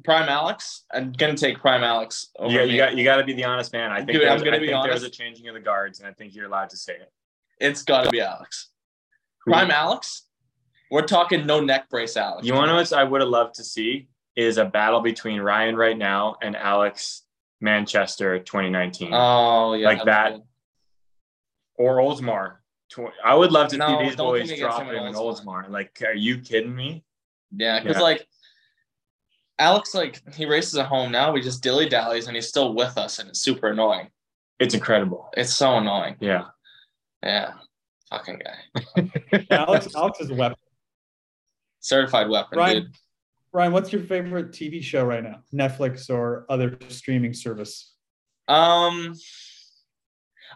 [0.05, 0.85] Prime Alex.
[0.93, 2.29] I'm gonna take Prime Alex.
[2.39, 2.73] Over Yeah, me.
[2.73, 3.91] you got you got to be the honest man.
[3.91, 6.01] I think Dude, I'm there's, gonna I be think there's a changing of the guards,
[6.01, 7.11] and I think you're allowed to say it.
[7.63, 8.71] It's got to be Alex.
[9.47, 10.27] Prime Alex.
[10.91, 12.47] We're talking no neck brace Alex.
[12.47, 15.41] You want to know what I would have loved to see is a battle between
[15.41, 17.23] Ryan right now and Alex
[17.61, 20.33] Manchester 2019 Oh yeah, Like that.
[20.33, 20.43] good.
[21.77, 22.57] or Oldsmar.
[23.25, 25.71] I would love to No, see these boys drop him in Oldsmar.
[25.71, 27.05] Like, are you kidding me?
[27.57, 28.03] Yeah, because Yeah.
[28.03, 28.27] like
[29.59, 31.31] Alex, like he races at home now.
[31.33, 34.09] We just dilly dallies, and he's still with us, and it's super annoying.
[34.59, 35.31] It's incredible.
[35.37, 36.17] It's so annoying.
[36.21, 36.47] Yeah.
[37.23, 37.53] Yeah,
[38.11, 39.45] fucking guy.
[39.51, 40.59] Alex Alex is a weapon.
[41.81, 42.93] Certified weapon, Ryan, dude.
[43.53, 45.43] Ryan, what's your favorite TV show right now?
[45.53, 47.95] Netflix or other streaming service?
[48.49, 49.15] Um,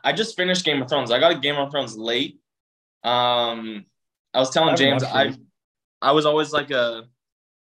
[0.05, 1.11] I just finished Game of Thrones.
[1.11, 2.41] I got a Game of Thrones late.
[3.03, 3.87] Um,
[4.33, 5.35] I was telling I James I.
[6.03, 7.05] I was always like a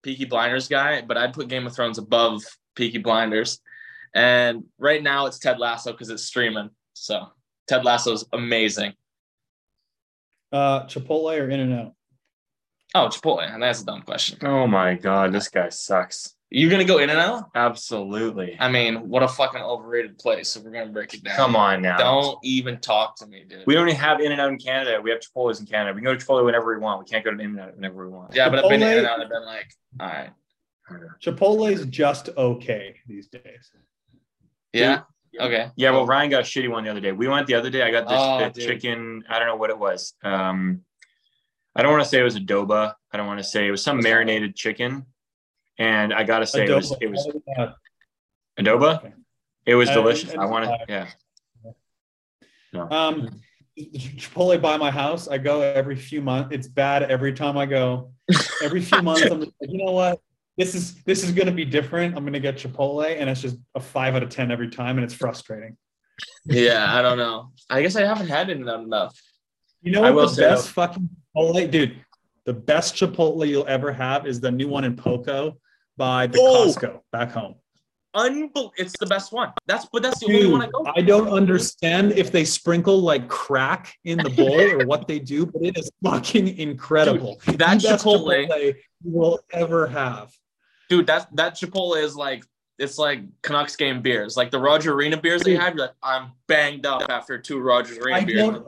[0.04, 2.42] Peaky Blinders guy, but I'd put Game of Thrones above
[2.76, 3.60] Peaky Blinders.
[4.14, 6.70] And right now it's Ted Lasso because it's streaming.
[6.94, 7.28] So
[7.68, 8.94] Ted Lasso's amazing.
[10.52, 11.94] Uh, Chipotle or In and Out?
[12.94, 13.52] Oh, Chipotle.
[13.54, 14.38] And that's a dumb question.
[14.44, 16.32] Oh my god, this guy sucks.
[16.52, 17.50] You're gonna go in and out?
[17.56, 18.56] Absolutely.
[18.60, 20.50] I mean, what a fucking overrated place.
[20.50, 21.36] So we're gonna break it down.
[21.36, 21.98] Come on now.
[21.98, 23.64] Don't even talk to me, dude.
[23.66, 25.02] We don't even have In and Out in Canada.
[25.02, 25.94] We have Chipotle's in Canada.
[25.96, 27.00] We can go to Chipotle whenever we want.
[27.00, 28.34] We can't go to In and Out whenever we want.
[28.36, 29.22] yeah, but I've been in Chipotle- and out.
[29.22, 30.30] I've been like, all right.
[31.22, 33.72] Chipotle's just okay these days.
[34.72, 35.02] Yeah.
[35.40, 35.72] Okay.
[35.76, 37.12] Yeah, well, Ryan got a shitty one the other day.
[37.12, 37.82] We went the other day.
[37.82, 39.24] I got this Oh, the chicken.
[39.30, 40.14] I don't know what it was.
[40.24, 40.82] Um,
[41.76, 42.94] I don't want to say it was adoba.
[43.12, 45.06] I don't want to say it was some marinated chicken.
[45.78, 47.72] And I gotta say it was it was uh,
[48.58, 49.00] adoba.
[49.00, 49.14] Okay.
[49.66, 50.32] It was Uh, delicious.
[50.32, 50.72] and- I want to.
[50.72, 51.06] uh,
[52.74, 52.88] Yeah.
[52.92, 53.42] Um,
[53.78, 55.28] Chipotle by my house.
[55.28, 56.56] I go every few months.
[56.56, 58.12] It's bad every time I go.
[58.62, 60.22] Every few months, I'm just like, you know what?
[60.58, 62.16] This is this is going to be different.
[62.16, 64.98] I'm going to get Chipotle, and it's just a five out of ten every time,
[64.98, 65.76] and it's frustrating.
[66.46, 67.52] Yeah, I don't know.
[67.70, 69.20] I guess I haven't had it enough.
[69.82, 71.98] You know what the best fucking Chipotle, dude?
[72.46, 75.58] The best Chipotle you'll ever have is the new one in Poco
[75.98, 76.68] by the Oh!
[76.68, 77.56] Costco back home.
[78.16, 79.52] Unbel- it's the best one.
[79.68, 80.86] That's but that's the only one I go.
[80.96, 85.46] I don't understand if they sprinkle like crack in the bowl or what they do,
[85.46, 87.42] but it is fucking incredible.
[87.46, 88.48] Dude, that The best Chipotle-
[89.04, 90.32] you will ever have.
[90.90, 92.44] Dude, that that Chipotle is like
[92.78, 95.62] it's like Canucks game beers, like the Roger Arena beers they Dude.
[95.62, 95.76] have.
[95.76, 98.58] You're like, I'm banged up after two Rogers Arena I beers.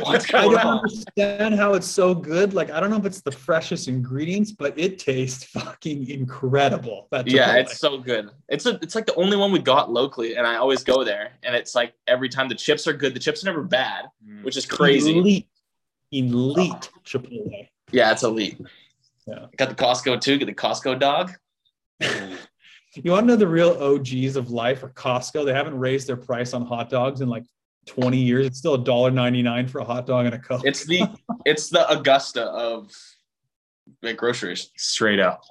[0.00, 0.78] What's I don't on?
[0.78, 2.54] understand how it's so good.
[2.54, 7.08] Like, I don't know if it's the freshest ingredients, but it tastes fucking incredible.
[7.10, 8.30] That Yeah, it's so good.
[8.48, 11.32] It's a, it's like the only one we got locally, and I always go there.
[11.42, 13.12] And it's like every time the chips are good.
[13.14, 14.42] The chips are never bad, Mm.
[14.44, 15.18] which is crazy.
[15.18, 15.46] Elite,
[16.10, 17.68] elite Chipotle.
[17.90, 18.58] Yeah, it's elite.
[19.26, 19.46] Yeah.
[19.56, 20.38] Got the Costco too.
[20.38, 21.32] Get the Costco dog.
[22.94, 25.46] You want to know the real OGs of life or Costco?
[25.46, 27.44] They haven't raised their price on hot dogs in like
[27.86, 28.44] 20 years.
[28.46, 30.60] It's still $1.99 for a hot dog and a Coke.
[30.66, 31.04] It's the
[31.46, 32.90] it's the Augusta of
[34.02, 34.70] like groceries.
[34.76, 35.42] Straight up.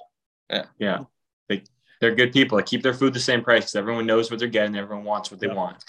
[0.50, 0.66] Yeah.
[0.78, 0.98] Yeah.
[1.48, 1.64] They
[2.00, 2.58] they're good people.
[2.58, 4.76] They keep their food the same price because everyone knows what they're getting.
[4.76, 5.54] Everyone wants what they Yeah.
[5.54, 5.84] want.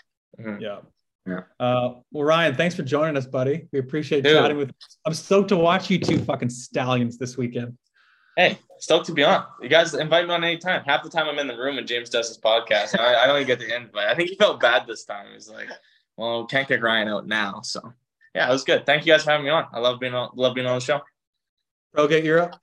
[0.59, 0.79] yeah.
[1.25, 1.41] Yeah.
[1.59, 3.67] Uh, well, Ryan, thanks for joining us, buddy.
[3.71, 4.33] We appreciate Dude.
[4.33, 4.71] chatting with.
[5.05, 7.77] I'm stoked to watch you two fucking stallions this weekend.
[8.35, 9.45] Hey, stoked to be on.
[9.61, 10.83] You guys invite me on any time.
[10.85, 12.99] Half the time I'm in the room and James does his podcast.
[12.99, 14.07] I, I don't even get the invite.
[14.07, 15.27] I think he felt bad this time.
[15.33, 15.69] He's like,
[16.17, 17.61] well, can't kick Ryan out now.
[17.61, 17.93] So
[18.35, 18.85] yeah, it was good.
[18.85, 19.67] Thank you guys for having me on.
[19.71, 21.01] I love being on love being on the show.
[21.93, 22.55] Pro Gate Europe.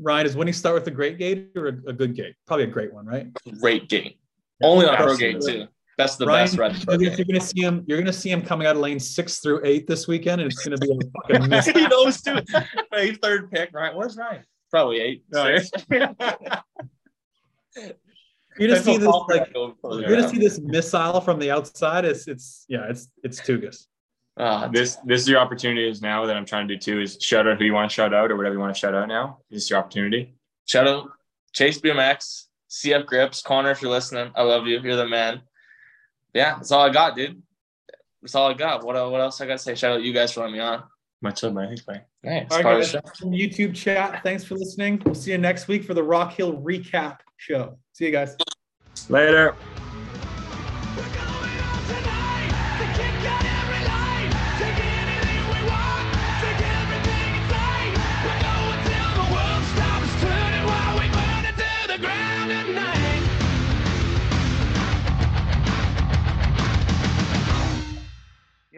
[0.00, 2.34] Ryan, is winning start with a great gate or a, a good gate?
[2.46, 3.26] Probably a great one, right?
[3.60, 4.14] Great game.
[4.62, 5.16] Only on Pro.
[5.16, 5.68] Gate too.
[6.00, 7.84] Best of the Ryan, best red you're, you're gonna see him.
[7.86, 10.64] You're gonna see him coming out of lane six through eight this weekend, and it's
[10.64, 10.94] gonna be a
[11.34, 11.66] fucking miss.
[11.66, 12.38] he knows too.
[12.90, 13.94] Hey, third pick, right?
[13.94, 14.42] Where's Ryan?
[14.70, 15.24] Probably eight.
[15.30, 15.70] No, six.
[15.90, 16.14] You're
[18.68, 22.06] gonna see this like you're gonna see this missile from the outside.
[22.06, 23.86] It's it's yeah, it's it's Tougas.
[24.38, 27.18] Uh, This this is your opportunity is now that I'm trying to do too is
[27.20, 29.08] shout out who you want to shout out or whatever you want to shout out
[29.08, 29.38] now.
[29.50, 30.34] This is your opportunity.
[30.66, 31.10] Shout out
[31.52, 34.80] Chase BMX, CF Grips, Connor, if you're listening, I love you.
[34.80, 35.42] You're the man.
[36.34, 37.42] Yeah, that's all I got, dude.
[38.22, 38.84] That's all I got.
[38.84, 39.74] What, uh, what else I got to say?
[39.74, 40.82] Shout out you guys for letting me on.
[41.22, 41.68] Much love, man.
[41.68, 42.02] Thanks, man.
[42.22, 44.22] Hey, it's All part right, of the guys, from YouTube chat.
[44.22, 45.02] Thanks for listening.
[45.04, 47.78] We'll see you next week for the Rock Hill recap show.
[47.92, 48.36] See you guys.
[49.08, 49.54] Later.